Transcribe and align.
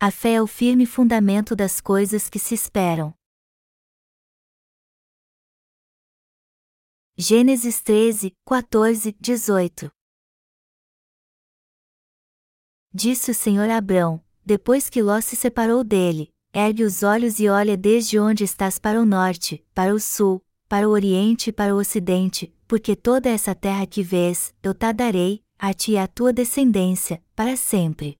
A 0.00 0.12
fé 0.12 0.34
é 0.34 0.40
o 0.40 0.46
firme 0.46 0.86
fundamento 0.86 1.56
das 1.56 1.80
coisas 1.80 2.30
que 2.30 2.38
se 2.38 2.54
esperam. 2.54 3.12
Gênesis 7.16 7.82
13, 7.82 8.32
14, 8.46 9.16
18 9.18 9.90
Disse 12.94 13.32
o 13.32 13.34
Senhor 13.34 13.68
a 13.68 13.78
Abrão, 13.78 14.24
depois 14.46 14.88
que 14.88 15.02
Ló 15.02 15.20
se 15.20 15.34
separou 15.34 15.82
dele: 15.82 16.32
Ergue 16.54 16.84
os 16.84 17.02
olhos 17.02 17.40
e 17.40 17.48
olha 17.48 17.76
desde 17.76 18.20
onde 18.20 18.44
estás 18.44 18.78
para 18.78 19.00
o 19.00 19.04
norte, 19.04 19.66
para 19.74 19.92
o 19.92 19.98
sul, 19.98 20.40
para 20.68 20.88
o 20.88 20.92
oriente 20.92 21.50
e 21.50 21.52
para 21.52 21.74
o 21.74 21.78
ocidente, 21.78 22.54
porque 22.68 22.94
toda 22.94 23.28
essa 23.28 23.52
terra 23.52 23.84
que 23.84 24.04
vês, 24.04 24.54
eu 24.62 24.72
te 24.72 24.92
darei, 24.92 25.42
a 25.58 25.74
ti 25.74 25.92
e 25.94 25.98
à 25.98 26.06
tua 26.06 26.32
descendência, 26.32 27.20
para 27.34 27.56
sempre. 27.56 28.16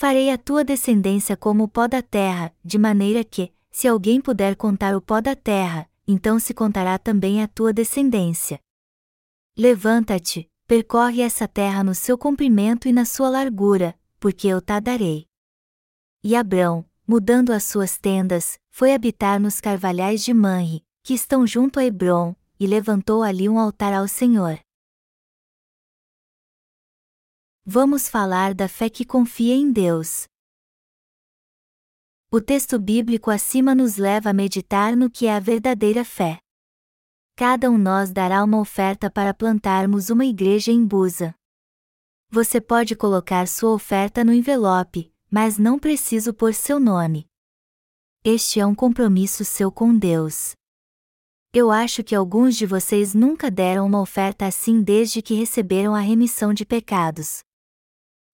Farei 0.00 0.30
a 0.30 0.38
tua 0.38 0.62
descendência 0.62 1.36
como 1.36 1.64
o 1.64 1.68
pó 1.68 1.88
da 1.88 2.00
terra, 2.00 2.54
de 2.64 2.78
maneira 2.78 3.24
que, 3.24 3.52
se 3.68 3.88
alguém 3.88 4.20
puder 4.20 4.54
contar 4.54 4.94
o 4.94 5.02
pó 5.02 5.20
da 5.20 5.34
terra, 5.34 5.90
então 6.06 6.38
se 6.38 6.54
contará 6.54 7.00
também 7.00 7.42
a 7.42 7.48
tua 7.48 7.72
descendência. 7.72 8.60
Levanta-te, 9.56 10.48
percorre 10.68 11.20
essa 11.20 11.48
terra 11.48 11.82
no 11.82 11.96
seu 11.96 12.16
comprimento 12.16 12.86
e 12.86 12.92
na 12.92 13.04
sua 13.04 13.28
largura, 13.28 13.98
porque 14.20 14.46
eu 14.46 14.60
te 14.60 14.80
darei. 14.80 15.26
E 16.22 16.36
Abrão, 16.36 16.84
mudando 17.04 17.50
as 17.50 17.64
suas 17.64 17.98
tendas, 17.98 18.56
foi 18.70 18.94
habitar 18.94 19.40
nos 19.40 19.60
carvalhais 19.60 20.22
de 20.22 20.32
Manre, 20.32 20.84
que 21.02 21.12
estão 21.12 21.44
junto 21.44 21.80
a 21.80 21.84
Hebron, 21.84 22.36
e 22.60 22.68
levantou 22.68 23.24
ali 23.24 23.48
um 23.48 23.58
altar 23.58 23.92
ao 23.92 24.06
Senhor. 24.06 24.60
Vamos 27.70 28.08
falar 28.08 28.54
da 28.54 28.66
fé 28.66 28.88
que 28.88 29.04
confia 29.04 29.54
em 29.54 29.70
Deus. 29.70 30.26
O 32.32 32.40
texto 32.40 32.78
bíblico 32.78 33.30
acima 33.30 33.74
nos 33.74 33.98
leva 33.98 34.30
a 34.30 34.32
meditar 34.32 34.96
no 34.96 35.10
que 35.10 35.26
é 35.26 35.36
a 35.36 35.38
verdadeira 35.38 36.02
fé. 36.02 36.38
Cada 37.36 37.70
um 37.70 37.76
nós 37.76 38.10
dará 38.10 38.42
uma 38.42 38.58
oferta 38.58 39.10
para 39.10 39.34
plantarmos 39.34 40.08
uma 40.08 40.24
igreja 40.24 40.72
em 40.72 40.82
Busa. 40.82 41.34
Você 42.30 42.58
pode 42.58 42.96
colocar 42.96 43.46
sua 43.46 43.74
oferta 43.74 44.24
no 44.24 44.32
envelope, 44.32 45.12
mas 45.30 45.58
não 45.58 45.78
preciso 45.78 46.32
pôr 46.32 46.54
seu 46.54 46.80
nome. 46.80 47.26
Este 48.24 48.60
é 48.60 48.64
um 48.64 48.74
compromisso 48.74 49.44
seu 49.44 49.70
com 49.70 49.94
Deus. 49.94 50.52
Eu 51.52 51.70
acho 51.70 52.02
que 52.02 52.14
alguns 52.14 52.56
de 52.56 52.64
vocês 52.64 53.12
nunca 53.12 53.50
deram 53.50 53.84
uma 53.84 54.00
oferta 54.00 54.46
assim 54.46 54.82
desde 54.82 55.20
que 55.20 55.34
receberam 55.34 55.94
a 55.94 56.00
remissão 56.00 56.54
de 56.54 56.64
pecados. 56.64 57.46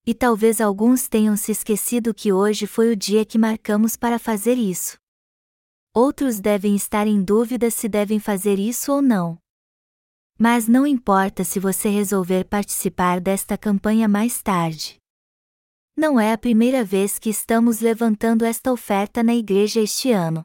E 0.06 0.12
talvez 0.12 0.60
alguns 0.60 1.08
tenham 1.08 1.34
se 1.34 1.50
esquecido 1.50 2.12
que 2.12 2.30
hoje 2.30 2.66
foi 2.66 2.92
o 2.92 2.96
dia 2.96 3.24
que 3.24 3.38
marcamos 3.38 3.96
para 3.96 4.18
fazer 4.18 4.58
isso. 4.58 4.98
Outros 5.94 6.40
devem 6.40 6.76
estar 6.76 7.06
em 7.06 7.22
dúvida 7.22 7.70
se 7.70 7.88
devem 7.88 8.20
fazer 8.20 8.58
isso 8.58 8.92
ou 8.92 9.00
não. 9.00 9.38
Mas 10.38 10.68
não 10.68 10.86
importa 10.86 11.42
se 11.42 11.58
você 11.58 11.88
resolver 11.88 12.44
participar 12.44 13.18
desta 13.18 13.56
campanha 13.56 14.06
mais 14.06 14.42
tarde. 14.42 14.98
Não 15.96 16.20
é 16.20 16.32
a 16.32 16.38
primeira 16.38 16.84
vez 16.84 17.18
que 17.18 17.30
estamos 17.30 17.80
levantando 17.80 18.44
esta 18.44 18.70
oferta 18.72 19.22
na 19.22 19.34
igreja 19.34 19.80
este 19.80 20.10
ano. 20.10 20.44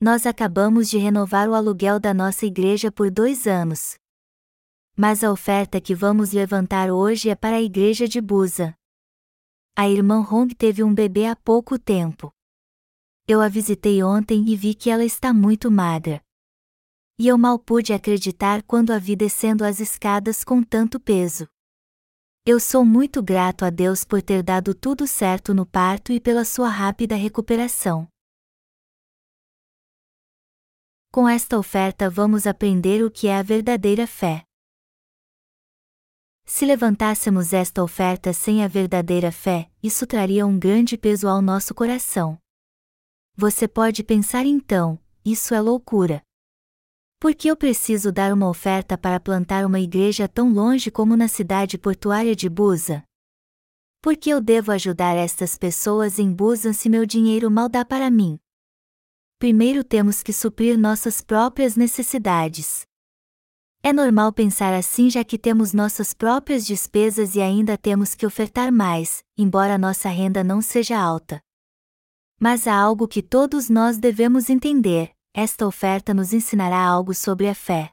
Nós 0.00 0.24
acabamos 0.24 0.88
de 0.88 0.98
renovar 0.98 1.48
o 1.48 1.54
aluguel 1.54 1.98
da 1.98 2.14
nossa 2.14 2.46
igreja 2.46 2.92
por 2.92 3.10
dois 3.10 3.46
anos 3.46 3.96
mas 4.96 5.24
a 5.24 5.32
oferta 5.32 5.80
que 5.80 5.94
vamos 5.94 6.32
levantar 6.32 6.90
hoje 6.90 7.30
é 7.30 7.34
para 7.34 7.56
a 7.56 7.62
igreja 7.62 8.06
de 8.06 8.20
Busa. 8.20 8.74
A 9.74 9.88
irmã 9.88 10.20
Hong 10.20 10.54
teve 10.54 10.84
um 10.84 10.94
bebê 10.94 11.26
há 11.26 11.34
pouco 11.34 11.78
tempo. 11.78 12.32
Eu 13.26 13.40
a 13.40 13.48
visitei 13.48 14.02
ontem 14.02 14.44
e 14.48 14.54
vi 14.54 14.74
que 14.74 14.90
ela 14.90 15.04
está 15.04 15.32
muito 15.32 15.70
magra. 15.70 16.22
E 17.18 17.28
eu 17.28 17.38
mal 17.38 17.58
pude 17.58 17.92
acreditar 17.92 18.62
quando 18.64 18.90
a 18.90 18.98
vi 18.98 19.16
descendo 19.16 19.64
as 19.64 19.80
escadas 19.80 20.44
com 20.44 20.62
tanto 20.62 21.00
peso. 21.00 21.48
Eu 22.44 22.58
sou 22.58 22.84
muito 22.84 23.22
grato 23.22 23.64
a 23.64 23.70
Deus 23.70 24.04
por 24.04 24.20
ter 24.20 24.42
dado 24.42 24.74
tudo 24.74 25.06
certo 25.06 25.54
no 25.54 25.64
parto 25.64 26.12
e 26.12 26.20
pela 26.20 26.44
sua 26.44 26.68
rápida 26.68 27.14
recuperação. 27.14 28.08
Com 31.12 31.28
esta 31.28 31.56
oferta 31.58 32.10
vamos 32.10 32.46
aprender 32.46 33.04
o 33.04 33.10
que 33.10 33.28
é 33.28 33.36
a 33.36 33.42
verdadeira 33.42 34.06
fé. 34.06 34.44
Se 36.44 36.66
levantássemos 36.66 37.52
esta 37.52 37.82
oferta 37.82 38.32
sem 38.32 38.64
a 38.64 38.68
verdadeira 38.68 39.32
fé, 39.32 39.70
isso 39.82 40.06
traria 40.06 40.46
um 40.46 40.58
grande 40.58 40.96
peso 40.96 41.28
ao 41.28 41.40
nosso 41.40 41.74
coração. 41.74 42.38
Você 43.36 43.66
pode 43.66 44.04
pensar 44.04 44.44
então, 44.44 44.98
isso 45.24 45.54
é 45.54 45.60
loucura. 45.60 46.22
Por 47.18 47.34
que 47.34 47.48
eu 47.48 47.56
preciso 47.56 48.10
dar 48.10 48.32
uma 48.32 48.48
oferta 48.48 48.98
para 48.98 49.20
plantar 49.20 49.64
uma 49.64 49.78
igreja 49.78 50.26
tão 50.26 50.52
longe 50.52 50.90
como 50.90 51.16
na 51.16 51.28
cidade 51.28 51.78
portuária 51.78 52.34
de 52.34 52.48
Busa? 52.48 53.04
Por 54.02 54.16
que 54.16 54.30
eu 54.30 54.40
devo 54.40 54.72
ajudar 54.72 55.14
estas 55.16 55.56
pessoas 55.56 56.18
em 56.18 56.32
Busan 56.32 56.72
se 56.72 56.88
meu 56.88 57.06
dinheiro 57.06 57.48
mal 57.48 57.68
dá 57.68 57.84
para 57.84 58.10
mim? 58.10 58.40
Primeiro 59.38 59.84
temos 59.84 60.22
que 60.22 60.32
suprir 60.32 60.76
nossas 60.76 61.20
próprias 61.20 61.76
necessidades. 61.76 62.84
É 63.84 63.92
normal 63.92 64.32
pensar 64.32 64.72
assim 64.72 65.10
já 65.10 65.24
que 65.24 65.36
temos 65.36 65.72
nossas 65.72 66.14
próprias 66.14 66.64
despesas 66.64 67.34
e 67.34 67.40
ainda 67.40 67.76
temos 67.76 68.14
que 68.14 68.24
ofertar 68.24 68.70
mais, 68.70 69.24
embora 69.36 69.76
nossa 69.76 70.08
renda 70.08 70.44
não 70.44 70.62
seja 70.62 70.96
alta. 70.96 71.42
Mas 72.38 72.68
há 72.68 72.76
algo 72.76 73.08
que 73.08 73.20
todos 73.20 73.68
nós 73.68 73.98
devemos 73.98 74.48
entender: 74.48 75.12
esta 75.34 75.66
oferta 75.66 76.14
nos 76.14 76.32
ensinará 76.32 76.78
algo 76.78 77.12
sobre 77.12 77.48
a 77.48 77.56
fé. 77.56 77.90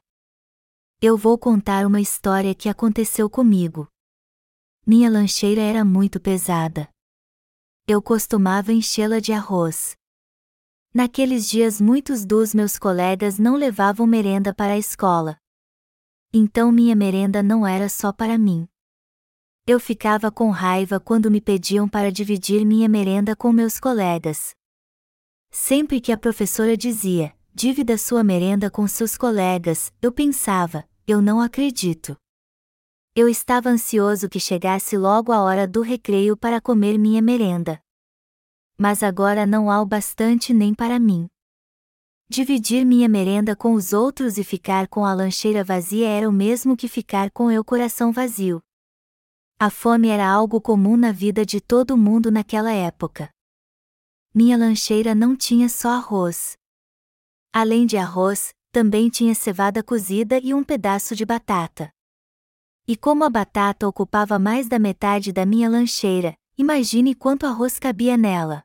Eu 1.02 1.16
vou 1.16 1.36
contar 1.36 1.84
uma 1.84 2.00
história 2.00 2.54
que 2.54 2.68
aconteceu 2.68 3.28
comigo. 3.28 3.88
Minha 4.86 5.10
lancheira 5.10 5.60
era 5.60 5.84
muito 5.84 6.20
pesada. 6.20 6.88
Eu 7.84 8.00
costumava 8.00 8.72
enchê-la 8.72 9.18
de 9.18 9.32
arroz. 9.32 9.96
Naqueles 10.94 11.48
dias, 11.48 11.80
muitos 11.80 12.24
dos 12.24 12.54
meus 12.54 12.78
colegas 12.78 13.40
não 13.40 13.56
levavam 13.56 14.06
merenda 14.06 14.54
para 14.54 14.74
a 14.74 14.78
escola. 14.78 15.39
Então 16.32 16.70
minha 16.70 16.94
merenda 16.94 17.42
não 17.42 17.66
era 17.66 17.88
só 17.88 18.12
para 18.12 18.38
mim. 18.38 18.68
Eu 19.66 19.80
ficava 19.80 20.30
com 20.30 20.50
raiva 20.50 21.00
quando 21.00 21.28
me 21.28 21.40
pediam 21.40 21.88
para 21.88 22.12
dividir 22.12 22.64
minha 22.64 22.88
merenda 22.88 23.34
com 23.34 23.50
meus 23.50 23.80
colegas. 23.80 24.54
Sempre 25.50 26.00
que 26.00 26.12
a 26.12 26.16
professora 26.16 26.76
dizia, 26.76 27.34
divida 27.52 27.98
sua 27.98 28.22
merenda 28.22 28.70
com 28.70 28.86
seus 28.86 29.16
colegas, 29.16 29.92
eu 30.00 30.12
pensava, 30.12 30.88
eu 31.04 31.20
não 31.20 31.40
acredito. 31.40 32.16
Eu 33.12 33.28
estava 33.28 33.68
ansioso 33.68 34.28
que 34.28 34.38
chegasse 34.38 34.96
logo 34.96 35.32
a 35.32 35.42
hora 35.42 35.66
do 35.66 35.82
recreio 35.82 36.36
para 36.36 36.60
comer 36.60 36.96
minha 36.96 37.20
merenda. 37.20 37.82
Mas 38.78 39.02
agora 39.02 39.44
não 39.44 39.68
há 39.68 39.82
o 39.82 39.86
bastante 39.86 40.54
nem 40.54 40.72
para 40.72 41.00
mim. 41.00 41.28
Dividir 42.32 42.84
minha 42.84 43.08
merenda 43.08 43.56
com 43.56 43.74
os 43.74 43.92
outros 43.92 44.38
e 44.38 44.44
ficar 44.44 44.86
com 44.86 45.04
a 45.04 45.12
lancheira 45.12 45.64
vazia 45.64 46.08
era 46.08 46.28
o 46.28 46.32
mesmo 46.32 46.76
que 46.76 46.86
ficar 46.86 47.28
com 47.32 47.50
eu 47.50 47.64
coração 47.64 48.12
vazio. 48.12 48.62
A 49.58 49.68
fome 49.68 50.06
era 50.06 50.30
algo 50.30 50.60
comum 50.60 50.96
na 50.96 51.10
vida 51.10 51.44
de 51.44 51.60
todo 51.60 51.96
mundo 51.96 52.30
naquela 52.30 52.70
época. 52.70 53.28
Minha 54.32 54.56
lancheira 54.56 55.12
não 55.12 55.34
tinha 55.34 55.68
só 55.68 55.88
arroz. 55.88 56.56
Além 57.52 57.84
de 57.84 57.96
arroz, 57.96 58.54
também 58.70 59.10
tinha 59.10 59.34
cevada 59.34 59.82
cozida 59.82 60.38
e 60.38 60.54
um 60.54 60.62
pedaço 60.62 61.16
de 61.16 61.26
batata. 61.26 61.90
E 62.86 62.96
como 62.96 63.24
a 63.24 63.28
batata 63.28 63.88
ocupava 63.88 64.38
mais 64.38 64.68
da 64.68 64.78
metade 64.78 65.32
da 65.32 65.44
minha 65.44 65.68
lancheira, 65.68 66.36
imagine 66.56 67.12
quanto 67.12 67.44
arroz 67.44 67.80
cabia 67.80 68.16
nela. 68.16 68.62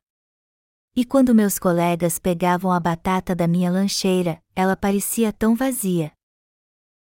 E 0.98 1.04
quando 1.04 1.36
meus 1.36 1.60
colegas 1.60 2.18
pegavam 2.18 2.72
a 2.72 2.80
batata 2.80 3.36
da 3.36 3.50
minha 3.50 3.70
lancheira, 3.70 4.42
ela 4.56 4.78
parecia 4.78 5.34
tão 5.34 5.54
vazia. 5.54 6.14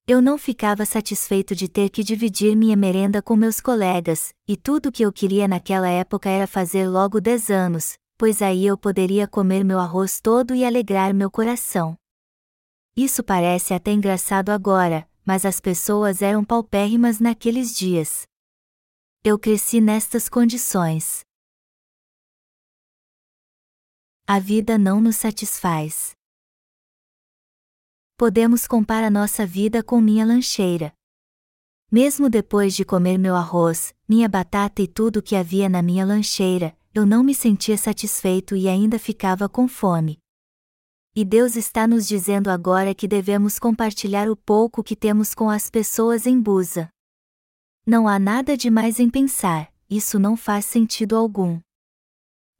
Eu 0.07 0.19
não 0.19 0.35
ficava 0.35 0.83
satisfeito 0.83 1.55
de 1.55 1.67
ter 1.67 1.89
que 1.91 2.03
dividir 2.03 2.55
minha 2.55 2.75
merenda 2.75 3.21
com 3.21 3.35
meus 3.35 3.61
colegas, 3.61 4.33
e 4.47 4.57
tudo 4.57 4.89
o 4.89 4.91
que 4.91 5.03
eu 5.03 5.13
queria 5.13 5.47
naquela 5.47 5.87
época 5.87 6.27
era 6.27 6.47
fazer 6.47 6.87
logo 6.87 7.21
10 7.21 7.51
anos, 7.51 7.95
pois 8.17 8.41
aí 8.41 8.65
eu 8.65 8.75
poderia 8.75 9.27
comer 9.27 9.63
meu 9.63 9.79
arroz 9.79 10.19
todo 10.19 10.55
e 10.55 10.65
alegrar 10.65 11.13
meu 11.13 11.29
coração. 11.29 11.95
Isso 12.97 13.23
parece 13.23 13.75
até 13.75 13.91
engraçado 13.91 14.49
agora, 14.49 15.07
mas 15.23 15.45
as 15.45 15.59
pessoas 15.59 16.23
eram 16.23 16.43
paupérrimas 16.43 17.19
naqueles 17.19 17.77
dias. 17.77 18.23
Eu 19.23 19.37
cresci 19.37 19.79
nestas 19.79 20.27
condições. 20.27 21.23
A 24.25 24.39
vida 24.39 24.77
não 24.77 25.01
nos 25.01 25.17
satisfaz. 25.17 26.15
Podemos 28.17 28.65
comparar 28.65 29.11
nossa 29.11 29.45
vida 29.45 29.83
com 29.83 29.99
minha 29.99 30.25
lancheira. 30.25 30.93
Mesmo 31.91 32.29
depois 32.29 32.73
de 32.73 32.85
comer 32.85 33.17
meu 33.17 33.35
arroz, 33.35 33.93
minha 34.07 34.29
batata 34.29 34.81
e 34.81 34.87
tudo 34.87 35.21
que 35.21 35.35
havia 35.35 35.67
na 35.67 35.81
minha 35.81 36.05
lancheira, 36.05 36.73
eu 36.93 37.05
não 37.05 37.21
me 37.21 37.35
sentia 37.35 37.77
satisfeito 37.77 38.55
e 38.55 38.69
ainda 38.69 38.97
ficava 38.97 39.49
com 39.49 39.67
fome. 39.67 40.19
E 41.13 41.25
Deus 41.25 41.57
está 41.57 41.85
nos 41.85 42.07
dizendo 42.07 42.49
agora 42.49 42.95
que 42.95 43.09
devemos 43.09 43.59
compartilhar 43.59 44.29
o 44.29 44.37
pouco 44.37 44.81
que 44.81 44.95
temos 44.95 45.35
com 45.35 45.49
as 45.49 45.69
pessoas 45.69 46.25
em 46.25 46.39
Busa. 46.39 46.87
Não 47.85 48.07
há 48.07 48.17
nada 48.17 48.55
de 48.55 48.71
mais 48.71 49.01
em 49.01 49.09
pensar, 49.09 49.69
isso 49.89 50.17
não 50.17 50.37
faz 50.37 50.63
sentido 50.63 51.17
algum. 51.17 51.59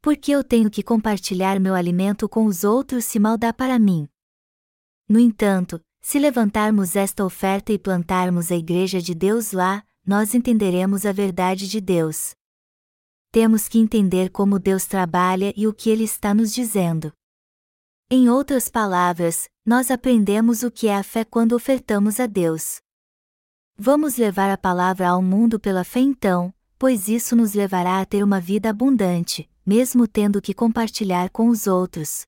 Por 0.04 0.18
que 0.18 0.32
eu 0.32 0.44
tenho 0.44 0.70
que 0.70 0.82
compartilhar 0.82 1.58
meu 1.58 1.74
alimento 1.74 2.28
com 2.28 2.44
os 2.44 2.62
outros 2.62 3.06
se 3.06 3.18
mal 3.18 3.38
dá 3.38 3.54
para 3.54 3.78
mim? 3.78 4.06
No 5.08 5.18
entanto, 5.18 5.80
se 6.02 6.18
levantarmos 6.18 6.94
esta 6.94 7.24
oferta 7.24 7.72
e 7.72 7.78
plantarmos 7.78 8.52
a 8.52 8.54
Igreja 8.54 9.00
de 9.00 9.14
Deus 9.14 9.52
lá, 9.52 9.82
nós 10.06 10.34
entenderemos 10.34 11.06
a 11.06 11.12
verdade 11.12 11.66
de 11.66 11.80
Deus. 11.80 12.34
Temos 13.32 13.66
que 13.66 13.78
entender 13.78 14.28
como 14.28 14.58
Deus 14.58 14.84
trabalha 14.84 15.54
e 15.56 15.66
o 15.66 15.72
que 15.72 15.88
Ele 15.88 16.04
está 16.04 16.34
nos 16.34 16.52
dizendo. 16.52 17.10
Em 18.10 18.28
outras 18.28 18.68
palavras, 18.68 19.48
nós 19.64 19.90
aprendemos 19.90 20.62
o 20.62 20.70
que 20.70 20.86
é 20.86 20.96
a 20.96 21.02
fé 21.02 21.24
quando 21.24 21.54
ofertamos 21.54 22.20
a 22.20 22.26
Deus. 22.26 22.78
Vamos 23.74 24.18
levar 24.18 24.50
a 24.50 24.58
palavra 24.58 25.08
ao 25.08 25.22
mundo 25.22 25.58
pela 25.58 25.82
fé 25.82 26.00
então, 26.00 26.52
pois 26.78 27.08
isso 27.08 27.34
nos 27.34 27.54
levará 27.54 28.02
a 28.02 28.04
ter 28.04 28.22
uma 28.22 28.38
vida 28.38 28.68
abundante, 28.68 29.48
mesmo 29.64 30.06
tendo 30.06 30.42
que 30.42 30.52
compartilhar 30.52 31.30
com 31.30 31.48
os 31.48 31.66
outros. 31.66 32.22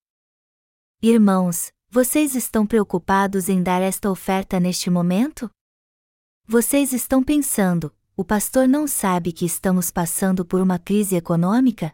Irmãos, 1.03 1.73
vocês 1.91 2.35
estão 2.35 2.67
preocupados 2.67 3.49
em 3.49 3.63
dar 3.63 3.83
esta 3.83 4.11
oferta 4.11 4.59
neste 4.59 4.89
momento? 4.91 5.51
Vocês 6.47 6.93
estão 6.93 7.23
pensando, 7.23 7.95
o 8.17 8.25
pastor 8.25 8.67
não 8.67 8.87
sabe 8.87 9.33
que 9.33 9.45
estamos 9.45 9.91
passando 9.91 10.45
por 10.45 10.61
uma 10.61 10.79
crise 10.79 11.17
econômica? 11.17 11.93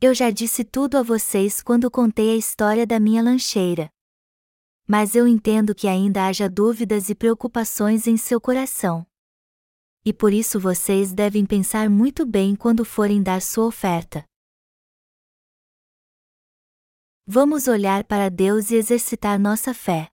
Eu 0.00 0.14
já 0.14 0.30
disse 0.30 0.64
tudo 0.64 0.98
a 0.98 1.02
vocês 1.02 1.62
quando 1.62 1.90
contei 1.90 2.34
a 2.34 2.36
história 2.36 2.86
da 2.86 3.00
minha 3.00 3.22
lancheira. 3.22 3.88
Mas 4.86 5.14
eu 5.14 5.26
entendo 5.26 5.74
que 5.74 5.88
ainda 5.88 6.26
haja 6.26 6.48
dúvidas 6.48 7.08
e 7.08 7.14
preocupações 7.14 8.06
em 8.06 8.16
seu 8.16 8.40
coração 8.40 9.06
e 10.06 10.12
por 10.12 10.32
isso 10.32 10.60
vocês 10.60 11.12
devem 11.12 11.44
pensar 11.44 11.90
muito 11.90 12.24
bem 12.24 12.54
quando 12.54 12.84
forem 12.84 13.20
dar 13.20 13.42
sua 13.42 13.66
oferta. 13.66 14.24
Vamos 17.28 17.66
olhar 17.66 18.04
para 18.04 18.30
Deus 18.30 18.70
e 18.70 18.76
exercitar 18.76 19.36
nossa 19.36 19.74
fé. 19.74 20.06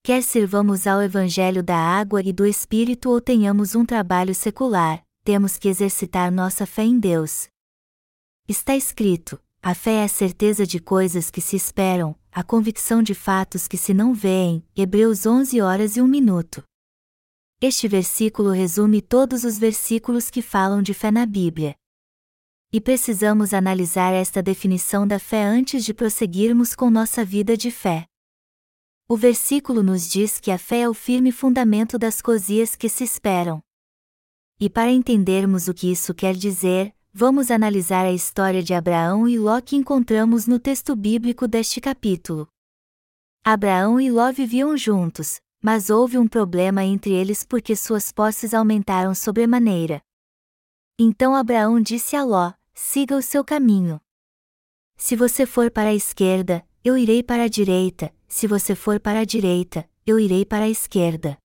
Quer 0.00 0.22
sirvamos 0.22 0.86
ao 0.86 1.02
Evangelho 1.02 1.60
da 1.60 1.76
água 1.76 2.22
e 2.22 2.32
do 2.32 2.46
Espírito 2.46 3.10
ou 3.10 3.20
tenhamos 3.20 3.74
um 3.74 3.84
trabalho 3.84 4.32
secular, 4.32 5.04
temos 5.24 5.58
que 5.58 5.66
exercitar 5.66 6.30
nossa 6.30 6.64
fé 6.64 6.84
em 6.84 7.00
Deus. 7.00 7.48
Está 8.46 8.76
escrito: 8.76 9.42
a 9.60 9.74
fé 9.74 10.02
é 10.02 10.04
a 10.04 10.08
certeza 10.08 10.64
de 10.64 10.78
coisas 10.78 11.32
que 11.32 11.40
se 11.40 11.56
esperam, 11.56 12.14
a 12.30 12.44
convicção 12.44 13.02
de 13.02 13.12
fatos 13.12 13.66
que 13.66 13.76
se 13.76 13.92
não 13.92 14.14
veem. 14.14 14.64
Hebreus 14.76 15.26
11 15.26 15.60
horas 15.60 15.96
e 15.96 16.00
1 16.00 16.06
minuto. 16.06 16.62
Este 17.60 17.88
versículo 17.88 18.50
resume 18.50 19.02
todos 19.02 19.42
os 19.42 19.58
versículos 19.58 20.30
que 20.30 20.42
falam 20.42 20.80
de 20.80 20.94
fé 20.94 21.10
na 21.10 21.26
Bíblia. 21.26 21.74
E 22.70 22.82
precisamos 22.82 23.54
analisar 23.54 24.12
esta 24.12 24.42
definição 24.42 25.06
da 25.08 25.18
fé 25.18 25.42
antes 25.42 25.82
de 25.82 25.94
prosseguirmos 25.94 26.74
com 26.74 26.90
nossa 26.90 27.24
vida 27.24 27.56
de 27.56 27.70
fé. 27.70 28.04
O 29.08 29.16
versículo 29.16 29.82
nos 29.82 30.06
diz 30.06 30.38
que 30.38 30.50
a 30.50 30.58
fé 30.58 30.80
é 30.80 30.88
o 30.88 30.92
firme 30.92 31.32
fundamento 31.32 31.98
das 31.98 32.20
coisias 32.20 32.76
que 32.76 32.90
se 32.90 33.04
esperam. 33.04 33.62
E 34.60 34.68
para 34.68 34.90
entendermos 34.90 35.66
o 35.66 35.72
que 35.72 35.90
isso 35.90 36.12
quer 36.12 36.34
dizer, 36.34 36.94
vamos 37.10 37.50
analisar 37.50 38.04
a 38.04 38.12
história 38.12 38.62
de 38.62 38.74
Abraão 38.74 39.26
e 39.26 39.38
Ló 39.38 39.62
que 39.62 39.74
encontramos 39.74 40.46
no 40.46 40.58
texto 40.58 40.94
bíblico 40.94 41.48
deste 41.48 41.80
capítulo. 41.80 42.46
Abraão 43.42 43.98
e 43.98 44.10
Ló 44.10 44.30
viviam 44.30 44.76
juntos, 44.76 45.40
mas 45.62 45.88
houve 45.88 46.18
um 46.18 46.28
problema 46.28 46.84
entre 46.84 47.14
eles 47.14 47.44
porque 47.44 47.74
suas 47.74 48.12
posses 48.12 48.52
aumentaram 48.52 49.14
sobremaneira. 49.14 50.02
Então 50.98 51.34
Abraão 51.34 51.80
disse 51.80 52.14
a 52.14 52.24
Ló: 52.24 52.57
Siga 52.80 53.16
o 53.16 53.22
seu 53.22 53.44
caminho. 53.44 54.00
Se 54.96 55.16
você 55.16 55.44
for 55.44 55.70
para 55.70 55.88
a 55.88 55.94
esquerda, 55.94 56.64
eu 56.84 56.96
irei 56.96 57.22
para 57.22 57.42
a 57.42 57.48
direita, 57.48 58.14
se 58.28 58.46
você 58.46 58.74
for 58.74 59.00
para 59.00 59.20
a 59.20 59.24
direita, 59.24 59.88
eu 60.06 60.18
irei 60.18 60.46
para 60.46 60.64
a 60.64 60.68
esquerda. 60.68 61.36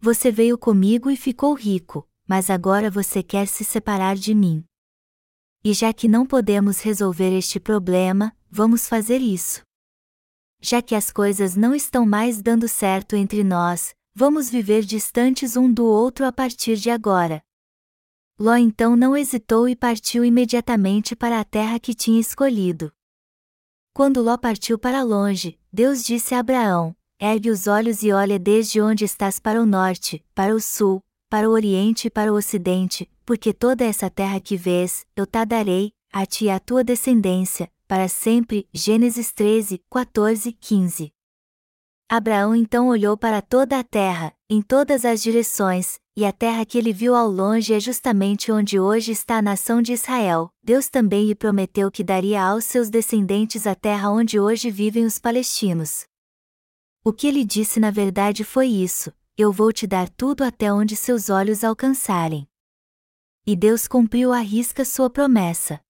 Você 0.00 0.30
veio 0.30 0.58
comigo 0.58 1.10
e 1.10 1.16
ficou 1.16 1.54
rico, 1.54 2.06
mas 2.28 2.50
agora 2.50 2.90
você 2.90 3.22
quer 3.22 3.46
se 3.46 3.64
separar 3.64 4.16
de 4.16 4.34
mim. 4.34 4.62
E 5.64 5.72
já 5.72 5.92
que 5.94 6.06
não 6.06 6.26
podemos 6.26 6.80
resolver 6.80 7.34
este 7.36 7.58
problema, 7.58 8.36
vamos 8.50 8.86
fazer 8.86 9.22
isso 9.22 9.62
já 10.64 10.80
que 10.80 10.94
as 10.94 11.12
coisas 11.12 11.54
não 11.54 11.74
estão 11.74 12.06
mais 12.06 12.40
dando 12.40 12.66
certo 12.66 13.14
entre 13.14 13.44
nós, 13.44 13.94
vamos 14.14 14.48
viver 14.48 14.82
distantes 14.82 15.58
um 15.58 15.70
do 15.70 15.84
outro 15.84 16.24
a 16.24 16.32
partir 16.32 16.76
de 16.76 16.88
agora. 16.88 17.42
Ló 18.38 18.56
então 18.56 18.96
não 18.96 19.16
hesitou 19.16 19.68
e 19.68 19.76
partiu 19.76 20.24
imediatamente 20.24 21.14
para 21.14 21.38
a 21.38 21.44
terra 21.44 21.78
que 21.78 21.94
tinha 21.94 22.18
escolhido. 22.18 22.92
Quando 23.92 24.20
Ló 24.20 24.36
partiu 24.36 24.76
para 24.76 25.04
longe, 25.04 25.56
Deus 25.72 26.02
disse 26.02 26.34
a 26.34 26.40
Abraão: 26.40 26.96
Ergue 27.20 27.50
os 27.50 27.68
olhos 27.68 28.02
e 28.02 28.12
olha 28.12 28.36
desde 28.36 28.80
onde 28.80 29.04
estás 29.04 29.38
para 29.38 29.62
o 29.62 29.64
norte, 29.64 30.24
para 30.34 30.52
o 30.52 30.60
sul, 30.60 31.00
para 31.30 31.48
o 31.48 31.52
oriente 31.52 32.08
e 32.08 32.10
para 32.10 32.32
o 32.32 32.36
ocidente, 32.36 33.08
porque 33.24 33.52
toda 33.52 33.84
essa 33.84 34.10
terra 34.10 34.40
que 34.40 34.56
vês, 34.56 35.06
eu 35.14 35.26
te 35.26 35.44
darei, 35.46 35.92
a 36.12 36.26
ti 36.26 36.46
e 36.46 36.50
à 36.50 36.58
tua 36.58 36.82
descendência, 36.82 37.70
para 37.86 38.08
sempre. 38.08 38.68
Gênesis 38.72 39.32
13, 39.32 39.80
14, 39.88 40.52
15. 40.52 41.12
Abraão 42.08 42.54
então 42.54 42.88
olhou 42.88 43.16
para 43.16 43.40
toda 43.40 43.78
a 43.78 43.84
terra, 43.84 44.34
em 44.50 44.60
todas 44.60 45.04
as 45.04 45.22
direções, 45.22 46.00
e 46.16 46.24
a 46.24 46.32
terra 46.32 46.64
que 46.64 46.78
ele 46.78 46.92
viu 46.92 47.14
ao 47.14 47.28
longe 47.28 47.72
é 47.74 47.80
justamente 47.80 48.52
onde 48.52 48.78
hoje 48.78 49.12
está 49.12 49.38
a 49.38 49.42
nação 49.42 49.82
de 49.82 49.92
Israel. 49.92 50.50
Deus 50.62 50.88
também 50.88 51.26
lhe 51.26 51.34
prometeu 51.34 51.90
que 51.90 52.04
daria 52.04 52.42
aos 52.42 52.64
seus 52.64 52.88
descendentes 52.90 53.66
a 53.66 53.74
terra 53.74 54.10
onde 54.10 54.38
hoje 54.38 54.70
vivem 54.70 55.04
os 55.04 55.18
palestinos. 55.18 56.06
O 57.04 57.12
que 57.12 57.26
ele 57.26 57.44
disse 57.44 57.80
na 57.80 57.90
verdade 57.90 58.44
foi 58.44 58.68
isso: 58.68 59.12
Eu 59.36 59.52
vou 59.52 59.72
te 59.72 59.86
dar 59.86 60.08
tudo 60.08 60.42
até 60.44 60.72
onde 60.72 60.96
seus 60.96 61.30
olhos 61.30 61.64
alcançarem. 61.64 62.46
E 63.46 63.56
Deus 63.56 63.88
cumpriu 63.88 64.32
à 64.32 64.38
risca 64.38 64.84
sua 64.84 65.10
promessa 65.10 65.84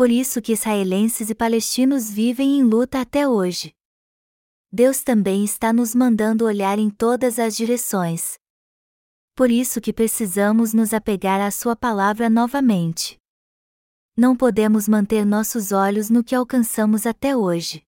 por 0.00 0.10
isso 0.10 0.40
que 0.40 0.54
israelenses 0.54 1.28
e 1.28 1.34
palestinos 1.34 2.10
vivem 2.10 2.58
em 2.58 2.62
luta 2.62 3.02
até 3.02 3.28
hoje. 3.28 3.74
Deus 4.72 5.02
também 5.02 5.44
está 5.44 5.74
nos 5.74 5.94
mandando 5.94 6.46
olhar 6.46 6.78
em 6.78 6.88
todas 6.88 7.38
as 7.38 7.54
direções. 7.54 8.39
Por 9.40 9.50
isso 9.50 9.80
que 9.80 9.90
precisamos 9.90 10.74
nos 10.74 10.92
apegar 10.92 11.40
à 11.40 11.50
Sua 11.50 11.74
palavra 11.74 12.28
novamente. 12.28 13.18
Não 14.14 14.36
podemos 14.36 14.86
manter 14.86 15.24
nossos 15.24 15.72
olhos 15.72 16.10
no 16.10 16.22
que 16.22 16.34
alcançamos 16.34 17.06
até 17.06 17.34
hoje. 17.34 17.82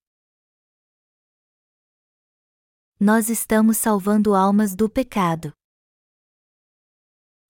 Nós 2.99 3.29
estamos 3.29 3.77
salvando 3.77 4.35
almas 4.35 4.75
do 4.75 4.89
pecado. 4.89 5.53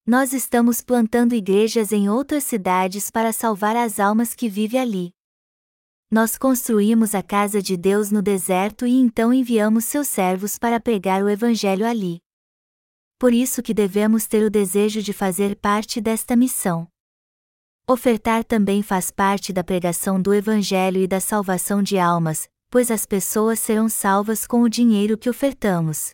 Nós 0.04 0.32
estamos 0.32 0.80
plantando 0.80 1.32
igrejas 1.32 1.92
em 1.92 2.08
outras 2.08 2.42
cidades 2.42 3.08
para 3.08 3.32
salvar 3.32 3.76
as 3.76 4.00
almas 4.00 4.34
que 4.34 4.48
vivem 4.48 4.80
ali. 4.80 5.14
Nós 6.10 6.36
construímos 6.36 7.14
a 7.14 7.22
casa 7.22 7.62
de 7.62 7.76
Deus 7.76 8.10
no 8.10 8.20
deserto 8.20 8.84
e 8.84 8.94
então 8.94 9.32
enviamos 9.32 9.84
seus 9.84 10.08
servos 10.08 10.58
para 10.58 10.80
pregar 10.80 11.22
o 11.22 11.28
evangelho 11.28 11.86
ali. 11.86 12.20
Por 13.22 13.32
isso 13.32 13.62
que 13.62 13.72
devemos 13.72 14.26
ter 14.26 14.42
o 14.42 14.50
desejo 14.50 15.00
de 15.00 15.12
fazer 15.12 15.54
parte 15.54 16.00
desta 16.00 16.34
missão. 16.34 16.88
Ofertar 17.88 18.42
também 18.42 18.82
faz 18.82 19.12
parte 19.12 19.52
da 19.52 19.62
pregação 19.62 20.20
do 20.20 20.34
evangelho 20.34 21.00
e 21.00 21.06
da 21.06 21.20
salvação 21.20 21.84
de 21.84 21.96
almas, 22.00 22.48
pois 22.68 22.90
as 22.90 23.06
pessoas 23.06 23.60
serão 23.60 23.88
salvas 23.88 24.44
com 24.44 24.62
o 24.62 24.68
dinheiro 24.68 25.16
que 25.16 25.30
ofertamos. 25.30 26.10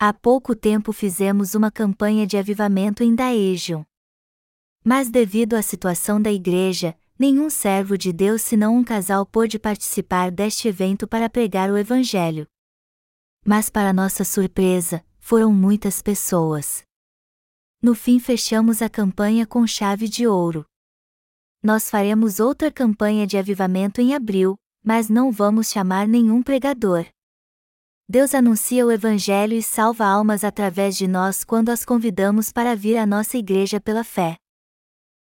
Há 0.00 0.12
pouco 0.12 0.56
tempo 0.56 0.92
fizemos 0.92 1.54
uma 1.54 1.70
campanha 1.70 2.26
de 2.26 2.36
avivamento 2.36 3.04
em 3.04 3.14
Daejeon. 3.14 3.84
Mas 4.84 5.10
devido 5.10 5.54
à 5.54 5.62
situação 5.62 6.20
da 6.20 6.32
igreja, 6.32 6.92
nenhum 7.16 7.48
servo 7.48 7.96
de 7.96 8.12
Deus 8.12 8.42
senão 8.42 8.76
um 8.76 8.82
casal 8.82 9.24
pôde 9.24 9.60
participar 9.60 10.32
deste 10.32 10.66
evento 10.66 11.06
para 11.06 11.30
pregar 11.30 11.70
o 11.70 11.78
Evangelho. 11.78 12.48
Mas 13.46 13.70
para 13.70 13.92
nossa 13.92 14.24
surpresa, 14.24 15.04
foram 15.30 15.52
muitas 15.52 16.02
pessoas. 16.02 16.82
No 17.80 17.94
fim 17.94 18.18
fechamos 18.18 18.82
a 18.82 18.90
campanha 18.90 19.46
com 19.46 19.64
chave 19.64 20.08
de 20.08 20.26
ouro. 20.26 20.64
Nós 21.62 21.88
faremos 21.88 22.40
outra 22.40 22.68
campanha 22.68 23.28
de 23.28 23.38
avivamento 23.38 24.00
em 24.00 24.12
abril, 24.12 24.56
mas 24.84 25.08
não 25.08 25.30
vamos 25.30 25.70
chamar 25.70 26.08
nenhum 26.08 26.42
pregador. 26.42 27.06
Deus 28.08 28.34
anuncia 28.34 28.84
o 28.84 28.90
Evangelho 28.90 29.54
e 29.54 29.62
salva 29.62 30.04
almas 30.04 30.42
através 30.42 30.96
de 30.96 31.06
nós 31.06 31.44
quando 31.44 31.68
as 31.68 31.84
convidamos 31.84 32.50
para 32.50 32.74
vir 32.74 32.96
à 32.96 33.06
nossa 33.06 33.38
igreja 33.38 33.80
pela 33.80 34.02
fé. 34.02 34.36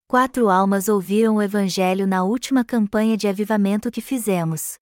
Quatro 0.06 0.48
almas 0.48 0.88
ouviram 0.88 1.34
o 1.34 1.42
Evangelho 1.42 2.06
na 2.06 2.22
última 2.22 2.64
campanha 2.64 3.16
de 3.16 3.26
avivamento 3.26 3.90
que 3.90 4.00
fizemos. 4.00 4.78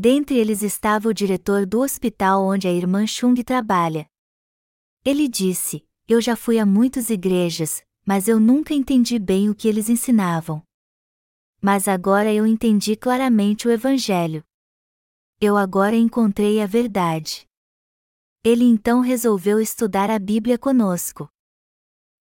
Dentre 0.00 0.36
eles 0.36 0.62
estava 0.62 1.08
o 1.08 1.12
diretor 1.12 1.66
do 1.66 1.80
hospital 1.80 2.44
onde 2.44 2.68
a 2.68 2.72
irmã 2.72 3.04
Chung 3.04 3.34
trabalha. 3.42 4.06
Ele 5.04 5.26
disse: 5.26 5.84
Eu 6.06 6.20
já 6.20 6.36
fui 6.36 6.60
a 6.60 6.64
muitas 6.64 7.10
igrejas, 7.10 7.82
mas 8.06 8.28
eu 8.28 8.38
nunca 8.38 8.72
entendi 8.72 9.18
bem 9.18 9.50
o 9.50 9.56
que 9.56 9.66
eles 9.66 9.88
ensinavam. 9.88 10.62
Mas 11.60 11.88
agora 11.88 12.32
eu 12.32 12.46
entendi 12.46 12.94
claramente 12.94 13.66
o 13.66 13.72
Evangelho. 13.72 14.44
Eu 15.40 15.56
agora 15.56 15.96
encontrei 15.96 16.62
a 16.62 16.66
verdade. 16.66 17.44
Ele 18.44 18.62
então 18.62 19.00
resolveu 19.00 19.58
estudar 19.58 20.12
a 20.12 20.18
Bíblia 20.20 20.56
conosco. 20.56 21.28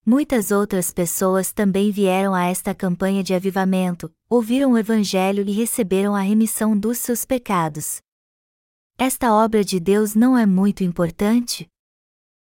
Muitas 0.09 0.51
outras 0.51 0.89
pessoas 0.89 1.51
também 1.51 1.91
vieram 1.91 2.33
a 2.33 2.45
esta 2.45 2.73
campanha 2.73 3.21
de 3.21 3.33
avivamento, 3.33 4.09
ouviram 4.29 4.71
o 4.71 4.77
Evangelho 4.77 5.43
e 5.45 5.51
receberam 5.51 6.15
a 6.15 6.21
remissão 6.21 6.79
dos 6.79 6.97
seus 6.99 7.25
pecados. 7.25 8.01
Esta 8.97 9.33
obra 9.33 9.65
de 9.65 9.81
Deus 9.81 10.15
não 10.15 10.37
é 10.37 10.45
muito 10.45 10.81
importante? 10.81 11.69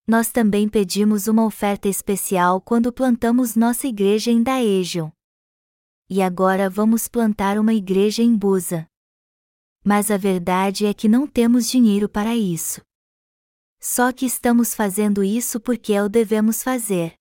Nós 0.07 0.31
também 0.31 0.69
pedimos 0.69 1.27
uma 1.27 1.43
oferta 1.43 1.89
especial 1.89 2.61
quando 2.61 2.93
plantamos 2.93 3.57
nossa 3.57 3.87
igreja 3.87 4.31
em 4.31 4.43
Daejeon. 4.43 5.11
E 6.07 6.21
agora 6.21 6.69
vamos 6.69 7.09
plantar 7.09 7.59
uma 7.59 7.73
igreja 7.73 8.23
em 8.23 8.37
Busa. 8.37 8.87
Mas 9.83 10.11
a 10.11 10.19
verdade 10.19 10.85
é 10.85 10.93
que 10.93 11.09
não 11.09 11.27
temos 11.27 11.67
dinheiro 11.67 12.11
para 12.11 12.37
isso. 12.37 12.83
Só 13.81 14.13
que 14.13 14.27
estamos 14.27 14.75
fazendo 14.75 15.25
isso 15.25 15.59
porque 15.59 15.95
é 15.95 16.03
o 16.03 16.11
devemos 16.11 16.63
fazer. 16.63 17.17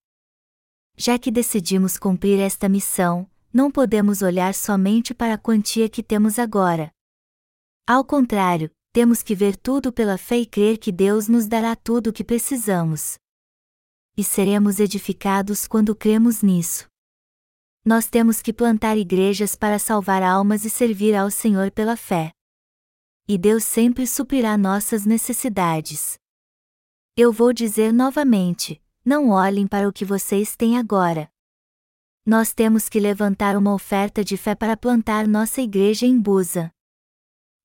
Já 1.00 1.20
que 1.20 1.30
decidimos 1.30 1.96
cumprir 1.96 2.40
esta 2.40 2.68
missão, 2.68 3.30
não 3.54 3.70
podemos 3.70 4.24
olhar 4.24 4.56
somente 4.56 5.14
para 5.14 5.36
a 5.36 5.38
quantia 5.38 5.88
que 5.88 6.02
temos 6.02 6.40
agora. 6.40 6.92
Ao 7.86 8.04
contrário, 8.04 8.72
temos 8.92 9.22
que 9.22 9.36
ver 9.36 9.56
tudo 9.56 9.94
pela 9.94 10.18
fé 10.18 10.40
e 10.40 10.46
crer 10.46 10.80
que 10.80 10.92
Deus 10.92 11.28
nos 11.28 11.46
dará 11.48 11.76
tudo 11.76 12.10
o 12.10 12.14
que 12.14 12.24
precisamos. 12.24 13.16
E 14.18 14.24
seremos 14.24 14.80
edificados 14.80 15.68
quando 15.68 15.96
cremos 15.96 16.42
nisso. 16.42 16.88
Nós 17.86 18.08
temos 18.08 18.42
que 18.42 18.52
plantar 18.52 18.98
igrejas 18.98 19.56
para 19.56 19.78
salvar 19.78 20.24
almas 20.24 20.66
e 20.66 20.70
servir 20.70 21.16
ao 21.16 21.30
Senhor 21.30 21.70
pela 21.70 21.96
fé. 21.96 22.32
E 23.28 23.38
Deus 23.38 23.64
sempre 23.64 24.08
suprirá 24.08 24.58
nossas 24.58 25.06
necessidades. 25.06 26.18
Eu 27.16 27.32
vou 27.32 27.54
dizer 27.54 27.94
novamente: 27.94 28.82
não 29.08 29.30
olhem 29.30 29.66
para 29.66 29.88
o 29.88 29.94
que 29.94 30.04
vocês 30.04 30.58
têm 30.58 30.78
agora. 30.78 31.32
Nós 32.26 32.54
temos 32.54 32.90
que 32.90 33.00
levantar 33.00 33.56
uma 33.56 33.74
oferta 33.74 34.22
de 34.22 34.36
fé 34.36 34.54
para 34.54 34.76
plantar 34.76 35.26
nossa 35.26 35.62
igreja 35.62 36.06
em 36.06 36.20
Busa. 36.20 36.70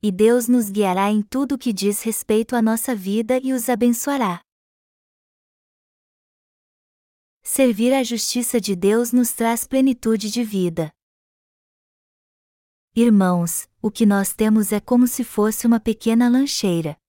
E 0.00 0.12
Deus 0.12 0.46
nos 0.46 0.70
guiará 0.70 1.10
em 1.10 1.20
tudo 1.20 1.56
o 1.56 1.58
que 1.58 1.72
diz 1.72 2.00
respeito 2.00 2.54
à 2.54 2.62
nossa 2.62 2.94
vida 2.94 3.40
e 3.42 3.52
os 3.52 3.68
abençoará. 3.68 4.40
Servir 7.42 7.92
à 7.92 8.04
justiça 8.04 8.60
de 8.60 8.76
Deus 8.76 9.12
nos 9.12 9.32
traz 9.32 9.66
plenitude 9.66 10.30
de 10.30 10.44
vida. 10.44 10.92
Irmãos, 12.94 13.68
o 13.82 13.90
que 13.90 14.06
nós 14.06 14.32
temos 14.32 14.70
é 14.70 14.78
como 14.78 15.08
se 15.08 15.24
fosse 15.24 15.66
uma 15.66 15.80
pequena 15.80 16.28
lancheira. 16.28 17.01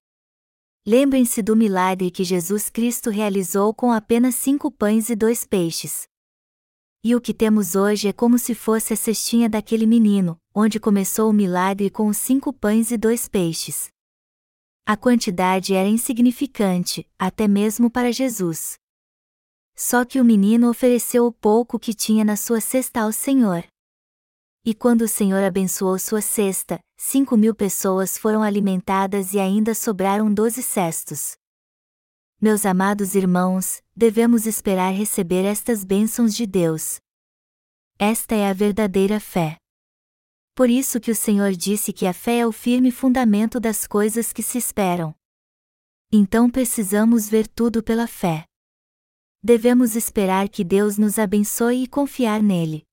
Lembrem-se 0.86 1.40
do 1.40 1.56
milagre 1.56 2.10
que 2.10 2.22
Jesus 2.22 2.68
Cristo 2.68 3.08
realizou 3.08 3.72
com 3.72 3.90
apenas 3.90 4.34
cinco 4.34 4.70
pães 4.70 5.08
e 5.08 5.16
dois 5.16 5.42
peixes. 5.46 6.06
E 7.02 7.14
o 7.14 7.20
que 7.22 7.32
temos 7.32 7.74
hoje 7.74 8.08
é 8.08 8.12
como 8.12 8.38
se 8.38 8.54
fosse 8.54 8.92
a 8.92 8.96
cestinha 8.96 9.48
daquele 9.48 9.86
menino, 9.86 10.36
onde 10.54 10.78
começou 10.78 11.30
o 11.30 11.32
milagre 11.32 11.88
com 11.88 12.06
os 12.06 12.18
cinco 12.18 12.52
pães 12.52 12.90
e 12.90 12.98
dois 12.98 13.26
peixes. 13.26 13.88
A 14.84 14.94
quantidade 14.94 15.72
era 15.72 15.88
insignificante, 15.88 17.08
até 17.18 17.48
mesmo 17.48 17.90
para 17.90 18.12
Jesus. 18.12 18.74
Só 19.74 20.04
que 20.04 20.20
o 20.20 20.24
menino 20.24 20.68
ofereceu 20.68 21.24
o 21.24 21.32
pouco 21.32 21.78
que 21.78 21.94
tinha 21.94 22.26
na 22.26 22.36
sua 22.36 22.60
cesta 22.60 23.00
ao 23.00 23.10
Senhor. 23.10 23.64
E 24.62 24.74
quando 24.74 25.02
o 25.02 25.08
Senhor 25.08 25.42
abençoou 25.42 25.98
sua 25.98 26.20
cesta, 26.20 26.78
cinco 26.96 27.36
mil 27.36 27.54
pessoas 27.54 28.16
foram 28.16 28.42
alimentadas 28.42 29.34
e 29.34 29.38
ainda 29.38 29.74
sobraram 29.74 30.32
doze 30.32 30.62
cestos. 30.62 31.36
Meus 32.40 32.66
amados 32.66 33.14
irmãos, 33.14 33.82
devemos 33.96 34.46
esperar 34.46 34.92
receber 34.92 35.44
estas 35.44 35.84
bênçãos 35.84 36.34
de 36.34 36.46
Deus. 36.46 37.00
Esta 37.98 38.34
é 38.34 38.48
a 38.48 38.52
verdadeira 38.52 39.20
fé. 39.20 39.56
Por 40.54 40.68
isso 40.68 41.00
que 41.00 41.10
o 41.10 41.16
Senhor 41.16 41.52
disse 41.52 41.92
que 41.92 42.06
a 42.06 42.12
fé 42.12 42.38
é 42.38 42.46
o 42.46 42.52
firme 42.52 42.90
fundamento 42.90 43.58
das 43.58 43.86
coisas 43.86 44.32
que 44.32 44.42
se 44.42 44.58
esperam. 44.58 45.14
Então 46.12 46.48
precisamos 46.48 47.28
ver 47.28 47.48
tudo 47.48 47.82
pela 47.82 48.06
fé. 48.06 48.44
Devemos 49.42 49.96
esperar 49.96 50.48
que 50.48 50.62
Deus 50.62 50.96
nos 50.96 51.18
abençoe 51.18 51.82
e 51.82 51.88
confiar 51.88 52.42
nele. 52.42 52.84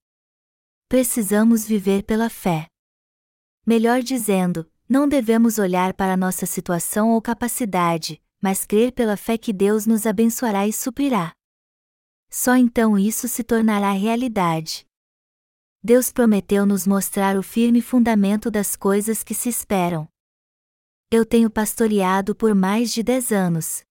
Precisamos 0.88 1.65
viver 1.65 2.03
pela 2.03 2.29
fé. 2.29 2.67
Melhor 3.65 4.01
dizendo, 4.01 4.70
não 4.89 5.08
devemos 5.08 5.58
olhar 5.60 5.94
para 5.94 6.18
nossa 6.18 6.46
situação 6.46 7.12
ou 7.12 7.22
capacidade, 7.22 8.22
mas 8.41 8.65
crer 8.65 8.91
pela 8.91 9.15
fé 9.15 9.38
que 9.38 9.53
Deus 9.53 9.86
nos 9.86 10.06
abençoará 10.06 10.68
e 10.68 10.74
suprirá. 10.74 11.34
Só 12.30 12.56
então 12.56 12.98
isso 12.98 13.27
se 13.27 13.44
tornará 13.44 13.91
realidade. 13.91 14.86
Deus 15.84 16.12
prometeu 16.12 16.65
nos 16.65 16.88
mostrar 16.88 17.38
o 17.38 17.44
firme 17.44 17.82
fundamento 17.82 18.50
das 18.50 18.75
coisas 18.75 19.24
que 19.24 19.34
se 19.34 19.50
esperam. 19.50 20.08
Eu 21.12 21.25
tenho 21.25 21.50
pastoreado 21.50 22.36
por 22.36 22.56
mais 22.56 22.91
de 22.91 23.03
dez 23.03 23.32
anos. 23.32 23.84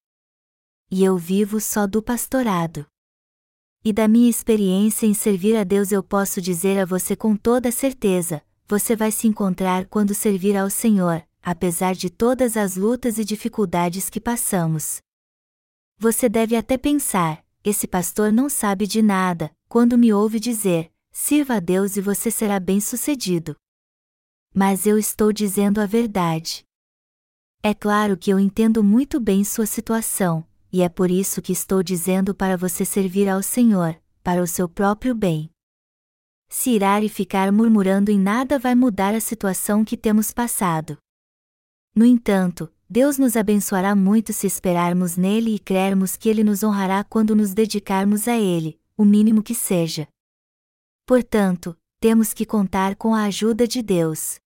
E 0.91 1.05
eu 1.05 1.17
vivo 1.17 1.61
só 1.61 1.87
do 1.87 2.03
pastorado. 2.03 2.87
E 3.85 3.93
da 3.93 4.09
minha 4.09 4.29
experiência 4.29 5.07
em 5.07 5.15
servir 5.15 5.57
a 5.57 5.65
Deus 5.65 5.93
eu 5.93 6.03
posso 6.03 6.41
dizer 6.41 6.79
a 6.79 6.85
você 6.85 7.15
com 7.15 7.37
toda 7.37 7.71
certeza: 7.71 8.43
você 8.71 8.95
vai 8.95 9.11
se 9.11 9.27
encontrar 9.27 9.87
quando 9.87 10.15
servir 10.15 10.57
ao 10.57 10.71
Senhor, 10.71 11.27
apesar 11.43 11.93
de 11.93 12.09
todas 12.09 12.57
as 12.57 12.77
lutas 12.77 13.19
e 13.19 13.25
dificuldades 13.25 14.09
que 14.09 14.21
passamos. 14.21 15.01
Você 15.99 16.29
deve 16.29 16.55
até 16.55 16.79
pensar: 16.79 17.45
esse 17.65 17.89
pastor 17.89 18.31
não 18.33 18.49
sabe 18.49 18.87
de 18.87 19.03
nada, 19.03 19.51
quando 19.69 19.99
me 19.99 20.13
ouve 20.13 20.39
dizer: 20.39 20.89
sirva 21.11 21.55
a 21.55 21.61
Deus 21.61 21.97
e 21.97 22.01
você 22.01 22.31
será 22.31 22.61
bem-sucedido. 22.61 23.57
Mas 24.55 24.87
eu 24.87 24.97
estou 24.97 25.33
dizendo 25.33 25.81
a 25.81 25.87
verdade. 25.87 26.63
É 27.65 27.75
claro 27.75 28.17
que 28.17 28.31
eu 28.31 28.39
entendo 28.39 28.85
muito 28.85 29.19
bem 29.19 29.43
sua 29.43 29.67
situação, 29.67 30.47
e 30.73 30.81
é 30.81 30.89
por 30.89 31.11
isso 31.11 31.43
que 31.43 31.51
estou 31.53 31.83
dizendo 31.83 32.33
para 32.33 32.57
você 32.57 32.85
servir 32.85 33.29
ao 33.29 33.43
Senhor, 33.43 34.01
para 34.23 34.41
o 34.41 34.47
seu 34.47 34.69
próprio 34.69 35.13
bem. 35.13 35.51
Se 36.53 36.71
irar 36.71 37.05
e 37.05 37.09
ficar 37.09 37.53
murmurando 37.53 38.11
em 38.11 38.19
nada 38.19 38.59
vai 38.59 38.75
mudar 38.75 39.15
a 39.15 39.21
situação 39.21 39.85
que 39.85 39.97
temos 39.97 40.33
passado. 40.33 40.99
No 41.95 42.05
entanto, 42.05 42.69
Deus 42.89 43.19
nos 43.19 43.37
abençoará 43.37 43.95
muito 43.95 44.33
se 44.33 44.49
esperarmos 44.49 45.17
nele 45.17 45.55
e 45.55 45.59
crermos 45.61 46.17
que 46.17 46.29
ele 46.29 46.43
nos 46.43 46.65
honrará 46.65 47.05
quando 47.05 47.37
nos 47.37 47.55
dedicarmos 47.55 48.27
a 48.27 48.37
ele, 48.37 48.81
o 48.97 49.05
mínimo 49.05 49.45
que 49.45 49.55
seja. 49.55 50.09
Portanto, 51.07 51.77
temos 52.01 52.35
que 52.35 52.45
contar 52.45 52.97
com 52.97 53.15
a 53.15 53.25
ajuda 53.25 53.67
de 53.69 53.81
Deus. 53.81 54.41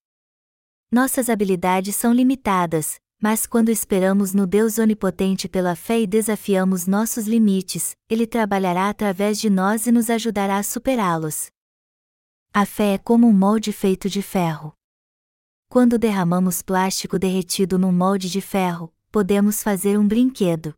Nossas 0.93 1.31
habilidades 1.31 1.97
são 1.97 2.13
limitadas, 2.13 2.97
mas 3.19 3.47
quando 3.47 3.71
esperamos 3.71 4.35
no 4.35 4.47
Deus 4.47 4.79
onipotente 4.79 5.49
pela 5.49 5.75
fé 5.75 6.03
e 6.03 6.07
desafiamos 6.07 6.87
nossos 6.87 7.27
limites, 7.27 7.97
Ele 8.11 8.27
trabalhará 8.27 8.91
através 8.91 9.41
de 9.41 9.49
nós 9.49 9.87
e 9.87 9.93
nos 9.93 10.11
ajudará 10.11 10.59
a 10.59 10.63
superá-los. 10.63 11.47
A 12.57 12.65
fé 12.65 12.95
é 12.95 12.99
como 12.99 13.27
um 13.27 13.33
molde 13.33 13.73
feito 13.73 14.09
de 14.09 14.23
ferro. 14.23 14.73
Quando 15.69 15.99
derramamos 15.99 16.63
plástico 16.63 17.19
derretido 17.19 17.77
num 17.81 17.91
molde 17.91 18.31
de 18.31 18.41
ferro, 18.41 18.95
podemos 19.11 19.61
fazer 19.61 19.99
um 19.99 20.07
brinquedo. 20.07 20.73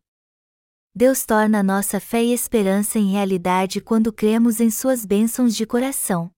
Deus 0.95 1.23
torna 1.23 1.61
nossa 1.61 1.99
fé 1.99 2.23
e 2.23 2.33
esperança 2.33 2.97
em 2.97 3.11
realidade 3.11 3.79
quando 3.79 4.11
cremos 4.11 4.59
em 4.59 4.71
Suas 4.71 5.05
bênçãos 5.05 5.55
de 5.55 5.67
coração. 5.67 6.31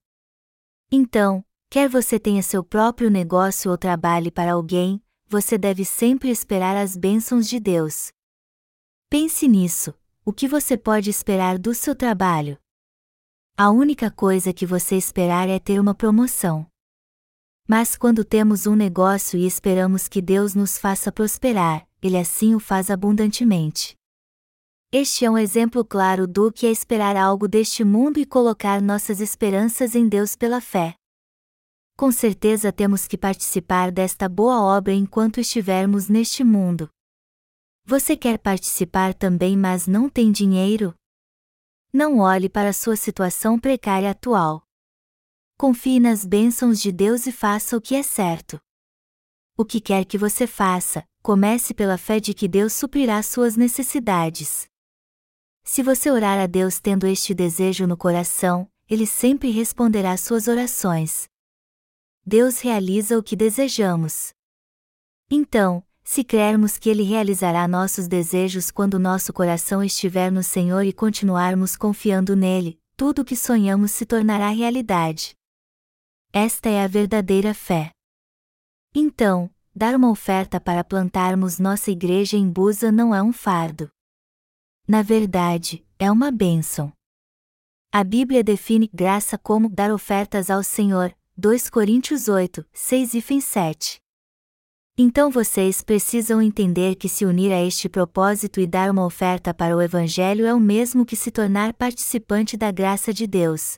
Então, 0.91 1.41
quer 1.69 1.87
você 1.87 2.19
tenha 2.19 2.43
seu 2.43 2.61
próprio 2.61 3.09
negócio 3.09 3.71
ou 3.71 3.77
trabalhe 3.77 4.29
para 4.29 4.51
alguém, 4.51 5.01
você 5.25 5.57
deve 5.57 5.85
sempre 5.85 6.29
esperar 6.29 6.75
as 6.75 6.97
bênçãos 6.97 7.47
de 7.47 7.61
Deus. 7.61 8.11
Pense 9.09 9.47
nisso: 9.47 9.93
o 10.25 10.33
que 10.33 10.49
você 10.49 10.75
pode 10.75 11.09
esperar 11.09 11.57
do 11.57 11.73
seu 11.73 11.95
trabalho? 11.95 12.57
A 13.61 13.71
única 13.71 14.09
coisa 14.09 14.53
que 14.53 14.65
você 14.65 14.95
esperar 14.95 15.49
é 15.49 15.59
ter 15.59 15.81
uma 15.81 15.93
promoção. 15.93 16.65
Mas 17.67 17.97
quando 17.97 18.23
temos 18.23 18.65
um 18.65 18.73
negócio 18.73 19.37
e 19.37 19.45
esperamos 19.45 20.07
que 20.07 20.21
Deus 20.21 20.55
nos 20.55 20.77
faça 20.77 21.11
prosperar, 21.11 21.85
Ele 22.01 22.15
assim 22.15 22.55
o 22.55 22.59
faz 22.61 22.89
abundantemente. 22.89 23.97
Este 24.93 25.25
é 25.25 25.29
um 25.29 25.37
exemplo 25.37 25.83
claro 25.83 26.25
do 26.25 26.53
que 26.53 26.67
é 26.67 26.71
esperar 26.71 27.17
algo 27.17 27.49
deste 27.49 27.83
mundo 27.83 28.17
e 28.17 28.25
colocar 28.25 28.81
nossas 28.81 29.19
esperanças 29.19 29.93
em 29.93 30.07
Deus 30.07 30.37
pela 30.37 30.61
fé. 30.61 30.95
Com 31.97 32.13
certeza 32.13 32.71
temos 32.71 33.07
que 33.07 33.17
participar 33.17 33.91
desta 33.91 34.29
boa 34.29 34.61
obra 34.61 34.93
enquanto 34.93 35.41
estivermos 35.41 36.07
neste 36.07 36.45
mundo. 36.45 36.89
Você 37.83 38.15
quer 38.15 38.39
participar 38.39 39.13
também, 39.13 39.57
mas 39.57 39.85
não 39.85 40.07
tem 40.07 40.31
dinheiro? 40.31 40.95
Não 41.91 42.19
olhe 42.19 42.47
para 42.47 42.71
sua 42.71 42.95
situação 42.95 43.59
precária 43.59 44.11
atual. 44.11 44.63
Confie 45.57 45.99
nas 45.99 46.23
bênçãos 46.23 46.79
de 46.79 46.91
Deus 46.91 47.25
e 47.25 47.31
faça 47.31 47.75
o 47.75 47.81
que 47.81 47.95
é 47.95 48.03
certo. 48.03 48.61
O 49.57 49.65
que 49.65 49.81
quer 49.81 50.05
que 50.05 50.17
você 50.17 50.45
faça, 50.45 51.03
comece 51.23 51.73
pela 51.73 51.97
fé 51.97 52.19
de 52.19 52.33
que 52.33 52.47
Deus 52.47 52.73
suprirá 52.73 53.23
suas 53.23 53.55
necessidades. 53.57 54.69
Se 55.63 55.81
você 55.81 56.11
orar 56.11 56.39
a 56.39 56.45
Deus 56.45 56.79
tendo 56.79 57.07
este 57.07 57.33
desejo 57.33 57.87
no 57.87 57.97
coração, 57.97 58.69
Ele 58.87 59.07
sempre 59.07 59.49
responderá 59.49 60.15
suas 60.15 60.47
orações. 60.47 61.27
Deus 62.23 62.59
realiza 62.59 63.17
o 63.17 63.23
que 63.23 63.35
desejamos. 63.35 64.31
Então, 65.29 65.83
se 66.11 66.23
crermos 66.23 66.75
que 66.75 66.89
Ele 66.89 67.03
realizará 67.03 67.67
nossos 67.67 68.07
desejos 68.07 68.71
quando 68.71 68.97
nosso 68.97 69.31
coração 69.31 69.83
estiver 69.83 70.31
no 70.31 70.41
Senhor 70.41 70.81
e 70.83 70.91
continuarmos 70.91 71.75
confiando 71.75 72.35
nele, 72.35 72.79
tudo 72.97 73.21
o 73.21 73.23
que 73.25 73.35
sonhamos 73.35 73.91
se 73.91 74.07
tornará 74.07 74.49
realidade. 74.49 75.35
Esta 76.33 76.67
é 76.67 76.83
a 76.83 76.87
verdadeira 76.87 77.53
fé. 77.53 77.91
Então, 78.95 79.51
dar 79.75 79.93
uma 79.93 80.09
oferta 80.09 80.59
para 80.59 80.83
plantarmos 80.83 81.59
nossa 81.59 81.91
igreja 81.91 82.35
em 82.35 82.49
Busa 82.49 82.91
não 82.91 83.13
é 83.13 83.21
um 83.21 83.31
fardo 83.31 83.87
na 84.87 85.03
verdade, 85.03 85.85
é 85.99 86.11
uma 86.11 86.31
bênção. 86.31 86.91
A 87.91 88.03
Bíblia 88.03 88.43
define 88.43 88.89
graça 88.91 89.37
como 89.37 89.69
dar 89.69 89.91
ofertas 89.91 90.49
ao 90.49 90.63
Senhor, 90.63 91.15
2 91.37 91.69
Coríntios 91.69 92.27
8, 92.27 92.65
6 92.73 93.13
e 93.13 93.39
7. 93.39 94.01
Então 95.01 95.31
vocês 95.31 95.81
precisam 95.81 96.41
entender 96.41 96.95
que 96.95 97.07
se 97.07 97.25
unir 97.25 97.53
a 97.53 97.63
este 97.63 97.87
propósito 97.87 98.59
e 98.59 98.67
dar 98.67 98.91
uma 98.91 99.05
oferta 99.05 99.53
para 99.53 99.73
o 99.73 99.81
Evangelho 99.81 100.45
é 100.45 100.53
o 100.53 100.59
mesmo 100.59 101.05
que 101.05 101.15
se 101.15 101.31
tornar 101.31 101.71
participante 101.71 102.57
da 102.57 102.69
graça 102.69 103.13
de 103.13 103.25
Deus. 103.25 103.77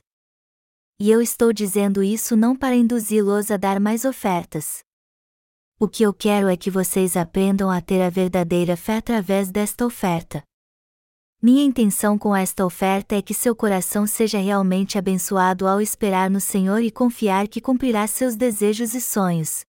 E 0.98 1.08
eu 1.12 1.22
estou 1.22 1.52
dizendo 1.52 2.02
isso 2.02 2.34
não 2.34 2.56
para 2.56 2.74
induzi-los 2.74 3.52
a 3.52 3.56
dar 3.56 3.78
mais 3.78 4.04
ofertas. 4.04 4.80
O 5.78 5.86
que 5.86 6.02
eu 6.02 6.12
quero 6.12 6.48
é 6.48 6.56
que 6.56 6.72
vocês 6.72 7.16
aprendam 7.16 7.70
a 7.70 7.80
ter 7.80 8.02
a 8.02 8.10
verdadeira 8.10 8.76
fé 8.76 8.96
através 8.96 9.48
desta 9.48 9.86
oferta. 9.86 10.42
Minha 11.40 11.62
intenção 11.62 12.18
com 12.18 12.34
esta 12.34 12.66
oferta 12.66 13.14
é 13.14 13.22
que 13.22 13.32
seu 13.32 13.54
coração 13.54 14.08
seja 14.08 14.38
realmente 14.38 14.98
abençoado 14.98 15.68
ao 15.68 15.80
esperar 15.80 16.28
no 16.28 16.40
Senhor 16.40 16.82
e 16.82 16.90
confiar 16.90 17.46
que 17.46 17.60
cumprirá 17.60 18.08
seus 18.08 18.34
desejos 18.34 18.92
e 18.92 19.00
sonhos. 19.00 19.64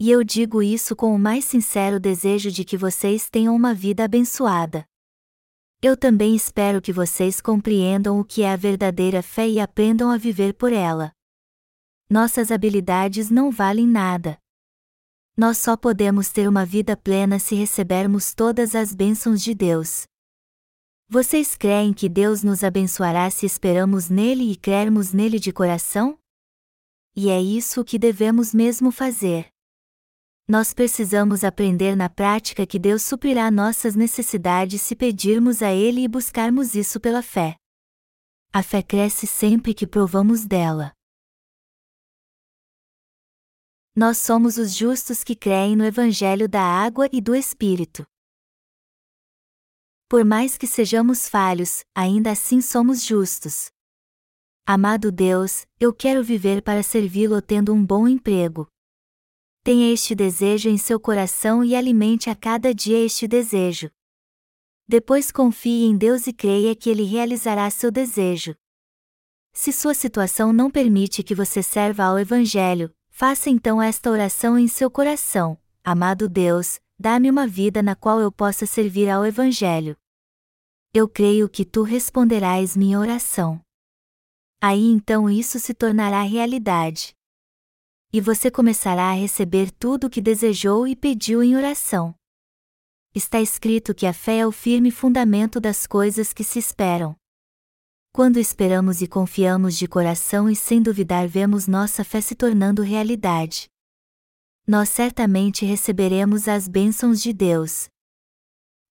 E 0.00 0.10
eu 0.10 0.22
digo 0.22 0.62
isso 0.62 0.94
com 0.94 1.12
o 1.12 1.18
mais 1.18 1.44
sincero 1.44 1.98
desejo 1.98 2.52
de 2.52 2.64
que 2.64 2.76
vocês 2.76 3.28
tenham 3.28 3.54
uma 3.54 3.74
vida 3.74 4.04
abençoada. 4.04 4.86
Eu 5.82 5.96
também 5.96 6.36
espero 6.36 6.80
que 6.80 6.92
vocês 6.92 7.40
compreendam 7.40 8.20
o 8.20 8.24
que 8.24 8.42
é 8.42 8.52
a 8.52 8.56
verdadeira 8.56 9.22
fé 9.22 9.48
e 9.48 9.58
aprendam 9.58 10.10
a 10.10 10.16
viver 10.16 10.54
por 10.54 10.72
ela. 10.72 11.12
Nossas 12.08 12.52
habilidades 12.52 13.28
não 13.28 13.50
valem 13.50 13.88
nada. 13.88 14.38
Nós 15.36 15.58
só 15.58 15.76
podemos 15.76 16.30
ter 16.30 16.48
uma 16.48 16.64
vida 16.64 16.96
plena 16.96 17.38
se 17.40 17.56
recebermos 17.56 18.32
todas 18.32 18.76
as 18.76 18.94
bênçãos 18.94 19.42
de 19.42 19.52
Deus. 19.52 20.04
Vocês 21.08 21.56
creem 21.56 21.92
que 21.92 22.08
Deus 22.08 22.42
nos 22.44 22.62
abençoará 22.62 23.28
se 23.30 23.46
esperamos 23.46 24.08
nele 24.08 24.52
e 24.52 24.56
crermos 24.56 25.12
nele 25.12 25.40
de 25.40 25.52
coração? 25.52 26.18
E 27.16 27.30
é 27.30 27.40
isso 27.40 27.84
que 27.84 27.98
devemos 27.98 28.54
mesmo 28.54 28.90
fazer. 28.92 29.48
Nós 30.50 30.72
precisamos 30.72 31.44
aprender 31.44 31.94
na 31.94 32.08
prática 32.08 32.66
que 32.66 32.78
Deus 32.78 33.02
suprirá 33.02 33.50
nossas 33.50 33.94
necessidades 33.94 34.80
se 34.80 34.96
pedirmos 34.96 35.62
a 35.62 35.70
Ele 35.74 36.00
e 36.00 36.08
buscarmos 36.08 36.74
isso 36.74 36.98
pela 36.98 37.22
fé. 37.22 37.54
A 38.50 38.62
fé 38.62 38.82
cresce 38.82 39.26
sempre 39.26 39.74
que 39.74 39.86
provamos 39.86 40.46
dela. 40.46 40.94
Nós 43.94 44.16
somos 44.16 44.56
os 44.56 44.74
justos 44.74 45.22
que 45.22 45.36
creem 45.36 45.76
no 45.76 45.84
Evangelho 45.84 46.48
da 46.48 46.62
Água 46.62 47.10
e 47.12 47.20
do 47.20 47.34
Espírito. 47.34 48.06
Por 50.08 50.24
mais 50.24 50.56
que 50.56 50.66
sejamos 50.66 51.28
falhos, 51.28 51.84
ainda 51.94 52.30
assim 52.30 52.62
somos 52.62 53.04
justos. 53.04 53.66
Amado 54.64 55.12
Deus, 55.12 55.66
eu 55.78 55.92
quero 55.92 56.24
viver 56.24 56.62
para 56.62 56.82
servi-lo 56.82 57.42
tendo 57.42 57.74
um 57.74 57.84
bom 57.84 58.08
emprego. 58.08 58.66
Tenha 59.68 59.92
este 59.92 60.14
desejo 60.14 60.70
em 60.70 60.78
seu 60.78 60.98
coração 60.98 61.62
e 61.62 61.76
alimente 61.76 62.30
a 62.30 62.34
cada 62.34 62.74
dia 62.74 63.04
este 63.04 63.28
desejo. 63.28 63.90
Depois 64.88 65.30
confie 65.30 65.84
em 65.84 65.94
Deus 65.94 66.26
e 66.26 66.32
creia 66.32 66.74
que 66.74 66.88
Ele 66.88 67.02
realizará 67.02 67.68
seu 67.68 67.90
desejo. 67.90 68.54
Se 69.52 69.70
sua 69.70 69.92
situação 69.92 70.54
não 70.54 70.70
permite 70.70 71.22
que 71.22 71.34
você 71.34 71.62
serva 71.62 72.04
ao 72.04 72.18
Evangelho, 72.18 72.90
faça 73.10 73.50
então 73.50 73.82
esta 73.82 74.10
oração 74.10 74.58
em 74.58 74.66
seu 74.66 74.90
coração: 74.90 75.60
Amado 75.84 76.30
Deus, 76.30 76.80
dá-me 76.98 77.30
uma 77.30 77.46
vida 77.46 77.82
na 77.82 77.94
qual 77.94 78.20
eu 78.20 78.32
possa 78.32 78.64
servir 78.64 79.10
ao 79.10 79.26
Evangelho. 79.26 79.98
Eu 80.94 81.06
creio 81.06 81.46
que 81.46 81.66
tu 81.66 81.82
responderás 81.82 82.74
minha 82.74 82.98
oração. 82.98 83.60
Aí 84.62 84.86
então 84.86 85.28
isso 85.28 85.60
se 85.60 85.74
tornará 85.74 86.22
realidade. 86.22 87.17
E 88.12 88.20
você 88.20 88.50
começará 88.50 89.10
a 89.10 89.14
receber 89.14 89.70
tudo 89.70 90.06
o 90.06 90.10
que 90.10 90.20
desejou 90.20 90.86
e 90.86 90.96
pediu 90.96 91.42
em 91.42 91.56
oração. 91.56 92.14
Está 93.14 93.40
escrito 93.40 93.94
que 93.94 94.06
a 94.06 94.12
fé 94.12 94.38
é 94.38 94.46
o 94.46 94.52
firme 94.52 94.90
fundamento 94.90 95.60
das 95.60 95.86
coisas 95.86 96.32
que 96.32 96.44
se 96.44 96.58
esperam. 96.58 97.16
Quando 98.12 98.38
esperamos 98.38 99.02
e 99.02 99.06
confiamos 99.06 99.76
de 99.76 99.86
coração 99.86 100.48
e 100.48 100.56
sem 100.56 100.82
duvidar 100.82 101.28
vemos 101.28 101.66
nossa 101.66 102.02
fé 102.04 102.20
se 102.20 102.34
tornando 102.34 102.82
realidade 102.82 103.68
nós 104.68 104.90
certamente 104.90 105.64
receberemos 105.64 106.46
as 106.46 106.68
bênçãos 106.68 107.22
de 107.22 107.32
Deus. 107.32 107.88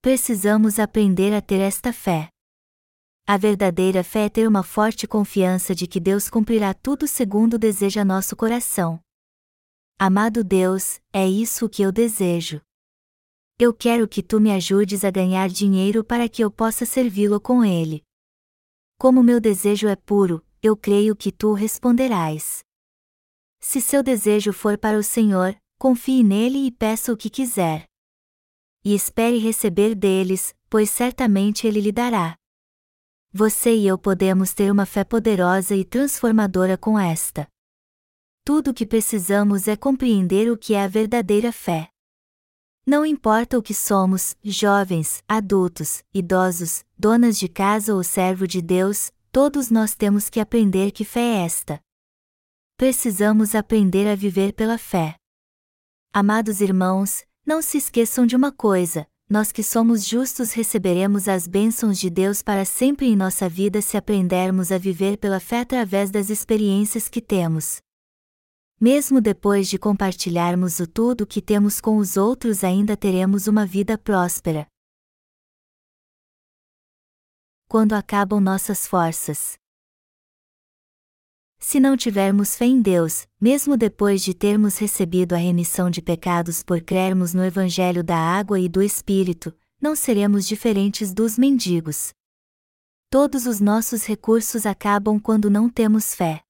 Precisamos 0.02 0.80
aprender 0.80 1.36
a 1.36 1.40
ter 1.40 1.60
esta 1.60 1.94
fé. 1.94 2.30
A 3.28 3.38
verdadeira 3.38 4.04
fé 4.04 4.26
é 4.26 4.30
ter 4.30 4.48
uma 4.48 4.64
forte 4.64 5.06
confiança 5.06 5.76
de 5.76 5.86
que 5.86 6.00
Deus 6.00 6.32
cumprirá 6.32 6.74
tudo 6.74 7.08
segundo 7.08 7.60
deseja 7.60 8.04
nosso 8.04 8.36
coração. 8.36 9.00
Amado 10.00 10.44
Deus, 10.44 11.02
é 11.12 11.28
isso 11.28 11.68
que 11.68 11.82
eu 11.82 11.92
desejo. 11.92 12.62
Eu 13.58 13.74
quero 13.74 14.08
que 14.08 14.22
tu 14.22 14.40
me 14.40 14.52
ajudes 14.52 15.04
a 15.04 15.10
ganhar 15.10 15.50
dinheiro 15.50 16.04
para 16.04 16.30
que 16.30 16.44
eu 16.44 16.52
possa 16.52 16.86
servi-lo 16.86 17.42
com 17.42 17.66
ele. 17.66 18.04
Como 19.00 19.24
meu 19.24 19.40
desejo 19.40 19.88
é 19.88 19.96
puro, 19.96 20.46
eu 20.62 20.78
creio 20.78 21.16
que 21.16 21.32
tu 21.32 21.52
responderás. 21.54 22.60
Se 23.60 23.82
seu 23.82 24.04
desejo 24.04 24.54
for 24.54 24.78
para 24.78 25.00
o 25.00 25.04
Senhor, 25.04 25.58
confie 25.80 26.22
nele 26.22 26.68
e 26.68 26.72
peça 26.72 27.12
o 27.12 27.18
que 27.18 27.28
quiser. 27.28 27.84
E 28.86 28.94
espere 28.94 29.40
receber 29.40 29.96
deles, 29.96 30.54
pois 30.70 30.92
certamente 30.92 31.66
ele 31.66 31.82
lhe 31.82 31.92
dará. 31.92 32.36
Você 33.34 33.76
e 33.76 33.88
eu 33.88 33.98
podemos 33.98 34.54
ter 34.54 34.72
uma 34.72 34.86
fé 34.86 35.04
poderosa 35.04 35.76
e 35.76 35.84
transformadora 35.84 36.78
com 36.78 37.00
esta. 37.00 37.48
Tudo 38.48 38.72
o 38.72 38.74
que 38.74 38.86
precisamos 38.86 39.68
é 39.68 39.76
compreender 39.76 40.50
o 40.50 40.58
que 40.58 40.74
é 40.74 40.82
a 40.82 40.88
verdadeira 40.88 41.52
fé. 41.52 41.90
Não 42.86 43.06
importa 43.06 43.58
o 43.58 43.62
que 43.62 43.74
somos, 43.74 44.38
jovens, 44.42 45.22
adultos, 45.28 46.02
idosos, 46.14 46.86
donas 46.98 47.38
de 47.38 47.50
casa 47.50 47.94
ou 47.94 48.02
servo 48.06 48.48
de 48.48 48.62
Deus, 48.62 49.12
todos 49.34 49.70
nós 49.70 49.96
temos 49.96 50.30
que 50.30 50.40
aprender 50.40 50.92
que 50.92 51.04
fé 51.04 51.20
é 51.20 51.44
esta. 51.44 51.82
Precisamos 52.78 53.54
aprender 53.54 54.08
a 54.08 54.16
viver 54.16 54.54
pela 54.54 54.78
fé. 54.78 55.18
Amados 56.14 56.62
irmãos, 56.62 57.26
não 57.46 57.62
se 57.62 57.78
esqueçam 57.78 58.26
de 58.26 58.38
uma 58.38 58.54
coisa: 58.54 59.06
nós 59.30 59.52
que 59.52 59.62
somos 59.62 60.06
justos 60.06 60.54
receberemos 60.54 61.28
as 61.28 61.48
bênçãos 61.48 62.00
de 62.00 62.10
Deus 62.10 62.42
para 62.42 62.64
sempre 62.64 63.08
em 63.08 63.16
nossa 63.18 63.50
vida 63.50 63.82
se 63.82 63.98
aprendermos 63.98 64.72
a 64.72 64.78
viver 64.78 65.18
pela 65.18 65.42
fé 65.42 65.60
através 65.60 66.10
das 66.10 66.30
experiências 66.30 67.10
que 67.10 67.20
temos. 67.20 67.86
Mesmo 68.80 69.20
depois 69.20 69.68
de 69.68 69.80
compartilharmos 69.80 70.80
o 70.80 70.86
tudo 70.86 71.26
que 71.26 71.42
temos 71.42 71.82
com 71.82 71.98
os 71.98 72.16
outros, 72.16 72.64
ainda 72.64 72.96
teremos 72.96 73.48
uma 73.48 73.66
vida 73.66 73.98
próspera. 73.98 74.68
Quando 77.68 77.94
acabam 77.94 78.40
nossas 78.40 78.86
forças. 78.86 79.58
Se 81.58 81.80
não 81.80 81.98
tivermos 81.98 82.56
fé 82.56 82.66
em 82.66 82.80
Deus, 82.80 83.28
mesmo 83.42 83.76
depois 83.76 84.22
de 84.22 84.36
termos 84.36 84.78
recebido 84.78 85.34
a 85.34 85.38
remissão 85.38 85.90
de 85.90 86.00
pecados 86.00 86.62
por 86.62 86.80
crermos 86.80 87.34
no 87.34 87.44
Evangelho 87.44 88.04
da 88.04 88.16
água 88.16 88.60
e 88.60 88.70
do 88.70 88.84
Espírito, 88.84 89.52
não 89.82 89.96
seremos 89.96 90.48
diferentes 90.48 91.12
dos 91.12 91.36
mendigos. 91.36 92.14
Todos 93.10 93.48
os 93.48 93.60
nossos 93.60 94.06
recursos 94.06 94.68
acabam 94.68 95.20
quando 95.20 95.50
não 95.50 95.68
temos 95.68 96.14
fé. 96.14 96.47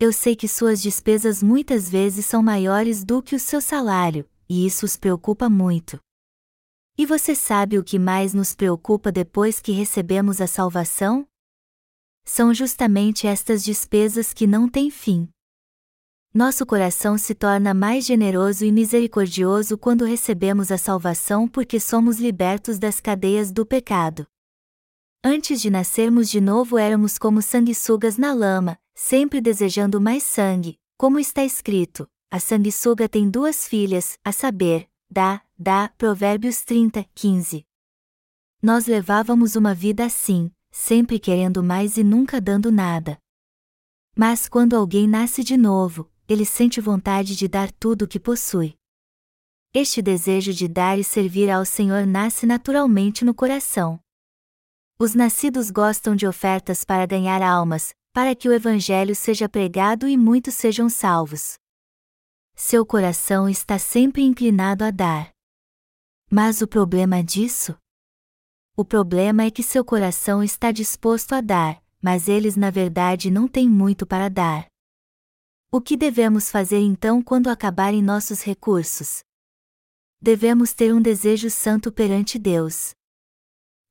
Eu 0.00 0.12
sei 0.12 0.36
que 0.36 0.46
suas 0.46 0.80
despesas 0.80 1.42
muitas 1.42 1.88
vezes 1.88 2.24
são 2.24 2.40
maiores 2.40 3.02
do 3.02 3.20
que 3.20 3.34
o 3.34 3.40
seu 3.40 3.60
salário, 3.60 4.30
e 4.48 4.64
isso 4.64 4.86
os 4.86 4.96
preocupa 4.96 5.50
muito. 5.50 5.98
E 6.96 7.04
você 7.04 7.34
sabe 7.34 7.76
o 7.76 7.82
que 7.82 7.98
mais 7.98 8.32
nos 8.32 8.54
preocupa 8.54 9.10
depois 9.10 9.58
que 9.58 9.72
recebemos 9.72 10.40
a 10.40 10.46
salvação? 10.46 11.26
São 12.24 12.54
justamente 12.54 13.26
estas 13.26 13.64
despesas 13.64 14.32
que 14.32 14.46
não 14.46 14.68
têm 14.68 14.88
fim. 14.88 15.28
Nosso 16.32 16.64
coração 16.64 17.18
se 17.18 17.34
torna 17.34 17.74
mais 17.74 18.04
generoso 18.06 18.64
e 18.64 18.70
misericordioso 18.70 19.76
quando 19.76 20.04
recebemos 20.04 20.70
a 20.70 20.78
salvação 20.78 21.48
porque 21.48 21.80
somos 21.80 22.20
libertos 22.20 22.78
das 22.78 23.00
cadeias 23.00 23.50
do 23.50 23.66
pecado. 23.66 24.28
Antes 25.24 25.60
de 25.60 25.70
nascermos 25.70 26.30
de 26.30 26.40
novo 26.40 26.78
éramos 26.78 27.18
como 27.18 27.42
sanguessugas 27.42 28.16
na 28.16 28.32
lama, 28.32 28.78
sempre 28.98 29.40
desejando 29.40 30.00
mais 30.00 30.24
sangue, 30.24 30.76
como 30.96 31.20
está 31.20 31.44
escrito: 31.44 32.06
a 32.28 32.40
sanguessuga 32.40 33.08
tem 33.08 33.30
duas 33.30 33.66
filhas, 33.66 34.18
a 34.24 34.32
saber, 34.32 34.90
dá, 35.08 35.40
dá, 35.56 35.88
Provérbios 35.96 36.64
30, 36.64 37.06
15. 37.14 37.64
Nós 38.60 38.86
levávamos 38.86 39.54
uma 39.54 39.72
vida 39.72 40.04
assim, 40.04 40.50
sempre 40.72 41.20
querendo 41.20 41.62
mais 41.62 41.96
e 41.96 42.02
nunca 42.02 42.40
dando 42.40 42.72
nada. 42.72 43.16
Mas 44.16 44.48
quando 44.48 44.74
alguém 44.74 45.06
nasce 45.06 45.44
de 45.44 45.56
novo, 45.56 46.10
ele 46.28 46.44
sente 46.44 46.80
vontade 46.80 47.36
de 47.36 47.46
dar 47.46 47.70
tudo 47.70 48.02
o 48.02 48.08
que 48.08 48.18
possui. 48.18 48.76
Este 49.72 50.02
desejo 50.02 50.52
de 50.52 50.66
dar 50.66 50.98
e 50.98 51.04
servir 51.04 51.48
ao 51.48 51.64
Senhor 51.64 52.04
nasce 52.04 52.46
naturalmente 52.46 53.24
no 53.24 53.32
coração. 53.32 54.00
Os 54.98 55.14
nascidos 55.14 55.70
gostam 55.70 56.16
de 56.16 56.26
ofertas 56.26 56.82
para 56.82 57.06
ganhar 57.06 57.40
almas, 57.40 57.94
para 58.18 58.34
que 58.34 58.48
o 58.48 58.52
Evangelho 58.52 59.14
seja 59.14 59.48
pregado 59.48 60.08
e 60.08 60.16
muitos 60.16 60.54
sejam 60.54 60.88
salvos. 60.88 61.56
Seu 62.52 62.84
coração 62.84 63.48
está 63.48 63.78
sempre 63.78 64.22
inclinado 64.22 64.82
a 64.82 64.90
dar. 64.90 65.30
Mas 66.28 66.60
o 66.60 66.66
problema 66.66 67.22
disso? 67.22 67.78
O 68.76 68.84
problema 68.84 69.44
é 69.44 69.52
que 69.52 69.62
seu 69.62 69.84
coração 69.84 70.42
está 70.42 70.72
disposto 70.72 71.32
a 71.32 71.40
dar, 71.40 71.80
mas 72.02 72.26
eles 72.26 72.56
na 72.56 72.70
verdade 72.70 73.30
não 73.30 73.46
têm 73.46 73.70
muito 73.70 74.04
para 74.04 74.28
dar. 74.28 74.66
O 75.70 75.80
que 75.80 75.96
devemos 75.96 76.50
fazer 76.50 76.80
então 76.80 77.22
quando 77.22 77.46
acabarem 77.46 78.02
nossos 78.02 78.42
recursos? 78.42 79.20
Devemos 80.20 80.72
ter 80.72 80.92
um 80.92 81.00
desejo 81.00 81.48
santo 81.48 81.92
perante 81.92 82.36
Deus. 82.36 82.90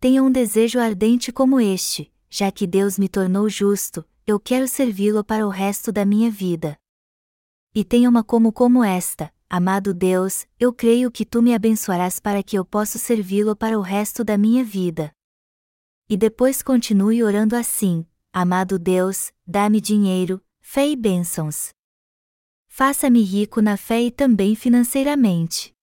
Tenha 0.01 0.21
um 0.21 0.29
desejo 0.29 0.81
ardente 0.81 1.31
como 1.31 1.61
este, 1.61 2.13
já 2.29 2.51
que 2.51 2.67
Deus 2.67 2.99
me 2.99 3.07
tornou 3.07 3.47
justo, 3.47 4.05
eu 4.27 4.41
quero 4.41 4.67
servi-lo 4.67 5.23
para 5.23 5.47
o 5.47 5.49
resto 5.49 5.89
da 5.89 6.03
minha 6.03 6.29
vida. 6.29 6.77
E 7.73 7.85
tenha 7.85 8.09
uma 8.09 8.25
como 8.25 8.51
como 8.51 8.83
esta, 8.83 9.33
amado 9.49 9.93
Deus, 9.93 10.45
eu 10.59 10.73
creio 10.73 11.09
que 11.09 11.25
tu 11.25 11.41
me 11.41 11.55
abençoarás 11.55 12.19
para 12.19 12.43
que 12.43 12.57
eu 12.59 12.65
possa 12.65 12.97
servi-lo 12.97 13.55
para 13.55 13.79
o 13.79 13.81
resto 13.81 14.25
da 14.25 14.37
minha 14.37 14.65
vida. 14.65 15.13
E 16.09 16.17
depois 16.17 16.61
continue 16.61 17.23
orando 17.23 17.55
assim: 17.55 18.05
Amado 18.33 18.77
Deus, 18.77 19.31
dá-me 19.47 19.79
dinheiro, 19.79 20.43
fé 20.59 20.85
e 20.89 20.97
bênçãos. 20.97 21.69
Faça-me 22.67 23.21
rico 23.21 23.61
na 23.61 23.77
fé 23.77 24.01
e 24.01 24.11
também 24.11 24.55
financeiramente. 24.55 25.73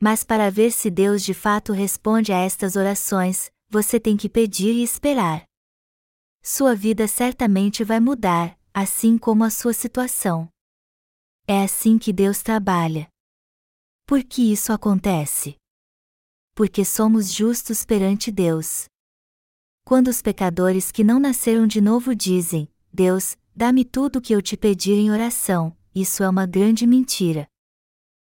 Mas 0.00 0.24
para 0.24 0.50
ver 0.50 0.72
se 0.72 0.90
Deus 0.90 1.22
de 1.22 1.34
fato 1.34 1.74
responde 1.74 2.32
a 2.32 2.38
estas 2.38 2.76
orações, 2.76 3.52
você 3.68 4.00
tem 4.00 4.16
que 4.16 4.28
pedir 4.28 4.72
e 4.72 4.82
esperar. 4.82 5.51
Sua 6.42 6.74
vida 6.74 7.06
certamente 7.06 7.84
vai 7.84 8.00
mudar, 8.00 8.58
assim 8.74 9.16
como 9.16 9.44
a 9.44 9.50
sua 9.50 9.72
situação. 9.72 10.48
É 11.46 11.62
assim 11.62 11.98
que 11.98 12.12
Deus 12.12 12.42
trabalha. 12.42 13.08
Por 14.06 14.24
que 14.24 14.52
isso 14.52 14.72
acontece? 14.72 15.56
Porque 16.54 16.84
somos 16.84 17.32
justos 17.32 17.84
perante 17.84 18.30
Deus. 18.30 18.86
Quando 19.84 20.08
os 20.08 20.20
pecadores 20.20 20.90
que 20.90 21.04
não 21.04 21.18
nasceram 21.18 21.66
de 21.66 21.80
novo 21.80 22.14
dizem: 22.14 22.68
Deus, 22.92 23.36
Dá-me 23.54 23.84
tudo 23.84 24.16
o 24.16 24.22
que 24.22 24.34
eu 24.34 24.40
te 24.40 24.56
pedir 24.56 24.94
em 24.94 25.10
oração, 25.10 25.76
isso 25.94 26.22
é 26.22 26.28
uma 26.28 26.46
grande 26.46 26.86
mentira. 26.86 27.46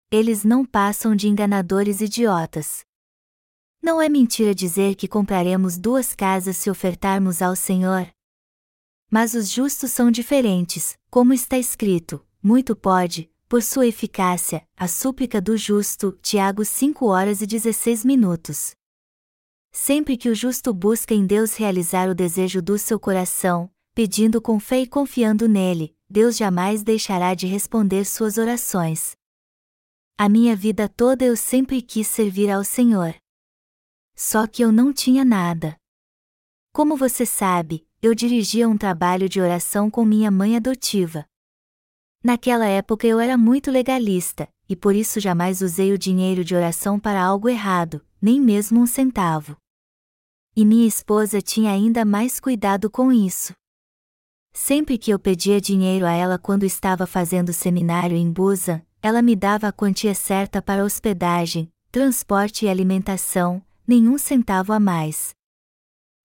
Eles 0.10 0.46
não 0.46 0.66
passam 0.66 1.14
de 1.14 1.28
enganadores 1.28 2.00
idiotas. 2.00 2.86
Não 3.82 4.02
é 4.02 4.10
mentira 4.10 4.54
dizer 4.54 4.96
que 4.96 5.08
compraremos 5.08 5.78
duas 5.78 6.14
casas 6.14 6.58
se 6.58 6.70
ofertarmos 6.70 7.42
ao 7.42 7.56
Senhor? 7.56 8.08
Mas 9.10 9.34
os 9.34 9.50
justos 9.50 9.92
são 9.92 10.12
diferentes, 10.12 10.98
como 11.10 11.34
está 11.34 11.58
escrito: 11.58 12.24
muito 12.44 12.76
pode, 12.76 13.32
por 13.48 13.64
sua 13.64 13.88
eficácia, 13.88 14.64
a 14.78 14.88
súplica 14.88 15.42
do 15.42 15.58
justo. 15.58 16.12
Tiago 16.22 16.64
5 16.64 17.06
horas 17.08 17.42
e 17.42 17.48
16 17.48 18.06
minutos. 18.06 18.72
Sempre 19.72 20.18
que 20.18 20.30
o 20.30 20.36
justo 20.36 20.74
busca 20.74 21.14
em 21.14 21.26
Deus 21.26 21.56
realizar 21.56 22.10
o 22.10 22.16
desejo 22.16 22.62
do 22.62 22.78
seu 22.78 23.00
coração, 23.00 23.72
pedindo 23.96 24.42
com 24.42 24.60
fé 24.60 24.82
e 24.82 24.88
confiando 24.88 25.48
nele, 25.48 25.96
Deus 26.10 26.38
jamais 26.38 26.84
deixará 26.84 27.34
de 27.34 27.48
responder 27.48 28.06
suas 28.06 28.38
orações. 28.38 29.16
A 30.18 30.28
minha 30.28 30.56
vida 30.56 30.90
toda 30.90 31.24
eu 31.24 31.36
sempre 31.36 31.82
quis 31.82 32.08
servir 32.08 32.50
ao 32.52 32.64
Senhor. 32.64 33.16
Só 34.22 34.46
que 34.46 34.62
eu 34.62 34.70
não 34.70 34.92
tinha 34.92 35.24
nada. 35.24 35.78
Como 36.74 36.98
você 36.98 37.26
sabe, 37.26 37.88
eu 38.02 38.14
dirigia 38.14 38.68
um 38.68 38.78
trabalho 38.78 39.30
de 39.30 39.40
oração 39.40 39.90
com 39.90 40.04
minha 40.04 40.30
mãe 40.30 40.58
adotiva. 40.58 41.26
Naquela 42.22 42.66
época 42.66 43.08
eu 43.08 43.18
era 43.18 43.38
muito 43.38 43.72
legalista, 43.72 44.50
e 44.68 44.76
por 44.76 44.94
isso 44.94 45.22
jamais 45.22 45.62
usei 45.62 45.94
o 45.94 45.98
dinheiro 45.98 46.44
de 46.44 46.54
oração 46.54 47.00
para 47.00 47.24
algo 47.24 47.48
errado, 47.48 48.06
nem 48.22 48.42
mesmo 48.42 48.82
um 48.82 48.86
centavo. 48.86 49.56
E 50.54 50.66
minha 50.66 50.86
esposa 50.86 51.42
tinha 51.42 51.72
ainda 51.72 52.04
mais 52.04 52.42
cuidado 52.42 52.90
com 52.90 53.14
isso. 53.14 53.54
Sempre 54.52 54.98
que 54.98 55.12
eu 55.12 55.18
pedia 55.18 55.62
dinheiro 55.62 56.06
a 56.06 56.12
ela 56.12 56.38
quando 56.38 56.66
estava 56.66 57.08
fazendo 57.08 57.54
seminário 57.54 58.18
em 58.18 58.30
Busa, 58.30 58.86
ela 59.02 59.22
me 59.22 59.34
dava 59.34 59.70
a 59.70 59.72
quantia 59.72 60.14
certa 60.14 60.62
para 60.62 60.84
hospedagem, 60.84 61.72
transporte 61.90 62.66
e 62.66 62.70
alimentação, 62.70 63.64
nenhum 63.90 64.20
centavo 64.20 64.72
a 64.72 64.80
mais. 64.80 65.34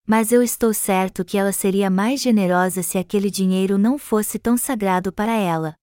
Mas 0.06 0.32
eu 0.32 0.42
estou 0.42 0.74
certo 0.74 1.24
que 1.24 1.38
ela 1.38 1.50
seria 1.50 1.88
mais 1.88 2.20
generosa 2.20 2.82
se 2.82 2.98
aquele 2.98 3.30
dinheiro 3.30 3.78
não 3.78 3.96
fosse 3.96 4.38
tão 4.38 4.54
sagrado 4.54 5.10
para 5.10 5.32
ela. 5.32 5.74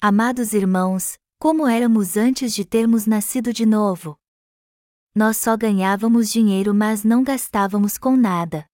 Amados 0.00 0.52
irmãos, 0.52 1.18
como 1.36 1.66
éramos 1.66 2.16
antes 2.16 2.54
de 2.54 2.64
termos 2.64 3.06
nascido 3.06 3.52
de 3.52 3.66
novo? 3.66 4.16
Nós 5.12 5.36
só 5.36 5.56
ganhávamos 5.56 6.30
dinheiro, 6.30 6.72
mas 6.72 7.02
não 7.02 7.24
gastávamos 7.24 7.98
com 7.98 8.16
nada. 8.16 8.64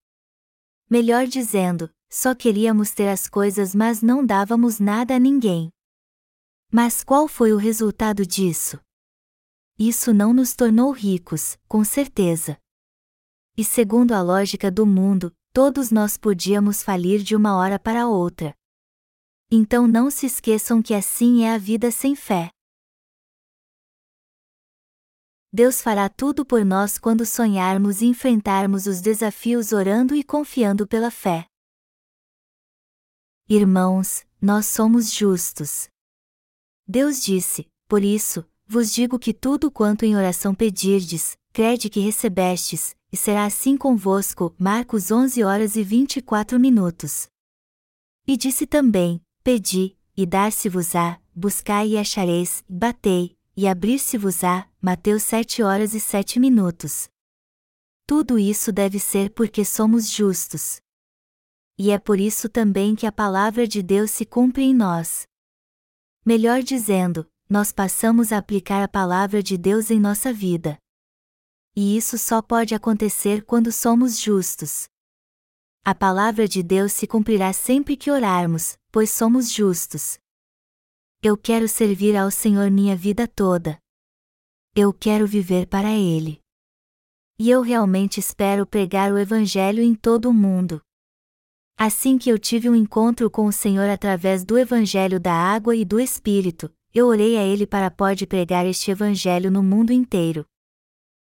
Melhor 0.90 1.26
dizendo, 1.26 1.90
só 2.11 2.35
queríamos 2.35 2.90
ter 2.90 3.09
as 3.09 3.28
coisas, 3.28 3.74
mas 3.74 4.02
não 4.02 4.26
dávamos 4.26 4.78
nada 4.78 5.16
a 5.16 5.18
ninguém. 5.18 5.70
Mas 6.70 7.02
qual 7.02 7.26
foi 7.26 7.54
o 7.54 7.56
resultado 7.56 8.26
disso? 8.26 8.78
Isso 9.83 10.12
não 10.12 10.35
nos 10.35 10.55
tornou 10.55 10.93
ricos, 10.93 11.57
com 11.66 11.83
certeza. 11.83 12.61
E 13.57 13.64
segundo 13.64 14.12
a 14.12 14.21
lógica 14.21 14.71
do 14.71 14.85
mundo, 14.85 15.35
todos 15.55 15.90
nós 15.90 16.19
podíamos 16.19 16.83
falir 16.83 17.23
de 17.23 17.35
uma 17.35 17.57
hora 17.57 17.79
para 17.79 18.07
outra. 18.07 18.55
Então 19.51 19.88
não 19.88 20.11
se 20.11 20.27
esqueçam 20.27 20.83
que 20.83 20.93
assim 20.93 21.45
é 21.45 21.55
a 21.55 21.57
vida 21.57 21.90
sem 21.90 22.14
fé. 22.14 22.51
Deus 25.51 25.81
fará 25.81 26.11
tudo 26.11 26.45
por 26.45 26.62
nós 26.62 26.99
quando 26.99 27.25
sonharmos 27.25 28.03
e 28.03 28.05
enfrentarmos 28.05 28.87
os 28.87 29.01
desafios 29.01 29.73
orando 29.73 30.14
e 30.14 30.23
confiando 30.23 30.87
pela 30.87 31.11
fé. 31.11 31.47
Irmãos, 33.49 34.27
nós 34.43 34.66
somos 34.66 35.11
justos. 35.11 35.88
Deus 36.87 37.23
disse: 37.23 37.66
Por 37.88 38.05
isso, 38.05 38.47
vos 38.70 38.92
digo 38.92 39.18
que 39.18 39.35
tudo 39.35 39.68
quanto 39.68 40.04
em 40.04 40.14
oração 40.14 40.54
pedirdes, 40.54 41.37
crede 41.52 41.90
que 41.90 41.98
recebestes, 41.98 42.94
e 43.12 43.16
será 43.16 43.44
assim 43.44 43.76
convosco. 43.76 44.54
Marcos 44.56 45.11
11 45.11 45.42
horas 45.42 45.74
e 45.74 45.83
24 45.83 46.61
minutos. 46.61 47.28
E 48.24 48.37
disse 48.37 48.66
também: 48.66 49.20
Pedi, 49.42 49.96
e 50.16 50.24
dar-se-vos-á, 50.24 51.20
buscai 51.35 51.88
e 51.88 51.98
achareis, 51.98 52.62
batei, 52.68 53.37
e 53.56 53.66
abrir-se-vos-á. 53.66 54.68
Mateus 54.80 55.24
7 55.24 55.62
horas 55.62 55.92
e 55.92 56.00
7 56.00 56.38
minutos. 56.38 57.09
Tudo 58.06 58.38
isso 58.38 58.72
deve 58.72 58.98
ser 58.98 59.30
porque 59.30 59.64
somos 59.64 60.09
justos 60.09 60.80
e 61.83 61.90
é 61.90 61.98
por 61.98 62.20
isso 62.20 62.46
também 62.46 62.94
que 62.94 63.06
a 63.06 63.12
palavra 63.12 63.66
de 63.66 63.83
Deus 63.83 64.11
se 64.11 64.26
cumpre 64.26 64.62
em 64.62 64.74
nós. 64.74 65.26
Melhor 66.26 66.62
dizendo, 66.62 67.26
nós 67.51 67.73
passamos 67.73 68.31
a 68.31 68.39
aplicar 68.39 68.81
a 68.81 68.87
palavra 68.87 69.43
de 69.43 69.59
Deus 69.59 69.91
em 69.91 69.99
nossa 69.99 70.33
vida. 70.33 70.79
E 71.75 71.97
isso 71.97 72.17
só 72.17 72.41
pode 72.41 72.77
acontecer 72.77 73.45
quando 73.45 73.73
somos 73.73 74.21
justos. 74.21 74.89
A 75.85 75.93
palavra 75.93 76.47
de 76.47 76.63
Deus 76.63 76.93
se 76.93 77.09
cumprirá 77.09 77.53
sempre 77.53 77.97
que 77.97 78.09
orarmos, 78.09 78.79
pois 78.93 79.11
somos 79.11 79.51
justos. 79.51 80.17
Eu 81.21 81.37
quero 81.37 81.67
servir 81.67 82.17
ao 82.17 82.31
Senhor 82.31 82.71
minha 82.71 82.95
vida 82.95 83.27
toda. 83.27 83.81
Eu 84.77 84.93
quero 84.93 85.27
viver 85.27 85.67
para 85.67 85.91
Ele. 85.91 86.41
E 87.37 87.51
eu 87.51 87.63
realmente 87.63 88.21
espero 88.21 88.65
pregar 88.65 89.13
o 89.13 89.19
Evangelho 89.19 89.83
em 89.83 89.93
todo 89.93 90.31
o 90.31 90.33
mundo. 90.33 90.81
Assim 91.77 92.17
que 92.17 92.31
eu 92.31 92.39
tive 92.39 92.71
um 92.71 92.77
encontro 92.77 93.29
com 93.29 93.47
o 93.47 93.53
Senhor 93.53 93.89
através 93.89 94.45
do 94.45 94.57
Evangelho 94.57 95.19
da 95.19 95.33
água 95.33 95.75
e 95.75 95.85
do 95.85 95.99
Espírito, 95.99 96.73
eu 96.92 97.07
orei 97.07 97.37
a 97.37 97.44
Ele 97.44 97.66
para 97.66 97.90
pode 97.90 98.26
pregar 98.26 98.66
este 98.66 98.90
Evangelho 98.90 99.50
no 99.50 99.62
mundo 99.62 99.92
inteiro. 99.92 100.44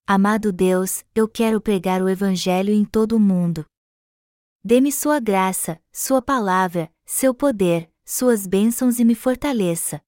Amado 0.06 0.52
Deus, 0.52 1.04
eu 1.16 1.28
quero 1.28 1.62
pregar 1.62 2.02
o 2.02 2.10
Evangelho 2.10 2.74
em 2.74 2.84
todo 2.84 3.14
o 3.14 3.20
mundo. 3.20 3.66
Dê-me 4.64 4.92
Sua 4.92 5.20
graça, 5.20 5.82
Sua 5.92 6.22
palavra, 6.22 6.92
seu 7.06 7.34
poder, 7.34 7.90
suas 8.04 8.46
bênçãos 8.46 9.00
e 9.00 9.06
me 9.06 9.16
fortaleça. 9.16 10.02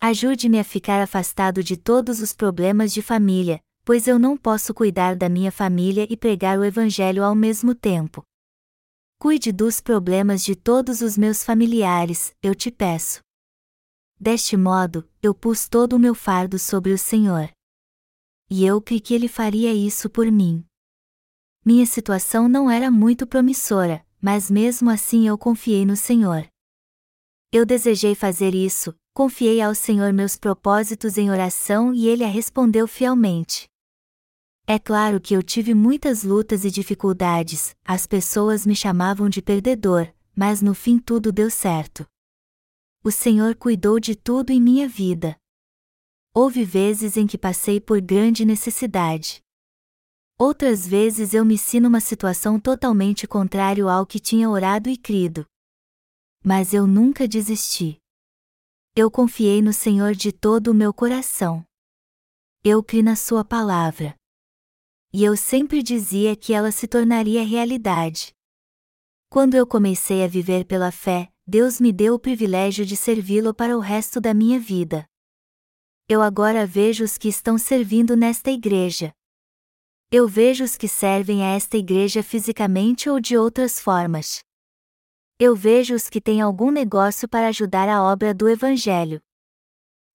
Ajude-me 0.00 0.58
a 0.58 0.64
ficar 0.64 1.02
afastado 1.02 1.62
de 1.62 1.76
todos 1.76 2.20
os 2.20 2.32
problemas 2.32 2.92
de 2.92 3.02
família, 3.02 3.60
pois 3.84 4.06
eu 4.08 4.18
não 4.18 4.36
posso 4.36 4.74
cuidar 4.74 5.16
da 5.16 5.28
minha 5.28 5.52
família 5.52 6.06
e 6.10 6.16
pregar 6.16 6.58
o 6.58 6.64
Evangelho 6.64 7.22
ao 7.22 7.34
mesmo 7.34 7.74
tempo. 7.74 8.24
Cuide 9.18 9.52
dos 9.52 9.80
problemas 9.80 10.44
de 10.44 10.54
todos 10.54 11.00
os 11.00 11.16
meus 11.16 11.42
familiares, 11.42 12.34
eu 12.42 12.54
te 12.54 12.70
peço. 12.70 13.25
Deste 14.18 14.56
modo, 14.56 15.08
eu 15.22 15.34
pus 15.34 15.68
todo 15.68 15.94
o 15.94 15.98
meu 15.98 16.14
fardo 16.14 16.58
sobre 16.58 16.92
o 16.92 16.98
Senhor. 16.98 17.50
E 18.48 18.64
eu 18.64 18.80
creio 18.80 19.02
que 19.02 19.12
Ele 19.12 19.28
faria 19.28 19.74
isso 19.74 20.08
por 20.08 20.30
mim. 20.30 20.64
Minha 21.64 21.84
situação 21.84 22.48
não 22.48 22.70
era 22.70 22.90
muito 22.90 23.26
promissora, 23.26 24.04
mas 24.20 24.50
mesmo 24.50 24.88
assim 24.88 25.28
eu 25.28 25.36
confiei 25.36 25.84
no 25.84 25.96
Senhor. 25.96 26.46
Eu 27.52 27.66
desejei 27.66 28.14
fazer 28.14 28.54
isso, 28.54 28.94
confiei 29.12 29.60
ao 29.60 29.74
Senhor 29.74 30.12
meus 30.12 30.36
propósitos 30.36 31.18
em 31.18 31.30
oração 31.30 31.92
e 31.92 32.08
ele 32.08 32.24
a 32.24 32.28
respondeu 32.28 32.88
fielmente. 32.88 33.68
É 34.66 34.78
claro 34.78 35.20
que 35.20 35.34
eu 35.34 35.42
tive 35.42 35.74
muitas 35.74 36.22
lutas 36.22 36.64
e 36.64 36.70
dificuldades, 36.70 37.76
as 37.84 38.06
pessoas 38.06 38.66
me 38.66 38.74
chamavam 38.74 39.28
de 39.28 39.40
perdedor, 39.42 40.12
mas 40.34 40.60
no 40.60 40.74
fim 40.74 40.98
tudo 40.98 41.30
deu 41.30 41.50
certo. 41.50 42.06
O 43.06 43.10
Senhor 43.12 43.54
cuidou 43.54 44.00
de 44.00 44.16
tudo 44.16 44.50
em 44.50 44.60
minha 44.60 44.88
vida. 44.88 45.38
Houve 46.34 46.64
vezes 46.64 47.16
em 47.16 47.26
que 47.26 47.38
passei 47.38 47.80
por 47.80 48.00
grande 48.00 48.44
necessidade. 48.44 49.40
Outras 50.38 50.86
vezes 50.86 51.32
eu 51.32 51.44
me 51.44 51.56
si 51.56 51.78
numa 51.78 52.00
situação 52.00 52.58
totalmente 52.58 53.26
contrária 53.26 53.84
ao 53.84 54.04
que 54.04 54.18
tinha 54.18 54.50
orado 54.50 54.90
e 54.90 54.96
crido 54.96 55.46
mas 56.46 56.72
eu 56.72 56.86
nunca 56.86 57.26
desisti. 57.26 58.00
Eu 58.94 59.10
confiei 59.10 59.60
no 59.60 59.72
Senhor 59.72 60.14
de 60.14 60.30
todo 60.30 60.68
o 60.68 60.74
meu 60.74 60.94
coração. 60.94 61.66
Eu 62.62 62.84
criei 62.84 63.02
na 63.02 63.16
Sua 63.16 63.44
palavra. 63.44 64.14
E 65.12 65.24
eu 65.24 65.36
sempre 65.36 65.82
dizia 65.82 66.36
que 66.36 66.52
ela 66.52 66.70
se 66.70 66.86
tornaria 66.86 67.44
realidade. 67.44 68.32
Quando 69.28 69.56
eu 69.56 69.66
comecei 69.66 70.22
a 70.22 70.28
viver 70.28 70.64
pela 70.64 70.92
fé, 70.92 71.32
Deus 71.48 71.80
me 71.80 71.92
deu 71.92 72.14
o 72.14 72.18
privilégio 72.18 72.84
de 72.84 72.96
servi-lo 72.96 73.54
para 73.54 73.76
o 73.76 73.80
resto 73.80 74.20
da 74.20 74.34
minha 74.34 74.58
vida. 74.58 75.06
Eu 76.08 76.20
agora 76.20 76.66
vejo 76.66 77.04
os 77.04 77.16
que 77.16 77.28
estão 77.28 77.56
servindo 77.56 78.16
nesta 78.16 78.50
igreja. 78.50 79.12
Eu 80.10 80.26
vejo 80.26 80.64
os 80.64 80.76
que 80.76 80.88
servem 80.88 81.44
a 81.44 81.54
esta 81.54 81.76
igreja 81.76 82.20
fisicamente 82.20 83.08
ou 83.08 83.20
de 83.20 83.36
outras 83.36 83.78
formas. 83.78 84.40
Eu 85.38 85.54
vejo 85.54 85.94
os 85.94 86.08
que 86.08 86.20
têm 86.20 86.40
algum 86.40 86.72
negócio 86.72 87.28
para 87.28 87.46
ajudar 87.46 87.88
a 87.88 88.02
obra 88.02 88.34
do 88.34 88.48
Evangelho. 88.48 89.20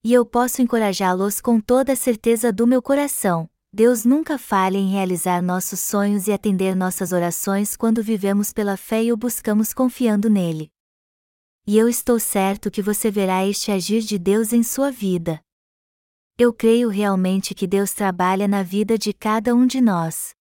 E 0.03 0.11
eu 0.11 0.25
posso 0.25 0.61
encorajá-los 0.61 1.39
com 1.39 1.61
toda 1.61 1.93
a 1.93 1.95
certeza 1.95 2.51
do 2.51 2.67
meu 2.67 2.81
coração. 2.81 3.49
Deus 3.71 4.03
nunca 4.03 4.37
falha 4.37 4.77
em 4.77 4.91
realizar 4.91 5.41
nossos 5.41 5.79
sonhos 5.79 6.27
e 6.27 6.33
atender 6.33 6.75
nossas 6.75 7.13
orações 7.13 7.77
quando 7.77 8.03
vivemos 8.03 8.51
pela 8.51 8.75
fé 8.75 9.01
e 9.01 9.13
o 9.13 9.17
buscamos 9.17 9.73
confiando 9.73 10.29
nele. 10.29 10.69
E 11.67 11.77
eu 11.77 11.87
estou 11.87 12.19
certo 12.19 12.71
que 12.71 12.81
você 12.81 13.11
verá 13.11 13.45
este 13.45 13.71
agir 13.71 14.01
de 14.01 14.17
Deus 14.17 14.51
em 14.51 14.63
sua 14.63 14.91
vida. 14.91 15.39
Eu 16.35 16.51
creio 16.51 16.89
realmente 16.89 17.53
que 17.53 17.67
Deus 17.67 17.93
trabalha 17.93 18.47
na 18.47 18.63
vida 18.63 18.97
de 18.97 19.13
cada 19.13 19.53
um 19.53 19.67
de 19.67 19.79
nós. 19.79 20.33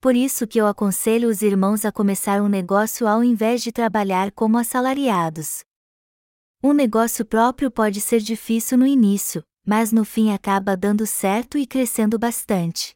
Por 0.00 0.16
isso 0.16 0.46
que 0.46 0.58
eu 0.58 0.66
aconselho 0.66 1.28
os 1.28 1.42
irmãos 1.42 1.84
a 1.84 1.92
começar 1.92 2.40
um 2.40 2.48
negócio 2.48 3.06
ao 3.06 3.22
invés 3.22 3.62
de 3.62 3.70
trabalhar 3.70 4.32
como 4.32 4.56
assalariados. 4.56 5.64
Um 6.62 6.72
negócio 6.72 7.26
próprio 7.26 7.70
pode 7.70 8.00
ser 8.00 8.20
difícil 8.20 8.78
no 8.78 8.86
início, 8.86 9.44
mas 9.66 9.92
no 9.92 10.04
fim 10.04 10.32
acaba 10.32 10.76
dando 10.76 11.06
certo 11.06 11.58
e 11.58 11.66
crescendo 11.66 12.18
bastante. 12.18 12.94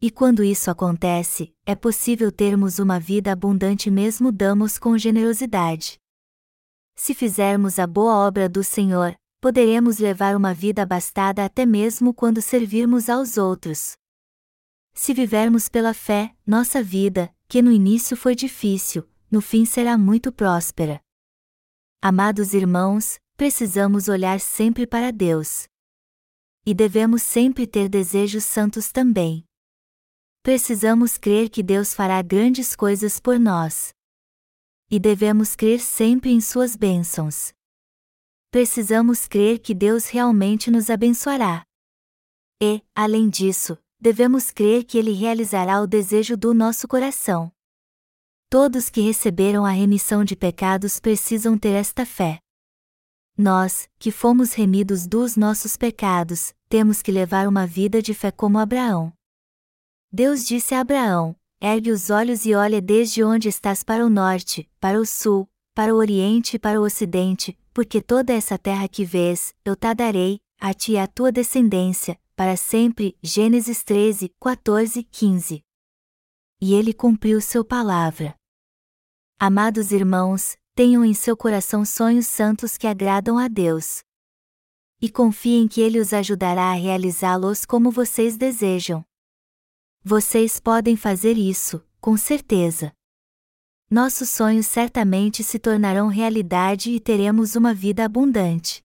E 0.00 0.10
quando 0.10 0.42
isso 0.42 0.70
acontece, 0.72 1.54
é 1.64 1.76
possível 1.76 2.32
termos 2.32 2.80
uma 2.80 2.98
vida 2.98 3.30
abundante 3.30 3.92
mesmo 3.92 4.32
damos 4.32 4.76
com 4.76 4.98
generosidade. 4.98 6.01
Se 6.94 7.14
fizermos 7.14 7.78
a 7.78 7.86
boa 7.86 8.26
obra 8.26 8.48
do 8.48 8.62
Senhor, 8.62 9.16
poderemos 9.40 9.98
levar 9.98 10.36
uma 10.36 10.54
vida 10.54 10.82
abastada 10.82 11.44
até 11.44 11.66
mesmo 11.66 12.14
quando 12.14 12.40
servirmos 12.40 13.08
aos 13.08 13.36
outros. 13.36 13.96
Se 14.94 15.12
vivermos 15.12 15.68
pela 15.68 15.94
fé, 15.94 16.34
nossa 16.46 16.82
vida, 16.82 17.34
que 17.48 17.62
no 17.62 17.72
início 17.72 18.16
foi 18.16 18.34
difícil, 18.34 19.08
no 19.30 19.40
fim 19.40 19.64
será 19.64 19.96
muito 19.96 20.30
próspera. 20.30 21.00
Amados 22.00 22.52
irmãos, 22.52 23.18
precisamos 23.36 24.08
olhar 24.08 24.38
sempre 24.38 24.86
para 24.86 25.10
Deus. 25.10 25.66
E 26.64 26.74
devemos 26.74 27.22
sempre 27.22 27.66
ter 27.66 27.88
desejos 27.88 28.44
santos 28.44 28.92
também. 28.92 29.44
Precisamos 30.42 31.16
crer 31.16 31.48
que 31.48 31.62
Deus 31.62 31.94
fará 31.94 32.20
grandes 32.22 32.76
coisas 32.76 33.18
por 33.18 33.38
nós. 33.38 33.94
E 34.94 35.00
devemos 35.00 35.56
crer 35.56 35.80
sempre 35.80 36.30
em 36.30 36.38
Suas 36.38 36.76
bênçãos. 36.76 37.54
Precisamos 38.50 39.26
crer 39.26 39.58
que 39.58 39.74
Deus 39.74 40.08
realmente 40.08 40.70
nos 40.70 40.90
abençoará. 40.90 41.64
E, 42.62 42.84
além 42.94 43.30
disso, 43.30 43.78
devemos 43.98 44.50
crer 44.50 44.84
que 44.84 44.98
Ele 44.98 45.12
realizará 45.12 45.80
o 45.80 45.86
desejo 45.86 46.36
do 46.36 46.52
nosso 46.52 46.86
coração. 46.86 47.50
Todos 48.50 48.90
que 48.90 49.00
receberam 49.00 49.64
a 49.64 49.70
remissão 49.70 50.22
de 50.22 50.36
pecados 50.36 51.00
precisam 51.00 51.56
ter 51.56 51.72
esta 51.72 52.04
fé. 52.04 52.38
Nós, 53.34 53.88
que 53.98 54.10
fomos 54.10 54.52
remidos 54.52 55.06
dos 55.06 55.36
nossos 55.36 55.74
pecados, 55.74 56.52
temos 56.68 57.00
que 57.00 57.10
levar 57.10 57.48
uma 57.48 57.66
vida 57.66 58.02
de 58.02 58.12
fé 58.12 58.30
como 58.30 58.58
Abraão. 58.58 59.10
Deus 60.12 60.44
disse 60.44 60.74
a 60.74 60.80
Abraão: 60.80 61.34
Ergue 61.64 61.92
os 61.92 62.10
olhos 62.10 62.44
e 62.44 62.56
olha 62.56 62.82
desde 62.82 63.22
onde 63.22 63.48
estás 63.48 63.84
para 63.84 64.04
o 64.04 64.10
norte, 64.10 64.68
para 64.80 64.98
o 64.98 65.06
sul, 65.06 65.48
para 65.72 65.94
o 65.94 65.96
oriente 65.96 66.56
e 66.56 66.58
para 66.58 66.80
o 66.80 66.84
ocidente, 66.84 67.56
porque 67.72 68.02
toda 68.02 68.32
essa 68.32 68.58
terra 68.58 68.88
que 68.88 69.04
vês, 69.04 69.54
eu 69.64 69.76
te 69.76 69.94
darei, 69.94 70.40
a 70.58 70.74
ti 70.74 70.94
e 70.94 70.98
à 70.98 71.06
tua 71.06 71.30
descendência, 71.30 72.18
para 72.34 72.56
sempre. 72.56 73.16
Gênesis 73.22 73.84
13, 73.84 74.34
14, 74.40 75.04
15. 75.04 75.62
E 76.60 76.74
ele 76.74 76.92
cumpriu 76.92 77.40
seu 77.40 77.64
palavra. 77.64 78.34
Amados 79.38 79.92
irmãos, 79.92 80.56
tenham 80.74 81.04
em 81.04 81.14
seu 81.14 81.36
coração 81.36 81.84
sonhos 81.84 82.26
santos 82.26 82.76
que 82.76 82.88
agradam 82.88 83.38
a 83.38 83.46
Deus. 83.46 84.02
E 85.00 85.08
confiem 85.08 85.68
que 85.68 85.80
Ele 85.80 86.00
os 86.00 86.12
ajudará 86.12 86.72
a 86.72 86.74
realizá-los 86.74 87.64
como 87.64 87.88
vocês 87.88 88.36
desejam. 88.36 89.04
Vocês 90.04 90.58
podem 90.58 90.96
fazer 90.96 91.36
isso, 91.36 91.84
com 92.00 92.16
certeza. 92.16 92.92
Nossos 93.90 94.28
sonhos 94.30 94.66
certamente 94.66 95.44
se 95.44 95.58
tornarão 95.58 96.08
realidade 96.08 96.90
e 96.90 97.00
teremos 97.00 97.56
uma 97.56 97.74
vida 97.74 98.04
abundante 98.04 98.82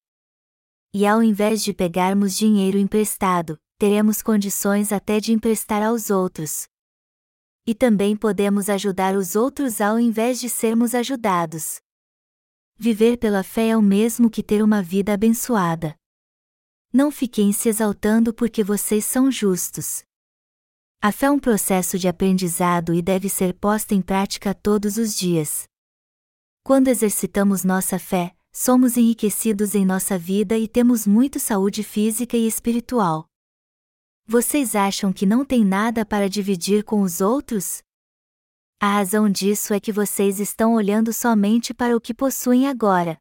e 0.99 1.05
ao 1.05 1.21
invés 1.21 1.63
de 1.63 1.73
pegarmos 1.73 2.35
dinheiro 2.35 2.75
emprestado, 2.75 3.55
teremos 3.77 4.23
condições 4.23 4.91
até 4.91 5.19
de 5.19 5.31
emprestar 5.31 5.83
aos 5.83 6.09
outros. 6.09 6.67
E 7.67 7.75
também 7.75 8.15
podemos 8.15 8.67
ajudar 8.67 9.15
os 9.15 9.35
outros 9.35 9.79
ao 9.79 9.99
invés 9.99 10.39
de 10.39 10.49
sermos 10.49 10.95
ajudados. 10.95 11.79
Viver 12.75 13.17
pela 13.17 13.43
fé 13.43 13.69
é 13.69 13.77
o 13.77 13.81
mesmo 13.81 14.27
que 14.27 14.41
ter 14.41 14.63
uma 14.63 14.81
vida 14.81 15.13
abençoada. 15.13 15.95
Não 16.91 17.11
fiquem 17.11 17.53
se 17.53 17.69
exaltando 17.69 18.33
porque 18.33 18.63
vocês 18.63 19.05
são 19.05 19.29
justos. 19.29 20.03
A 20.99 21.11
fé 21.11 21.27
é 21.27 21.31
um 21.31 21.37
processo 21.37 21.99
de 21.99 22.07
aprendizado 22.07 22.91
e 22.91 23.03
deve 23.03 23.29
ser 23.29 23.53
posta 23.53 23.93
em 23.93 24.01
prática 24.01 24.53
todos 24.55 24.97
os 24.97 25.15
dias. 25.15 25.65
Quando 26.63 26.87
exercitamos 26.87 27.63
nossa 27.63 27.99
fé, 27.99 28.35
somos 28.51 28.97
enriquecidos 28.97 29.75
em 29.75 29.85
nossa 29.85 30.17
vida 30.17 30.57
e 30.57 30.67
temos 30.67 31.05
muito 31.05 31.39
saúde 31.39 31.83
física 31.83 32.35
e 32.35 32.47
espiritual. 32.47 33.27
Vocês 34.25 34.75
acham 34.75 35.13
que 35.13 35.25
não 35.25 35.45
tem 35.45 35.63
nada 35.63 36.03
para 36.03 36.27
dividir 36.27 36.83
com 36.83 37.01
os 37.01 37.21
outros? 37.21 37.83
A 38.81 38.93
razão 38.93 39.29
disso 39.29 39.75
é 39.75 39.79
que 39.79 39.91
vocês 39.91 40.39
estão 40.39 40.73
olhando 40.73 41.13
somente 41.13 41.75
para 41.75 41.95
o 41.95 42.01
que 42.01 42.13
possuem 42.13 42.67
agora. 42.67 43.17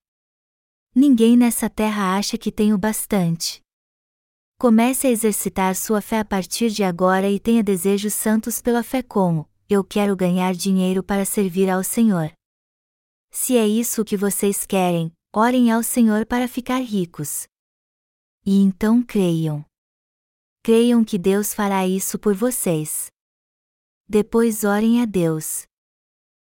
Ninguém 0.94 1.36
nessa 1.36 1.68
terra 1.68 2.16
acha 2.16 2.38
que 2.38 2.50
tem 2.50 2.72
o 2.72 2.78
bastante. 2.78 3.65
Comece 4.58 5.06
a 5.06 5.10
exercitar 5.10 5.76
sua 5.76 6.00
fé 6.00 6.20
a 6.20 6.24
partir 6.24 6.70
de 6.70 6.82
agora 6.82 7.30
e 7.30 7.38
tenha 7.38 7.62
desejos 7.62 8.14
santos 8.14 8.60
pela 8.62 8.82
fé 8.82 9.02
como: 9.02 9.48
eu 9.68 9.84
quero 9.84 10.16
ganhar 10.16 10.54
dinheiro 10.54 11.02
para 11.02 11.24
servir 11.24 11.68
ao 11.68 11.84
Senhor. 11.84 12.32
Se 13.30 13.56
é 13.56 13.66
isso 13.66 14.04
que 14.04 14.16
vocês 14.16 14.66
querem, 14.66 15.12
orem 15.34 15.70
ao 15.70 15.82
Senhor 15.82 16.24
para 16.24 16.48
ficar 16.48 16.80
ricos. 16.80 17.46
E 18.44 18.60
então 18.62 19.02
creiam 19.02 19.64
creiam 20.66 21.04
que 21.04 21.16
Deus 21.16 21.54
fará 21.54 21.86
isso 21.86 22.18
por 22.18 22.34
vocês. 22.34 23.06
Depois 24.08 24.64
orem 24.64 25.00
a 25.00 25.04
Deus. 25.04 25.64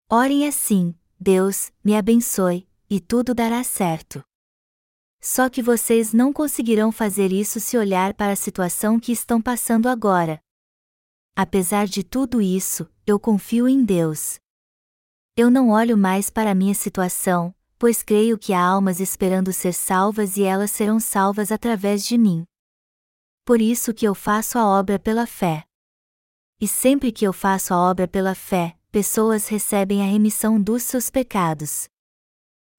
Orem 0.07 0.47
assim: 0.47 0.95
Deus, 1.19 1.73
me 1.83 1.97
abençoe, 1.97 2.69
e 2.91 3.01
tudo 3.01 3.35
dará 3.35 3.65
certo. 3.65 4.23
Só 5.25 5.49
que 5.49 5.63
vocês 5.63 6.13
não 6.13 6.33
conseguirão 6.33 6.91
fazer 6.91 7.33
isso 7.33 7.61
se 7.61 7.79
olhar 7.79 8.13
para 8.13 8.33
a 8.33 8.37
situação 8.37 8.99
que 8.99 9.13
estão 9.13 9.41
passando 9.41 9.89
agora. 9.89 10.41
Apesar 11.37 11.87
de 11.87 12.03
tudo 12.03 12.43
isso, 12.43 12.87
eu 13.07 13.19
confio 13.19 13.69
em 13.69 13.85
Deus. 13.85 14.39
Eu 15.37 15.51
não 15.51 15.71
olho 15.71 15.97
mais 15.97 16.29
para 16.29 16.51
a 16.51 16.55
minha 16.55 16.75
situação, 16.75 17.55
pois 17.79 18.03
creio 18.03 18.37
que 18.37 18.53
há 18.53 18.61
almas 18.61 19.01
esperando 19.01 19.53
ser 19.53 19.73
salvas 19.73 20.37
e 20.37 20.43
elas 20.43 20.71
serão 20.71 21.01
salvas 21.01 21.51
através 21.51 22.05
de 22.05 22.19
mim 22.19 22.45
por 23.45 23.61
isso 23.61 23.93
que 23.93 24.07
eu 24.07 24.15
faço 24.15 24.59
a 24.59 24.67
obra 24.67 24.99
pela 24.99 25.27
fé. 25.27 25.65
E 26.61 26.69
sempre 26.69 27.11
que 27.11 27.27
eu 27.27 27.33
faço 27.33 27.75
a 27.75 27.77
obra 27.79 28.07
pela 28.07 28.35
fé, 28.35 28.77
pessoas 28.91 29.49
recebem 29.49 30.01
a 30.01 30.07
remissão 30.07 30.61
dos 30.61 30.85
seus 30.85 31.11
pecados. 31.11 31.89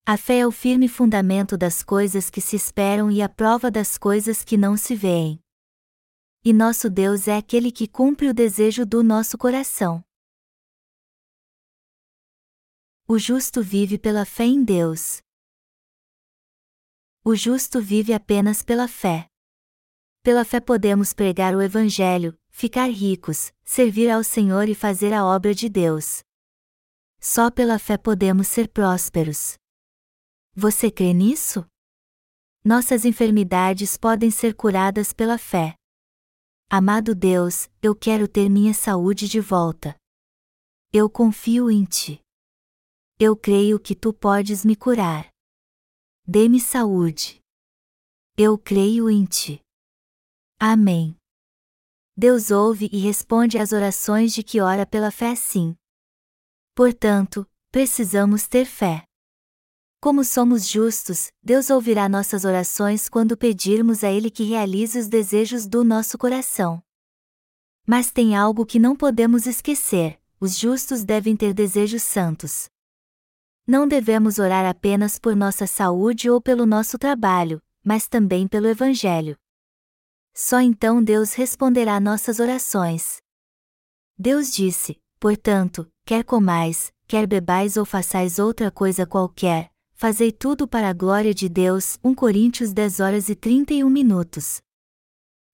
A 0.05 0.17
fé 0.17 0.39
é 0.39 0.45
o 0.45 0.51
firme 0.51 0.89
fundamento 0.89 1.57
das 1.57 1.81
coisas 1.81 2.29
que 2.29 2.41
se 2.41 2.57
esperam 2.57 3.09
e 3.09 3.21
a 3.21 3.29
prova 3.29 3.71
das 3.71 3.97
coisas 3.97 4.43
que 4.43 4.57
não 4.57 4.75
se 4.75 4.93
veem. 4.93 5.41
E 6.43 6.51
nosso 6.51 6.89
Deus 6.89 7.25
é 7.25 7.37
aquele 7.37 7.71
que 7.71 7.87
cumpre 7.87 8.27
o 8.27 8.33
desejo 8.33 8.85
do 8.85 9.01
nosso 9.01 9.37
coração. 9.37 10.03
O 13.07 13.17
justo 13.17 13.63
vive 13.63 13.97
pela 13.97 14.25
fé 14.25 14.43
em 14.43 14.61
Deus. 14.61 15.21
O 17.23 17.33
justo 17.33 17.81
vive 17.81 18.13
apenas 18.13 18.61
pela 18.61 18.89
fé. 18.89 19.29
Pela 20.21 20.43
fé 20.43 20.59
podemos 20.59 21.13
pregar 21.13 21.55
o 21.55 21.61
Evangelho, 21.61 22.37
ficar 22.49 22.91
ricos, 22.91 23.53
servir 23.63 24.09
ao 24.09 24.21
Senhor 24.21 24.67
e 24.67 24.75
fazer 24.75 25.13
a 25.13 25.23
obra 25.23 25.55
de 25.55 25.69
Deus. 25.69 26.23
Só 27.21 27.49
pela 27.49 27.79
fé 27.79 27.97
podemos 27.97 28.49
ser 28.49 28.67
prósperos. 28.67 29.62
Você 30.55 30.91
crê 30.91 31.13
nisso? 31.13 31.65
Nossas 32.63 33.05
enfermidades 33.05 33.97
podem 33.97 34.29
ser 34.29 34.55
curadas 34.55 35.11
pela 35.11 35.39
fé. 35.39 35.75
Amado 36.69 37.15
Deus, 37.15 37.67
eu 37.81 37.95
quero 37.95 38.27
ter 38.27 38.49
minha 38.49 38.71
saúde 38.71 39.27
de 39.27 39.39
volta. 39.39 39.95
Eu 40.93 41.09
confio 41.09 41.71
em 41.71 41.83
Ti. 41.85 42.21
Eu 43.19 43.35
creio 43.35 43.79
que 43.79 43.95
Tu 43.95 44.13
podes 44.13 44.63
me 44.63 44.75
curar. 44.75 45.27
Dê-me 46.23 46.59
saúde. 46.59 47.39
Eu 48.37 48.55
creio 48.55 49.09
em 49.09 49.25
Ti. 49.25 49.59
Amém. 50.59 51.17
Deus 52.15 52.51
ouve 52.51 52.89
e 52.93 52.99
responde 52.99 53.57
às 53.57 53.71
orações 53.71 54.31
de 54.31 54.43
que 54.43 54.61
ora 54.61 54.85
pela 54.85 55.09
fé 55.09 55.33
sim. 55.35 55.75
Portanto, 56.75 57.43
precisamos 57.71 58.47
ter 58.47 58.65
fé. 58.65 59.03
Como 60.03 60.21
somos 60.25 60.67
justos, 60.67 61.31
Deus 61.41 61.69
ouvirá 61.69 62.09
nossas 62.09 62.43
orações 62.43 63.07
quando 63.07 63.37
pedirmos 63.37 64.03
a 64.03 64.11
Ele 64.11 64.29
que 64.29 64.43
realize 64.43 64.99
os 64.99 65.07
desejos 65.07 65.65
do 65.65 65.81
nosso 65.81 66.17
coração. 66.17 66.83
Mas 67.87 68.11
tem 68.11 68.35
algo 68.35 68.65
que 68.65 68.79
não 68.79 68.97
podemos 68.97 69.47
esquecer: 69.47 70.19
os 70.41 70.59
justos 70.59 71.05
devem 71.05 71.37
ter 71.37 71.53
desejos 71.53 72.03
santos. 72.03 72.65
Não 73.65 73.87
devemos 73.87 74.39
orar 74.39 74.65
apenas 74.65 75.17
por 75.17 75.37
nossa 75.37 75.65
saúde 75.65 76.29
ou 76.29 76.41
pelo 76.41 76.65
nosso 76.65 76.97
trabalho, 76.97 77.61
mas 77.81 78.05
também 78.05 78.45
pelo 78.45 78.67
Evangelho. 78.67 79.37
Só 80.33 80.59
então 80.59 81.01
Deus 81.01 81.31
responderá 81.31 81.97
nossas 82.01 82.41
orações. 82.41 83.21
Deus 84.19 84.51
disse: 84.51 85.01
Portanto, 85.17 85.89
quer 86.03 86.25
comais, 86.25 86.91
quer 87.07 87.25
bebais 87.25 87.77
ou 87.77 87.85
façais 87.85 88.37
outra 88.37 88.69
coisa 88.69 89.05
qualquer, 89.05 89.72
fazei 90.03 90.33
tudo 90.33 90.67
para 90.67 90.89
a 90.89 90.93
glória 90.93 91.33
de 91.33 91.47
Deus. 91.47 91.97
1 92.03 92.13
Coríntios 92.13 92.73
10 92.73 92.99
horas 92.99 93.29
e 93.29 93.35
31 93.35 93.89
minutos. 93.89 94.59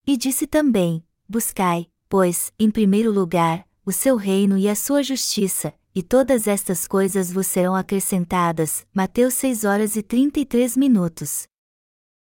E 0.07 0.17
disse 0.17 0.47
também: 0.47 1.05
Buscai, 1.27 1.85
pois, 2.09 2.51
em 2.57 2.71
primeiro 2.71 3.12
lugar, 3.12 3.63
o 3.85 3.91
seu 3.91 4.15
reino 4.15 4.57
e 4.57 4.67
a 4.67 4.73
sua 4.73 5.03
justiça, 5.03 5.71
e 5.93 6.01
todas 6.01 6.47
estas 6.47 6.88
coisas 6.88 7.31
vos 7.31 7.45
serão 7.45 7.75
acrescentadas. 7.75 8.88
Mateus 8.91 9.35
6 9.35 9.65
horas 9.65 9.95
e 9.95 10.01
33 10.01 10.75
minutos. 10.75 11.43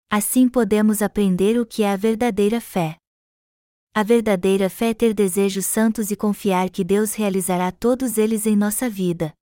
Assim 0.10 0.48
podemos 0.48 1.02
aprender 1.02 1.60
o 1.60 1.66
que 1.66 1.84
é 1.84 1.92
a 1.92 1.98
verdadeira 1.98 2.62
fé. 2.62 2.96
A 3.94 4.04
verdadeira 4.04 4.70
fé 4.70 4.92
é 4.92 4.94
ter 4.94 5.14
desejos 5.14 5.66
santos 5.66 6.12
e 6.12 6.16
confiar 6.16 6.70
que 6.70 6.86
Deus 6.86 7.14
realizará 7.14 7.74
todos 7.74 8.18
eles 8.18 8.46
em 8.46 8.56
nossa 8.56 8.90
vida. 8.90 9.34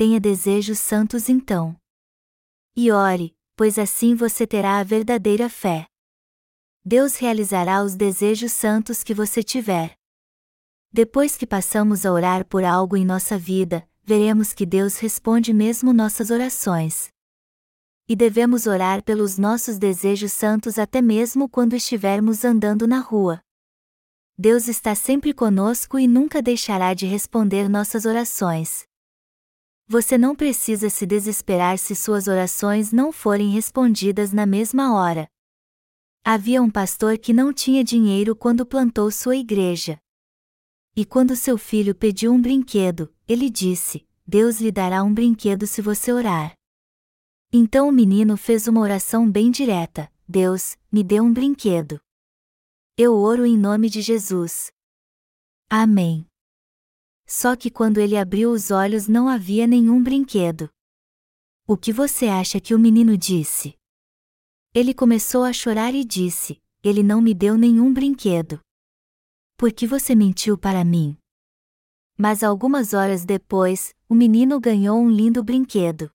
Tenha 0.00 0.18
desejos 0.18 0.78
santos 0.78 1.28
então. 1.28 1.76
E 2.74 2.90
ore, 2.90 3.36
pois 3.54 3.78
assim 3.78 4.14
você 4.14 4.46
terá 4.46 4.78
a 4.78 4.82
verdadeira 4.82 5.50
fé. 5.50 5.86
Deus 6.82 7.16
realizará 7.16 7.82
os 7.82 7.96
desejos 7.96 8.50
santos 8.50 9.02
que 9.02 9.12
você 9.12 9.42
tiver. 9.42 9.94
Depois 10.90 11.36
que 11.36 11.46
passamos 11.46 12.06
a 12.06 12.12
orar 12.12 12.46
por 12.46 12.64
algo 12.64 12.96
em 12.96 13.04
nossa 13.04 13.36
vida, 13.36 13.86
veremos 14.02 14.54
que 14.54 14.64
Deus 14.64 14.96
responde 14.96 15.52
mesmo 15.52 15.92
nossas 15.92 16.30
orações 16.30 17.10
e 18.08 18.16
devemos 18.16 18.66
orar 18.66 19.04
pelos 19.04 19.36
nossos 19.36 19.76
desejos 19.78 20.32
santos 20.32 20.78
até 20.78 21.02
mesmo 21.02 21.46
quando 21.46 21.76
estivermos 21.76 22.42
andando 22.42 22.86
na 22.86 23.00
rua. 23.00 23.42
Deus 24.38 24.66
está 24.66 24.94
sempre 24.94 25.34
conosco 25.34 25.98
e 25.98 26.08
nunca 26.08 26.40
deixará 26.40 26.94
de 26.94 27.04
responder 27.04 27.68
nossas 27.68 28.06
orações. 28.06 28.88
Você 29.92 30.16
não 30.16 30.36
precisa 30.36 30.88
se 30.88 31.04
desesperar 31.04 31.76
se 31.76 31.96
suas 31.96 32.28
orações 32.28 32.92
não 32.92 33.10
forem 33.10 33.50
respondidas 33.50 34.32
na 34.32 34.46
mesma 34.46 34.94
hora. 34.94 35.28
Havia 36.24 36.62
um 36.62 36.70
pastor 36.70 37.18
que 37.18 37.32
não 37.32 37.52
tinha 37.52 37.82
dinheiro 37.82 38.36
quando 38.36 38.64
plantou 38.64 39.10
sua 39.10 39.34
igreja. 39.34 39.98
E 40.94 41.04
quando 41.04 41.34
seu 41.34 41.58
filho 41.58 41.92
pediu 41.92 42.32
um 42.32 42.40
brinquedo, 42.40 43.12
ele 43.26 43.50
disse: 43.50 44.06
Deus 44.24 44.60
lhe 44.60 44.70
dará 44.70 45.02
um 45.02 45.12
brinquedo 45.12 45.66
se 45.66 45.82
você 45.82 46.12
orar. 46.12 46.54
Então 47.52 47.88
o 47.88 47.92
menino 47.92 48.36
fez 48.36 48.68
uma 48.68 48.82
oração 48.82 49.28
bem 49.28 49.50
direta: 49.50 50.08
Deus, 50.28 50.76
me 50.92 51.02
dê 51.02 51.20
um 51.20 51.32
brinquedo. 51.32 52.00
Eu 52.96 53.16
oro 53.16 53.44
em 53.44 53.58
nome 53.58 53.90
de 53.90 54.02
Jesus. 54.02 54.70
Amém. 55.68 56.29
Só 57.30 57.54
que 57.54 57.70
quando 57.70 57.98
ele 57.98 58.16
abriu 58.16 58.50
os 58.50 58.72
olhos 58.72 59.06
não 59.06 59.28
havia 59.28 59.64
nenhum 59.64 60.02
brinquedo. 60.02 60.68
O 61.64 61.76
que 61.76 61.92
você 61.92 62.26
acha 62.26 62.60
que 62.60 62.74
o 62.74 62.78
menino 62.78 63.16
disse? 63.16 63.76
Ele 64.74 64.92
começou 64.92 65.44
a 65.44 65.52
chorar 65.52 65.94
e 65.94 66.04
disse: 66.04 66.60
Ele 66.82 67.04
não 67.04 67.22
me 67.22 67.32
deu 67.32 67.56
nenhum 67.56 67.92
brinquedo. 67.92 68.60
Por 69.56 69.72
que 69.72 69.86
você 69.86 70.14
mentiu 70.14 70.58
para 70.58 70.84
mim? 70.84 71.16
Mas 72.18 72.42
algumas 72.42 72.94
horas 72.94 73.24
depois, 73.24 73.94
o 74.08 74.14
menino 74.14 74.58
ganhou 74.58 74.98
um 74.98 75.08
lindo 75.08 75.44
brinquedo 75.44 76.10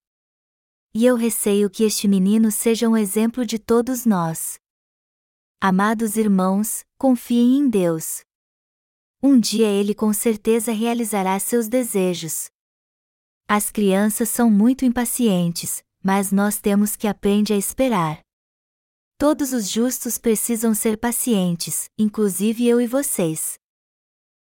e 0.98 1.04
eu 1.04 1.14
receio 1.14 1.68
que 1.68 1.84
este 1.84 2.08
menino 2.08 2.50
seja 2.50 2.88
um 2.88 2.96
exemplo 2.96 3.44
de 3.44 3.58
todos 3.58 4.06
nós. 4.06 4.58
Amados 5.60 6.16
irmãos, 6.16 6.86
confiem 6.96 7.58
em 7.58 7.68
Deus. 7.68 8.22
Um 9.28 9.40
dia 9.40 9.66
ele 9.66 9.92
com 9.92 10.12
certeza 10.12 10.70
realizará 10.70 11.36
seus 11.40 11.66
desejos. 11.66 12.48
As 13.48 13.72
crianças 13.72 14.28
são 14.28 14.48
muito 14.48 14.84
impacientes, 14.84 15.82
mas 16.00 16.30
nós 16.30 16.60
temos 16.60 16.94
que 16.94 17.08
aprender 17.08 17.54
a 17.54 17.56
esperar. 17.56 18.20
Todos 19.18 19.52
os 19.52 19.68
justos 19.68 20.16
precisam 20.16 20.72
ser 20.76 20.96
pacientes, 20.96 21.90
inclusive 21.98 22.68
eu 22.68 22.80
e 22.80 22.86
vocês. 22.86 23.54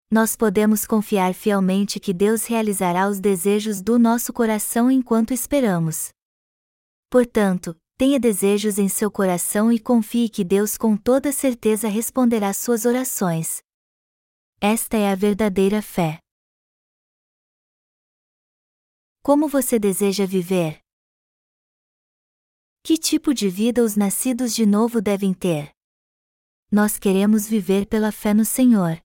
Nós 0.10 0.36
podemos 0.36 0.84
confiar 0.84 1.36
fielmente 1.36 2.00
que 2.00 2.12
Deus 2.12 2.46
realizará 2.46 3.08
os 3.08 3.20
desejos 3.20 3.84
do 3.84 4.00
nosso 4.00 4.34
coração 4.34 4.90
enquanto 4.90 5.32
esperamos. 5.32 6.10
Portanto, 7.08 7.78
tenha 8.00 8.20
desejos 8.20 8.80
em 8.80 8.90
seu 8.90 9.12
coração 9.12 9.72
e 9.72 9.78
confie 9.78 10.28
que 10.28 10.44
Deus 10.44 10.76
com 10.76 10.98
toda 10.98 11.32
certeza 11.32 11.88
responderá 11.88 12.52
suas 12.52 12.84
orações. 12.84 13.62
Esta 14.64 14.96
é 14.96 15.12
a 15.12 15.16
verdadeira 15.16 15.82
fé. 15.82 16.20
Como 19.24 19.48
você 19.48 19.80
deseja 19.80 20.28
viver? 20.28 20.80
Que 22.84 22.96
tipo 22.96 23.34
de 23.34 23.50
vida 23.50 23.84
os 23.84 23.96
nascidos 23.96 24.54
de 24.54 24.68
novo 24.68 25.02
devem 25.02 25.34
ter? 25.34 25.72
Nós 26.72 27.00
queremos 27.00 27.48
viver 27.48 27.88
pela 27.88 28.12
fé 28.12 28.36
no 28.36 28.46
Senhor. 28.46 29.02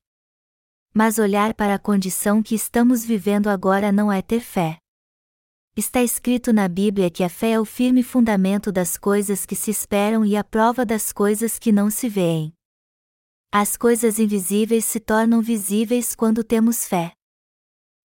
Mas 0.93 1.19
olhar 1.19 1.55
para 1.55 1.77
a 1.77 1.79
condição 1.79 2.43
que 2.43 2.55
estamos 2.55 3.03
vivendo 3.03 3.49
agora 3.49 3.91
não 3.91 4.13
é 4.13 4.21
ter 4.21 4.41
fé. 4.41 4.77
Está 5.75 6.03
escrito 6.03 6.53
na 6.53 6.69
Bíblia 6.69 7.11
que 7.11 7.25
a 7.25 7.31
fé 7.31 7.53
é 7.53 7.61
o 7.61 7.65
firme 7.65 8.03
fundamento 8.03 8.71
das 8.71 8.99
coisas 8.99 9.47
que 9.47 9.57
se 9.57 9.71
esperam 9.71 10.23
e 10.23 10.37
a 10.37 10.45
prova 10.45 10.85
das 10.85 11.15
coisas 11.15 11.59
que 11.59 11.73
não 11.73 11.89
se 11.91 12.11
veem. 12.11 12.56
As 13.53 13.77
coisas 13.77 14.19
invisíveis 14.19 14.85
se 14.85 15.01
tornam 15.01 15.41
visíveis 15.41 16.15
quando 16.15 16.45
temos 16.45 16.87
fé. 16.87 17.13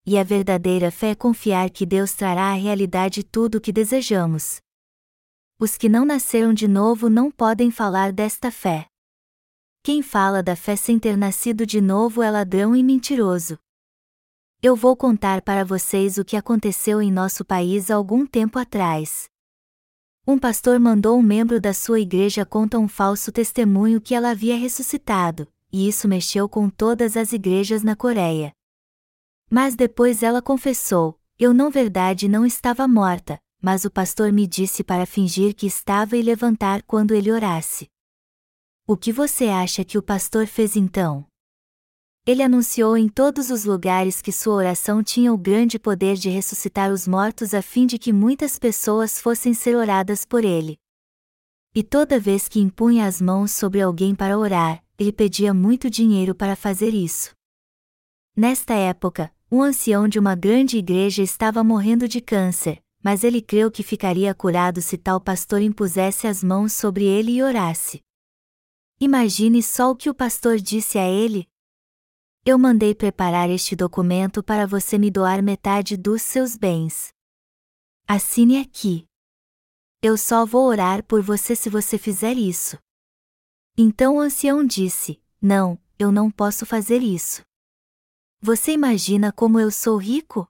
E 0.06 0.18
a 0.18 0.24
verdadeira 0.24 0.90
fé 0.90 1.10
é 1.10 1.14
confiar 1.14 1.70
que 1.70 1.86
Deus 1.86 2.12
trará 2.12 2.50
à 2.50 2.54
realidade 2.54 3.22
tudo 3.22 3.58
o 3.58 3.60
que 3.60 3.72
desejamos. 3.72 4.60
Os 5.58 5.76
que 5.76 5.88
não 5.88 6.04
nasceram 6.04 6.52
de 6.52 6.66
novo 6.66 7.08
não 7.08 7.30
podem 7.30 7.70
falar 7.70 8.12
desta 8.12 8.50
fé. 8.50 8.86
Quem 9.84 10.02
fala 10.02 10.42
da 10.42 10.56
fé 10.56 10.76
sem 10.76 10.98
ter 10.98 11.16
nascido 11.16 11.66
de 11.66 11.80
novo 11.80 12.22
é 12.22 12.30
ladrão 12.30 12.74
e 12.74 12.82
mentiroso. 12.82 13.58
Eu 14.62 14.76
vou 14.76 14.96
contar 14.96 15.42
para 15.42 15.64
vocês 15.64 16.18
o 16.18 16.24
que 16.24 16.36
aconteceu 16.36 17.02
em 17.02 17.10
nosso 17.10 17.44
país 17.44 17.90
algum 17.90 18.24
tempo 18.24 18.58
atrás. 18.58 19.28
Um 20.24 20.38
pastor 20.38 20.78
mandou 20.78 21.18
um 21.18 21.22
membro 21.22 21.60
da 21.60 21.74
sua 21.74 21.98
igreja 21.98 22.46
contar 22.46 22.78
um 22.78 22.86
falso 22.86 23.32
testemunho 23.32 24.00
que 24.00 24.14
ela 24.14 24.30
havia 24.30 24.56
ressuscitado, 24.56 25.48
e 25.72 25.88
isso 25.88 26.06
mexeu 26.06 26.48
com 26.48 26.70
todas 26.70 27.16
as 27.16 27.32
igrejas 27.32 27.82
na 27.82 27.96
Coreia. 27.96 28.52
Mas 29.50 29.74
depois 29.74 30.22
ela 30.22 30.40
confessou: 30.40 31.18
Eu 31.36 31.52
não 31.52 31.72
verdade 31.72 32.28
não 32.28 32.46
estava 32.46 32.86
morta, 32.86 33.36
mas 33.60 33.84
o 33.84 33.90
pastor 33.90 34.30
me 34.30 34.46
disse 34.46 34.84
para 34.84 35.06
fingir 35.06 35.56
que 35.56 35.66
estava 35.66 36.16
e 36.16 36.22
levantar 36.22 36.82
quando 36.84 37.14
ele 37.14 37.32
orasse. 37.32 37.88
O 38.86 38.96
que 38.96 39.12
você 39.12 39.46
acha 39.46 39.84
que 39.84 39.98
o 39.98 40.02
pastor 40.02 40.46
fez 40.46 40.76
então? 40.76 41.26
Ele 42.24 42.40
anunciou 42.40 42.96
em 42.96 43.08
todos 43.08 43.50
os 43.50 43.64
lugares 43.64 44.22
que 44.22 44.30
sua 44.30 44.54
oração 44.54 45.02
tinha 45.02 45.32
o 45.32 45.36
grande 45.36 45.76
poder 45.76 46.14
de 46.14 46.28
ressuscitar 46.28 46.92
os 46.92 47.08
mortos 47.08 47.52
a 47.52 47.60
fim 47.60 47.84
de 47.84 47.98
que 47.98 48.12
muitas 48.12 48.60
pessoas 48.60 49.20
fossem 49.20 49.52
ser 49.52 49.74
oradas 49.74 50.24
por 50.24 50.44
ele. 50.44 50.78
E 51.74 51.82
toda 51.82 52.20
vez 52.20 52.46
que 52.46 52.60
impunha 52.60 53.06
as 53.06 53.20
mãos 53.20 53.50
sobre 53.50 53.80
alguém 53.80 54.14
para 54.14 54.38
orar, 54.38 54.84
ele 54.96 55.12
pedia 55.12 55.52
muito 55.52 55.90
dinheiro 55.90 56.32
para 56.32 56.54
fazer 56.54 56.94
isso. 56.94 57.34
Nesta 58.36 58.72
época, 58.72 59.32
um 59.50 59.60
ancião 59.60 60.06
de 60.06 60.18
uma 60.18 60.36
grande 60.36 60.78
igreja 60.78 61.24
estava 61.24 61.64
morrendo 61.64 62.06
de 62.06 62.20
câncer, 62.20 62.80
mas 63.02 63.24
ele 63.24 63.42
creu 63.42 63.68
que 63.68 63.82
ficaria 63.82 64.32
curado 64.32 64.80
se 64.80 64.96
tal 64.96 65.20
pastor 65.20 65.60
impusesse 65.60 66.28
as 66.28 66.44
mãos 66.44 66.72
sobre 66.72 67.04
ele 67.04 67.32
e 67.32 67.42
orasse. 67.42 68.00
Imagine 69.00 69.60
só 69.60 69.90
o 69.90 69.96
que 69.96 70.08
o 70.08 70.14
pastor 70.14 70.58
disse 70.58 70.98
a 70.98 71.08
ele, 71.08 71.48
eu 72.44 72.58
mandei 72.58 72.92
preparar 72.92 73.48
este 73.48 73.76
documento 73.76 74.42
para 74.42 74.66
você 74.66 74.98
me 74.98 75.10
doar 75.10 75.40
metade 75.42 75.96
dos 75.96 76.22
seus 76.22 76.56
bens. 76.56 77.14
Assine 78.06 78.58
aqui. 78.58 79.06
Eu 80.02 80.18
só 80.18 80.44
vou 80.44 80.66
orar 80.66 81.04
por 81.04 81.22
você 81.22 81.54
se 81.54 81.70
você 81.70 81.96
fizer 81.96 82.36
isso. 82.36 82.76
Então 83.78 84.16
o 84.16 84.20
ancião 84.20 84.66
disse: 84.66 85.22
Não, 85.40 85.80
eu 85.96 86.10
não 86.10 86.30
posso 86.30 86.66
fazer 86.66 87.00
isso. 87.00 87.42
Você 88.40 88.72
imagina 88.72 89.32
como 89.32 89.60
eu 89.60 89.70
sou 89.70 89.96
rico? 89.96 90.48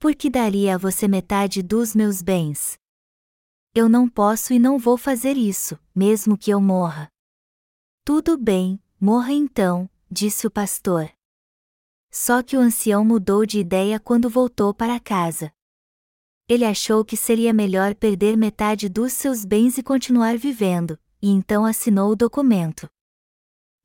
Por 0.00 0.14
que 0.14 0.30
daria 0.30 0.76
a 0.76 0.78
você 0.78 1.06
metade 1.06 1.62
dos 1.62 1.94
meus 1.94 2.22
bens? 2.22 2.78
Eu 3.74 3.86
não 3.86 4.08
posso 4.08 4.54
e 4.54 4.58
não 4.58 4.78
vou 4.78 4.96
fazer 4.96 5.36
isso, 5.36 5.78
mesmo 5.94 6.38
que 6.38 6.50
eu 6.50 6.58
morra. 6.58 7.08
Tudo 8.02 8.38
bem, 8.38 8.82
morra 8.98 9.32
então, 9.32 9.90
disse 10.10 10.46
o 10.46 10.50
pastor. 10.50 11.10
Só 12.10 12.42
que 12.42 12.56
o 12.56 12.60
ancião 12.60 13.04
mudou 13.04 13.44
de 13.44 13.58
ideia 13.58 14.00
quando 14.00 14.30
voltou 14.30 14.72
para 14.72 15.00
casa. 15.00 15.52
Ele 16.48 16.64
achou 16.64 17.04
que 17.04 17.16
seria 17.16 17.52
melhor 17.52 17.94
perder 17.94 18.36
metade 18.36 18.88
dos 18.88 19.12
seus 19.12 19.44
bens 19.44 19.78
e 19.78 19.82
continuar 19.82 20.38
vivendo, 20.38 20.98
e 21.20 21.28
então 21.30 21.64
assinou 21.64 22.12
o 22.12 22.16
documento. 22.16 22.88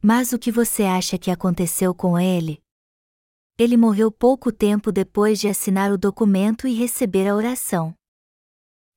Mas 0.02 0.32
o 0.32 0.40
que 0.40 0.52
você 0.52 0.84
acha 0.84 1.18
que 1.18 1.32
aconteceu 1.32 1.94
com 1.94 2.20
ele? 2.20 2.64
Ele 3.58 3.76
morreu 3.76 4.12
pouco 4.12 4.52
tempo 4.52 4.92
depois 4.92 5.40
de 5.40 5.48
assinar 5.48 5.92
o 5.92 5.98
documento 5.98 6.68
e 6.68 6.74
receber 6.74 7.28
a 7.28 7.36
oração. 7.36 7.94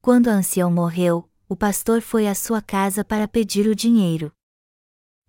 Quando 0.01 0.27
o 0.27 0.31
ancião 0.31 0.70
morreu, 0.70 1.29
o 1.49 1.57
pastor 1.57 2.01
foi 2.01 2.27
à 2.27 2.35
sua 2.35 2.61
casa 2.62 3.05
para 3.05 3.27
pedir 3.29 3.66
o 3.66 3.75
dinheiro. 3.75 4.33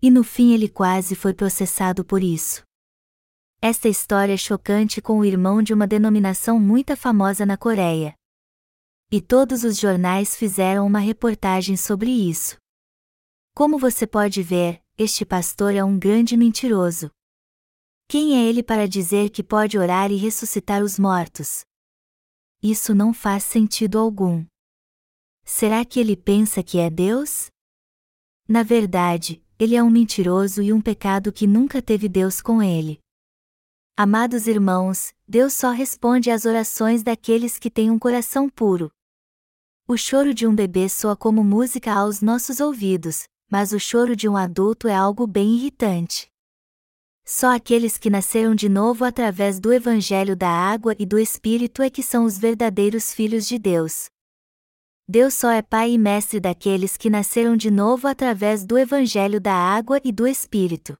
E 0.06 0.10
no 0.10 0.22
fim 0.22 0.52
ele 0.54 0.68
quase 0.68 1.16
foi 1.16 1.34
processado 1.34 2.04
por 2.04 2.22
isso. 2.22 2.62
Esta 3.60 3.88
história 3.88 4.34
é 4.34 4.36
chocante 4.36 5.02
com 5.02 5.18
o 5.18 5.24
irmão 5.24 5.60
de 5.60 5.74
uma 5.74 5.84
denominação 5.84 6.60
muito 6.60 6.96
famosa 6.96 7.44
na 7.44 7.56
Coreia. 7.56 8.14
E 9.10 9.20
todos 9.20 9.64
os 9.64 9.76
jornais 9.76 10.36
fizeram 10.36 10.86
uma 10.86 11.00
reportagem 11.00 11.76
sobre 11.76 12.08
isso. 12.08 12.56
Como 13.52 13.80
você 13.80 14.06
pode 14.06 14.44
ver, 14.44 14.80
este 14.96 15.24
pastor 15.24 15.74
é 15.74 15.82
um 15.82 15.98
grande 15.98 16.36
mentiroso. 16.36 17.10
Quem 18.06 18.38
é 18.38 18.48
ele 18.48 18.62
para 18.62 18.86
dizer 18.86 19.30
que 19.30 19.42
pode 19.42 19.76
orar 19.76 20.12
e 20.12 20.16
ressuscitar 20.16 20.84
os 20.84 21.00
mortos? 21.00 21.64
Isso 22.62 22.94
não 22.94 23.12
faz 23.12 23.42
sentido 23.42 23.98
algum. 23.98 24.46
Será 25.44 25.84
que 25.84 25.98
ele 25.98 26.16
pensa 26.16 26.62
que 26.62 26.78
é 26.78 26.88
Deus? 26.88 27.50
Na 28.48 28.62
verdade, 28.62 29.44
ele 29.58 29.74
é 29.74 29.82
um 29.82 29.90
mentiroso 29.90 30.62
e 30.62 30.72
um 30.72 30.80
pecado 30.80 31.32
que 31.32 31.46
nunca 31.46 31.80
teve 31.80 32.08
Deus 32.08 32.40
com 32.40 32.62
ele. 32.62 32.98
Amados 33.96 34.46
irmãos, 34.46 35.14
Deus 35.26 35.54
só 35.54 35.70
responde 35.70 36.30
às 36.30 36.44
orações 36.44 37.02
daqueles 37.02 37.58
que 37.58 37.70
têm 37.70 37.90
um 37.90 37.98
coração 37.98 38.48
puro. 38.48 38.90
O 39.88 39.96
choro 39.96 40.34
de 40.34 40.46
um 40.46 40.54
bebê 40.54 40.88
soa 40.88 41.16
como 41.16 41.42
música 41.42 41.92
aos 41.92 42.20
nossos 42.20 42.60
ouvidos, 42.60 43.24
mas 43.50 43.72
o 43.72 43.78
choro 43.78 44.14
de 44.14 44.28
um 44.28 44.36
adulto 44.36 44.88
é 44.88 44.94
algo 44.94 45.26
bem 45.26 45.54
irritante. 45.54 46.28
Só 47.24 47.54
aqueles 47.54 47.96
que 47.96 48.10
nasceram 48.10 48.54
de 48.54 48.68
novo 48.68 49.04
através 49.04 49.58
do 49.58 49.72
Evangelho 49.72 50.36
da 50.36 50.50
Água 50.50 50.94
e 50.98 51.06
do 51.06 51.18
Espírito 51.18 51.82
é 51.82 51.88
que 51.88 52.02
são 52.02 52.24
os 52.24 52.38
verdadeiros 52.38 53.12
filhos 53.12 53.48
de 53.48 53.58
Deus. 53.58 54.10
Deus 55.08 55.34
só 55.34 55.50
é 55.52 55.62
Pai 55.62 55.92
e 55.92 55.98
Mestre 55.98 56.40
daqueles 56.40 56.96
que 56.96 57.08
nasceram 57.08 57.56
de 57.56 57.70
novo 57.70 58.08
através 58.08 58.66
do 58.66 58.76
Evangelho 58.76 59.40
da 59.40 59.54
Água 59.54 60.00
e 60.02 60.10
do 60.10 60.26
Espírito. 60.26 60.98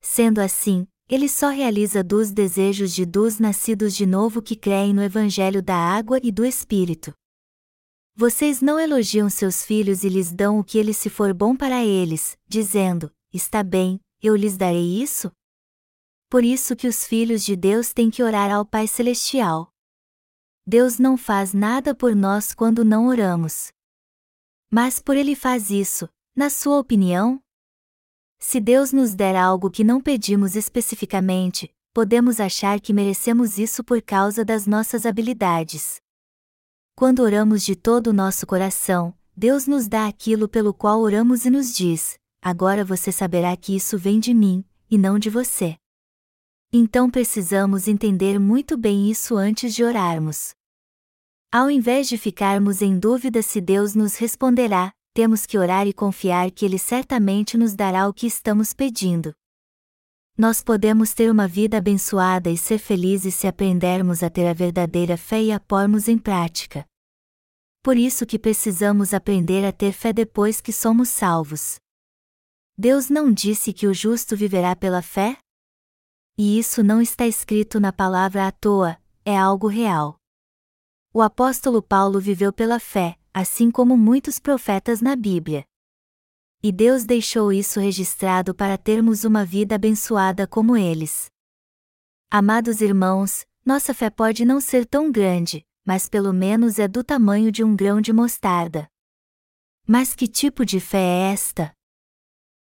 Sendo 0.00 0.40
assim, 0.40 0.84
Ele 1.08 1.28
só 1.28 1.48
realiza 1.48 2.02
dos 2.02 2.32
desejos 2.32 2.92
de 2.92 3.06
dos 3.06 3.38
nascidos 3.38 3.94
de 3.94 4.04
novo 4.04 4.42
que 4.42 4.56
creem 4.56 4.92
no 4.92 5.02
Evangelho 5.02 5.62
da 5.62 5.76
Água 5.76 6.18
e 6.24 6.32
do 6.32 6.44
Espírito. 6.44 7.14
Vocês 8.16 8.60
não 8.60 8.80
elogiam 8.80 9.30
seus 9.30 9.64
filhos 9.64 10.02
e 10.02 10.08
lhes 10.08 10.32
dão 10.32 10.58
o 10.58 10.64
que 10.64 10.78
ele 10.78 10.94
se 10.94 11.08
for 11.10 11.34
bom 11.34 11.54
para 11.56 11.84
eles, 11.84 12.36
dizendo: 12.48 13.12
Está 13.32 13.62
bem, 13.62 14.00
eu 14.22 14.34
lhes 14.34 14.56
darei 14.56 15.02
isso? 15.02 15.30
Por 16.28 16.44
isso 16.44 16.74
que 16.74 16.88
os 16.88 17.04
filhos 17.04 17.44
de 17.44 17.54
Deus 17.54 17.92
têm 17.92 18.10
que 18.10 18.22
orar 18.22 18.52
ao 18.52 18.64
Pai 18.64 18.86
Celestial. 18.86 19.73
Deus 20.66 20.98
não 20.98 21.16
faz 21.16 21.52
nada 21.52 21.94
por 21.94 22.16
nós 22.16 22.54
quando 22.54 22.84
não 22.84 23.06
oramos. 23.06 23.70
Mas 24.70 24.98
por 24.98 25.14
Ele 25.14 25.36
faz 25.36 25.70
isso, 25.70 26.08
na 26.34 26.48
sua 26.48 26.78
opinião? 26.78 27.38
Se 28.38 28.60
Deus 28.60 28.90
nos 28.90 29.14
der 29.14 29.36
algo 29.36 29.70
que 29.70 29.84
não 29.84 30.00
pedimos 30.00 30.56
especificamente, 30.56 31.70
podemos 31.92 32.40
achar 32.40 32.80
que 32.80 32.94
merecemos 32.94 33.58
isso 33.58 33.84
por 33.84 34.00
causa 34.00 34.42
das 34.42 34.66
nossas 34.66 35.04
habilidades. 35.04 36.00
Quando 36.96 37.22
oramos 37.22 37.62
de 37.62 37.76
todo 37.76 38.08
o 38.08 38.12
nosso 38.12 38.46
coração, 38.46 39.14
Deus 39.36 39.66
nos 39.66 39.86
dá 39.86 40.06
aquilo 40.06 40.48
pelo 40.48 40.72
qual 40.72 41.00
oramos 41.00 41.44
e 41.44 41.50
nos 41.50 41.74
diz: 41.74 42.18
Agora 42.40 42.84
você 42.84 43.12
saberá 43.12 43.54
que 43.56 43.76
isso 43.76 43.98
vem 43.98 44.18
de 44.18 44.32
mim, 44.32 44.64
e 44.90 44.96
não 44.96 45.18
de 45.18 45.28
você. 45.28 45.76
Então 46.76 47.08
precisamos 47.08 47.86
entender 47.86 48.40
muito 48.40 48.76
bem 48.76 49.08
isso 49.08 49.36
antes 49.36 49.72
de 49.72 49.84
orarmos. 49.84 50.50
Ao 51.52 51.70
invés 51.70 52.08
de 52.08 52.18
ficarmos 52.18 52.82
em 52.82 52.98
dúvida 52.98 53.42
se 53.42 53.60
Deus 53.60 53.94
nos 53.94 54.16
responderá, 54.16 54.92
temos 55.14 55.46
que 55.46 55.56
orar 55.56 55.86
e 55.86 55.92
confiar 55.92 56.50
que 56.50 56.64
Ele 56.64 56.76
certamente 56.76 57.56
nos 57.56 57.76
dará 57.76 58.08
o 58.08 58.12
que 58.12 58.26
estamos 58.26 58.72
pedindo. 58.72 59.32
Nós 60.36 60.64
podemos 60.64 61.14
ter 61.14 61.30
uma 61.30 61.46
vida 61.46 61.78
abençoada 61.78 62.50
e 62.50 62.58
ser 62.58 62.78
felizes 62.78 63.36
se 63.36 63.46
aprendermos 63.46 64.24
a 64.24 64.28
ter 64.28 64.48
a 64.48 64.52
verdadeira 64.52 65.16
fé 65.16 65.44
e 65.44 65.52
a 65.52 65.60
pormos 65.60 66.08
em 66.08 66.18
prática. 66.18 66.84
Por 67.84 67.96
isso 67.96 68.26
que 68.26 68.36
precisamos 68.36 69.14
aprender 69.14 69.64
a 69.64 69.70
ter 69.70 69.92
fé 69.92 70.12
depois 70.12 70.60
que 70.60 70.72
somos 70.72 71.08
salvos. 71.08 71.76
Deus 72.76 73.08
não 73.08 73.32
disse 73.32 73.72
que 73.72 73.86
o 73.86 73.94
justo 73.94 74.36
viverá 74.36 74.74
pela 74.74 75.02
fé? 75.02 75.38
E 76.36 76.58
isso 76.58 76.82
não 76.82 77.00
está 77.00 77.26
escrito 77.26 77.78
na 77.78 77.92
palavra 77.92 78.48
à 78.48 78.50
toa, 78.50 78.98
é 79.24 79.38
algo 79.38 79.68
real. 79.68 80.16
O 81.12 81.22
apóstolo 81.22 81.80
Paulo 81.80 82.20
viveu 82.20 82.52
pela 82.52 82.80
fé, 82.80 83.16
assim 83.32 83.70
como 83.70 83.96
muitos 83.96 84.40
profetas 84.40 85.00
na 85.00 85.14
Bíblia. 85.14 85.64
E 86.60 86.72
Deus 86.72 87.04
deixou 87.04 87.52
isso 87.52 87.78
registrado 87.78 88.52
para 88.52 88.76
termos 88.76 89.22
uma 89.22 89.44
vida 89.44 89.76
abençoada 89.76 90.44
como 90.44 90.76
eles. 90.76 91.26
Amados 92.28 92.80
irmãos, 92.80 93.46
nossa 93.64 93.94
fé 93.94 94.10
pode 94.10 94.44
não 94.44 94.60
ser 94.60 94.84
tão 94.86 95.12
grande, 95.12 95.64
mas 95.84 96.08
pelo 96.08 96.32
menos 96.32 96.80
é 96.80 96.88
do 96.88 97.04
tamanho 97.04 97.52
de 97.52 97.62
um 97.62 97.76
grão 97.76 98.00
de 98.00 98.12
mostarda. 98.12 98.88
Mas 99.86 100.16
que 100.16 100.26
tipo 100.26 100.64
de 100.64 100.80
fé 100.80 100.98
é 100.98 101.32
esta? 101.32 101.72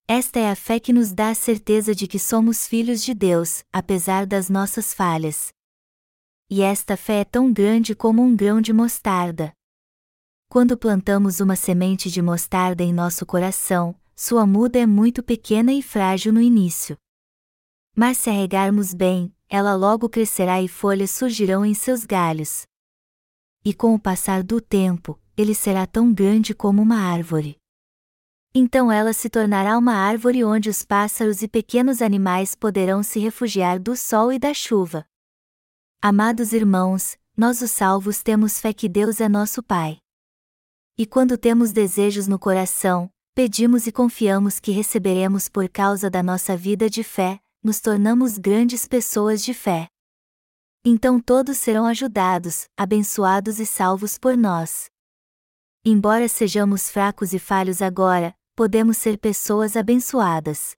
Esta 0.08 0.40
é 0.40 0.50
a 0.50 0.56
fé 0.56 0.80
que 0.80 0.92
nos 0.92 1.12
dá 1.12 1.30
a 1.30 1.34
certeza 1.34 1.94
de 1.94 2.06
que 2.06 2.18
somos 2.18 2.66
filhos 2.66 3.02
de 3.02 3.14
Deus, 3.14 3.64
apesar 3.72 4.26
das 4.26 4.50
nossas 4.50 4.92
falhas. 4.92 5.52
E 6.50 6.60
esta 6.60 6.96
fé 6.96 7.20
é 7.20 7.24
tão 7.24 7.52
grande 7.52 7.94
como 7.94 8.22
um 8.22 8.36
grão 8.36 8.60
de 8.60 8.72
mostarda. 8.72 9.52
Quando 10.48 10.76
plantamos 10.76 11.40
uma 11.40 11.56
semente 11.56 12.10
de 12.10 12.20
mostarda 12.20 12.82
em 12.82 12.92
nosso 12.92 13.24
coração, 13.24 13.94
sua 14.14 14.46
muda 14.46 14.78
é 14.78 14.84
muito 14.84 15.22
pequena 15.22 15.72
e 15.72 15.80
frágil 15.80 16.32
no 16.32 16.42
início. 16.42 16.96
Mas 17.96 18.18
se 18.18 18.28
a 18.28 18.32
regarmos 18.32 18.92
bem, 18.92 19.34
ela 19.48 19.74
logo 19.74 20.08
crescerá 20.08 20.60
e 20.60 20.68
folhas 20.68 21.10
surgirão 21.10 21.64
em 21.64 21.74
seus 21.74 22.04
galhos. 22.04 22.66
E 23.64 23.72
com 23.72 23.94
o 23.94 23.98
passar 23.98 24.42
do 24.42 24.60
tempo, 24.60 25.18
ele 25.36 25.54
será 25.54 25.86
tão 25.86 26.12
grande 26.12 26.54
como 26.54 26.82
uma 26.82 26.96
árvore. 26.96 27.61
Então 28.54 28.92
ela 28.92 29.14
se 29.14 29.30
tornará 29.30 29.78
uma 29.78 29.94
árvore 29.94 30.44
onde 30.44 30.68
os 30.68 30.84
pássaros 30.84 31.40
e 31.40 31.48
pequenos 31.48 32.02
animais 32.02 32.54
poderão 32.54 33.02
se 33.02 33.18
refugiar 33.18 33.78
do 33.78 33.96
sol 33.96 34.30
e 34.30 34.38
da 34.38 34.52
chuva. 34.52 35.06
Amados 36.02 36.52
irmãos, 36.52 37.16
nós 37.34 37.62
os 37.62 37.70
salvos 37.70 38.22
temos 38.22 38.60
fé 38.60 38.74
que 38.74 38.90
Deus 38.90 39.22
é 39.22 39.28
nosso 39.28 39.62
Pai. 39.62 39.98
E 40.98 41.06
quando 41.06 41.38
temos 41.38 41.72
desejos 41.72 42.26
no 42.28 42.38
coração, 42.38 43.10
pedimos 43.34 43.86
e 43.86 43.92
confiamos 43.92 44.60
que 44.60 44.70
receberemos 44.70 45.48
por 45.48 45.66
causa 45.70 46.10
da 46.10 46.22
nossa 46.22 46.54
vida 46.54 46.90
de 46.90 47.02
fé, 47.02 47.40
nos 47.62 47.80
tornamos 47.80 48.36
grandes 48.36 48.86
pessoas 48.86 49.42
de 49.42 49.54
fé. 49.54 49.88
Então 50.84 51.18
todos 51.18 51.56
serão 51.56 51.86
ajudados, 51.86 52.66
abençoados 52.76 53.58
e 53.58 53.64
salvos 53.64 54.18
por 54.18 54.36
nós. 54.36 54.90
Embora 55.82 56.28
sejamos 56.28 56.90
fracos 56.90 57.32
e 57.32 57.38
falhos 57.38 57.80
agora, 57.80 58.34
podemos 58.54 58.96
ser 58.98 59.18
pessoas 59.18 59.76
abençoadas. 59.76 60.76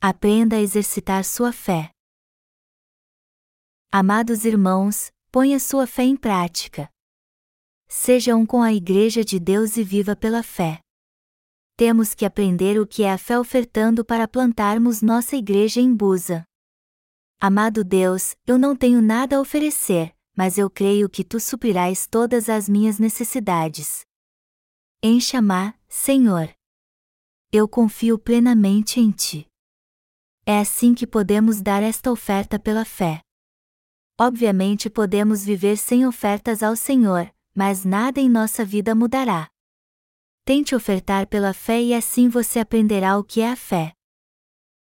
Aprenda 0.00 0.56
a 0.56 0.60
exercitar 0.60 1.24
sua 1.24 1.52
fé. 1.52 1.90
Amados 3.90 4.44
irmãos, 4.44 5.10
ponha 5.30 5.58
sua 5.60 5.86
fé 5.86 6.02
em 6.02 6.16
prática. 6.16 6.90
Seja 7.88 8.34
um 8.34 8.44
com 8.44 8.62
a 8.62 8.72
Igreja 8.72 9.24
de 9.24 9.38
Deus 9.38 9.76
e 9.76 9.84
viva 9.84 10.16
pela 10.16 10.42
fé. 10.42 10.80
Temos 11.76 12.14
que 12.14 12.24
aprender 12.24 12.78
o 12.78 12.86
que 12.86 13.02
é 13.02 13.12
a 13.12 13.18
fé 13.18 13.38
ofertando 13.38 14.04
para 14.04 14.28
plantarmos 14.28 15.00
nossa 15.00 15.36
igreja 15.36 15.80
em 15.80 15.94
Busa. 15.94 16.44
Amado 17.40 17.82
Deus, 17.84 18.34
eu 18.46 18.58
não 18.58 18.76
tenho 18.76 19.00
nada 19.02 19.36
a 19.36 19.40
oferecer, 19.40 20.14
mas 20.36 20.56
eu 20.58 20.68
creio 20.70 21.08
que 21.08 21.24
tu 21.24 21.40
suprirás 21.40 22.06
todas 22.06 22.48
as 22.48 22.68
minhas 22.68 22.98
necessidades. 22.98 24.04
Enxamá, 25.06 25.78
Senhor. 25.86 26.48
Eu 27.52 27.68
confio 27.68 28.18
plenamente 28.18 29.00
em 29.00 29.10
Ti. 29.10 29.46
É 30.46 30.58
assim 30.58 30.94
que 30.94 31.06
podemos 31.06 31.60
dar 31.60 31.82
esta 31.82 32.10
oferta 32.10 32.58
pela 32.58 32.86
fé. 32.86 33.20
Obviamente 34.18 34.88
podemos 34.88 35.44
viver 35.44 35.76
sem 35.76 36.06
ofertas 36.06 36.62
ao 36.62 36.74
Senhor, 36.74 37.30
mas 37.54 37.84
nada 37.84 38.18
em 38.18 38.30
nossa 38.30 38.64
vida 38.64 38.94
mudará. 38.94 39.50
Tente 40.42 40.74
ofertar 40.74 41.26
pela 41.26 41.52
fé 41.52 41.82
e 41.82 41.92
assim 41.92 42.30
você 42.30 42.60
aprenderá 42.60 43.18
o 43.18 43.22
que 43.22 43.42
é 43.42 43.50
a 43.50 43.56
fé. 43.56 43.92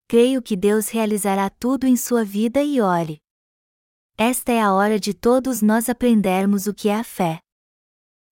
Creio 0.08 0.42
que 0.42 0.58
Deus 0.58 0.90
realizará 0.90 1.48
tudo 1.48 1.86
em 1.86 1.96
sua 1.96 2.26
vida 2.26 2.64
e 2.64 2.82
ore. 2.82 3.22
Esta 4.18 4.52
é 4.52 4.60
a 4.60 4.74
hora 4.74 5.00
de 5.00 5.14
todos 5.14 5.62
nós 5.62 5.88
aprendermos 5.88 6.66
o 6.66 6.74
que 6.74 6.90
é 6.90 6.96
a 6.96 7.04
fé. 7.04 7.40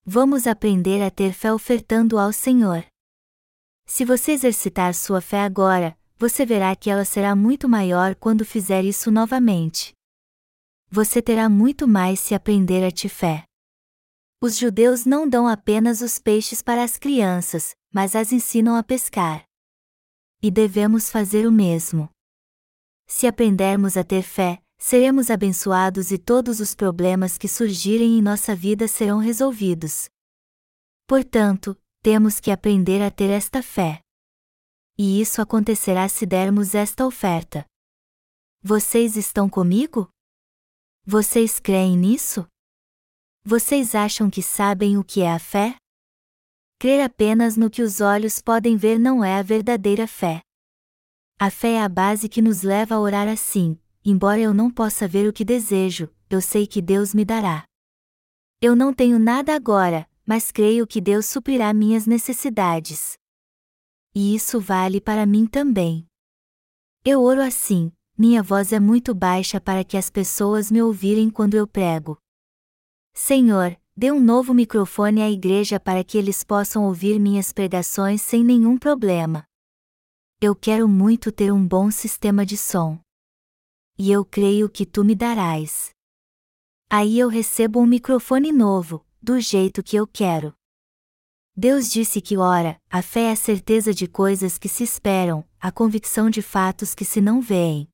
Vamos 0.08 0.45
aprender 0.45 1.01
a 1.01 1.10
ter 1.10 1.34
fé 1.34 1.51
ofertando 1.51 2.20
ao 2.20 2.32
Senhor. 2.32 2.86
Se 3.88 4.06
você 4.06 4.34
exercitar 4.34 4.93
sua 4.93 5.20
fé 5.20 5.41
agora, 5.41 5.97
você 6.16 6.45
verá 6.45 6.76
que 6.76 6.91
ela 6.91 7.03
será 7.03 7.36
muito 7.36 7.68
maior 7.68 8.14
quando 8.14 8.45
fizer 8.45 8.84
isso 8.86 9.10
novamente. 9.10 9.93
Você 10.91 11.24
terá 11.24 11.49
muito 11.49 11.88
mais 11.88 12.20
se 12.20 12.36
aprender 12.36 12.86
a 12.86 12.91
ter 12.91 13.10
fé. 13.10 13.45
Os 14.39 14.60
judeus 14.60 15.08
não 15.08 15.28
dão 15.28 15.47
apenas 15.47 16.01
os 16.01 16.20
peixes 16.20 16.62
para 16.62 16.84
as 16.84 16.97
crianças, 16.97 17.76
mas 17.91 18.16
as 18.16 18.32
ensinam 18.32 18.76
a 18.76 18.84
pescar. 18.84 19.43
E 20.39 20.51
devemos 20.51 21.10
fazer 21.10 21.47
o 21.47 21.51
mesmo. 21.51 22.08
Se 23.08 23.26
aprendermos 23.26 23.97
a 23.97 24.03
ter 24.03 24.22
fé, 24.22 24.62
seremos 24.88 25.32
abençoados 25.32 26.12
e 26.12 26.18
todos 26.20 26.60
os 26.60 26.76
problemas 26.76 27.40
que 27.40 27.48
surgirem 27.48 28.20
em 28.20 28.22
nossa 28.22 28.56
vida 28.56 28.88
serão 28.88 29.18
resolvidos. 29.18 30.08
Portanto, 31.08 31.76
temos 32.04 32.40
que 32.40 32.52
aprender 32.52 33.02
a 33.02 33.10
ter 33.10 33.32
esta 33.32 33.64
fé. 33.64 34.00
E 34.96 35.20
isso 35.20 35.42
acontecerá 35.42 36.08
se 36.08 36.24
dermos 36.28 36.76
esta 36.76 37.04
oferta. 37.04 37.66
Vocês 38.62 39.18
estão 39.18 39.50
comigo? 39.50 40.08
Vocês 41.04 41.60
creem 41.60 41.98
nisso? 41.98 42.48
Vocês 43.44 43.96
acham 43.96 44.30
que 44.30 44.44
sabem 44.44 45.00
o 45.00 45.04
que 45.04 45.22
é 45.22 45.32
a 45.32 45.40
fé? 45.40 45.78
Crer 46.80 47.04
apenas 47.04 47.58
no 47.58 47.72
que 47.72 47.82
os 47.82 48.02
olhos 48.02 48.40
podem 48.40 48.78
ver 48.78 49.00
não 49.00 49.24
é 49.24 49.40
a 49.40 49.42
verdadeira 49.42 50.06
fé. 50.06 50.44
A 51.40 51.50
fé 51.50 51.74
é 51.74 51.82
a 51.82 51.90
base 51.90 52.30
que 52.30 52.40
nos 52.40 52.62
leva 52.62 52.94
a 52.94 53.00
orar 53.00 53.28
assim: 53.28 53.80
embora 54.06 54.39
eu 54.39 54.53
não 54.53 54.70
possa 54.70 55.08
ver 55.08 55.28
o 55.28 55.34
que 55.34 55.43
desejo, 55.43 56.08
eu 56.30 56.39
sei 56.39 56.68
que 56.68 56.80
Deus 56.80 57.12
me 57.12 57.26
dará. 57.26 57.66
Eu 58.62 58.76
não 58.76 58.93
tenho 58.93 59.18
nada 59.18 59.56
agora, 59.56 60.08
mas 60.24 60.51
creio 60.51 60.86
que 60.86 61.01
Deus 61.01 61.26
suprirá 61.26 61.74
minhas 61.74 62.06
necessidades. 62.06 63.18
E 64.14 64.36
isso 64.36 64.60
vale 64.60 65.01
para 65.01 65.26
mim 65.26 65.47
também. 65.47 66.06
Eu 67.03 67.24
oro 67.24 67.41
assim, 67.41 67.91
minha 68.16 68.43
voz 68.43 68.72
é 68.72 68.80
muito 68.80 69.14
baixa 69.14 69.60
para 69.60 69.84
que 69.84 69.97
as 69.97 70.10
pessoas 70.12 70.70
me 70.70 70.82
ouvirem 70.82 71.30
quando 71.32 71.56
eu 71.56 71.68
prego. 71.68 72.18
Senhor, 73.14 73.76
dê 73.97 74.12
um 74.12 74.20
novo 74.20 74.53
microfone 74.53 75.22
à 75.22 75.30
igreja 75.32 75.80
para 75.80 76.03
que 76.03 76.18
eles 76.18 76.43
possam 76.43 76.86
ouvir 76.86 77.20
minhas 77.20 77.51
pregações 77.51 78.22
sem 78.22 78.43
nenhum 78.43 78.78
problema. 78.78 79.45
Eu 80.39 80.56
quero 80.56 80.88
muito 80.88 81.32
ter 81.32 81.51
um 81.51 81.68
bom 81.68 81.89
sistema 81.89 82.45
de 82.45 82.56
som 82.58 83.05
e 83.98 84.12
eu 84.12 84.26
creio 84.26 84.70
que 84.70 84.86
tu 84.86 85.04
me 85.04 85.16
darás. 85.16 85.89
Aí 86.89 87.18
eu 87.18 87.30
recebo 87.30 87.80
um 87.80 87.86
microfone 87.86 88.52
novo, 88.52 89.06
do 89.22 89.39
jeito 89.39 89.82
que 89.82 89.96
eu 89.96 90.06
quero. 90.06 90.54
Deus 91.58 91.89
disse 91.89 92.20
que, 92.22 92.38
ora, 92.38 92.80
a 92.89 93.02
fé 93.02 93.30
é 93.30 93.32
a 93.32 93.36
certeza 93.36 93.93
de 93.93 94.08
coisas 94.08 94.58
que 94.58 94.68
se 94.68 94.84
esperam, 94.84 95.48
a 95.60 95.72
convicção 95.72 96.30
de 96.30 96.41
fatos 96.41 96.93
que 96.93 97.06
se 97.06 97.22
não 97.22 97.39
veem. 97.39 97.89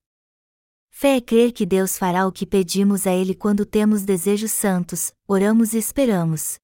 Fé 0.90 1.18
é 1.18 1.22
crer 1.22 1.52
que 1.52 1.66
Deus 1.66 1.98
fará 1.98 2.28
o 2.28 2.32
que 2.32 2.46
pedimos 2.46 3.06
a 3.06 3.12
Ele 3.12 3.34
quando 3.36 3.66
temos 3.66 4.04
desejos 4.04 4.52
santos, 4.52 5.14
oramos 5.28 5.74
e 5.74 5.78
esperamos. 5.78 6.60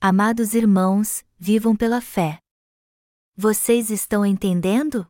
Amados 0.00 0.54
irmãos, 0.54 1.24
vivam 1.38 1.74
pela 1.74 2.00
fé. 2.00 2.38
Vocês 3.36 3.90
estão 3.90 4.24
entendendo? 4.24 5.06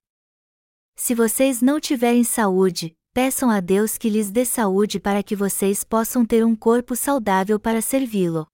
Se 0.96 1.14
vocês 1.14 1.60
não 1.60 1.78
tiverem 1.78 2.24
saúde, 2.24 2.96
peçam 3.16 3.48
a 3.48 3.60
Deus 3.60 3.96
que 3.96 4.10
lhes 4.10 4.30
dê 4.30 4.44
saúde 4.44 5.00
para 5.00 5.22
que 5.22 5.34
vocês 5.34 5.82
possam 5.82 6.22
ter 6.22 6.44
um 6.44 6.54
corpo 6.54 6.94
saudável 6.94 7.58
para 7.58 7.80
servi-lo. 7.80 8.46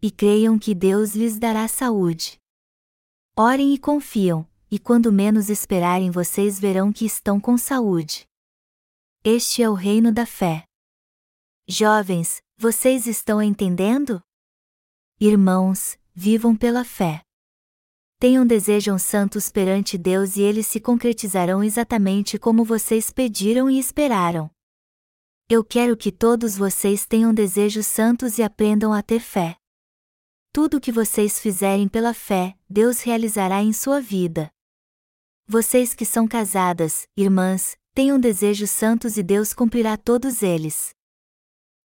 E 0.00 0.12
creiam 0.12 0.56
que 0.60 0.76
Deus 0.76 1.16
lhes 1.16 1.40
dará 1.40 1.66
saúde. 1.66 2.38
Orem 3.36 3.74
e 3.74 3.78
confiam, 3.78 4.48
e 4.70 4.78
quando 4.78 5.10
menos 5.10 5.50
esperarem 5.50 6.08
vocês 6.08 6.60
verão 6.60 6.92
que 6.92 7.04
estão 7.04 7.40
com 7.40 7.58
saúde. 7.58 8.28
Este 9.24 9.60
é 9.60 9.68
o 9.68 9.74
reino 9.74 10.12
da 10.12 10.24
fé. 10.24 10.64
Jovens, 11.68 12.40
vocês 12.56 13.08
estão 13.08 13.42
entendendo? 13.42 14.22
Irmãos, 15.18 15.98
vivam 16.14 16.54
pela 16.54 16.84
fé 16.84 17.23
tenham 18.24 18.46
desejos 18.46 19.02
santos 19.02 19.50
perante 19.50 19.98
Deus 19.98 20.38
e 20.38 20.40
eles 20.40 20.66
se 20.66 20.80
concretizarão 20.80 21.62
exatamente 21.62 22.38
como 22.38 22.64
vocês 22.64 23.10
pediram 23.10 23.68
e 23.68 23.78
esperaram. 23.78 24.50
Eu 25.46 25.62
quero 25.62 25.94
que 25.94 26.10
todos 26.10 26.56
vocês 26.56 27.04
tenham 27.04 27.34
desejos 27.34 27.86
santos 27.86 28.38
e 28.38 28.42
aprendam 28.42 28.94
a 28.94 29.02
ter 29.02 29.20
fé. 29.20 29.58
Tudo 30.54 30.78
o 30.78 30.80
que 30.80 30.90
vocês 30.90 31.38
fizerem 31.38 31.86
pela 31.86 32.14
fé, 32.14 32.56
Deus 32.66 33.02
realizará 33.02 33.62
em 33.62 33.74
sua 33.74 34.00
vida. 34.00 34.50
Vocês 35.46 35.92
que 35.92 36.06
são 36.06 36.26
casadas, 36.26 37.06
irmãs, 37.14 37.76
tenham 37.92 38.18
desejos 38.18 38.70
santos 38.70 39.18
e 39.18 39.22
Deus 39.22 39.52
cumprirá 39.52 39.98
todos 39.98 40.42
eles. 40.42 40.94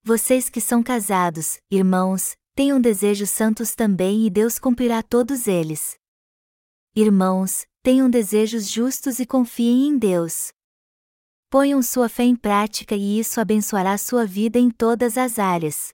Vocês 0.02 0.50
que 0.50 0.62
são 0.62 0.82
casados, 0.82 1.60
irmãos, 1.70 2.38
tenham 2.56 2.80
desejos 2.80 3.30
santos 3.30 3.76
também 3.76 4.26
e 4.26 4.30
Deus 4.30 4.58
cumprirá 4.58 5.04
todos 5.04 5.46
eles. 5.46 5.99
Irmãos, 7.02 7.66
tenham 7.82 8.10
desejos 8.10 8.68
justos 8.68 9.20
e 9.20 9.26
confiem 9.26 9.88
em 9.88 9.98
Deus. 9.98 10.52
Ponham 11.50 11.82
sua 11.82 12.10
fé 12.10 12.24
em 12.24 12.36
prática 12.36 12.94
e 12.94 13.18
isso 13.18 13.40
abençoará 13.40 13.98
sua 13.98 14.26
vida 14.26 14.60
em 14.60 14.70
todas 14.70 15.18
as 15.18 15.40
áreas. 15.40 15.94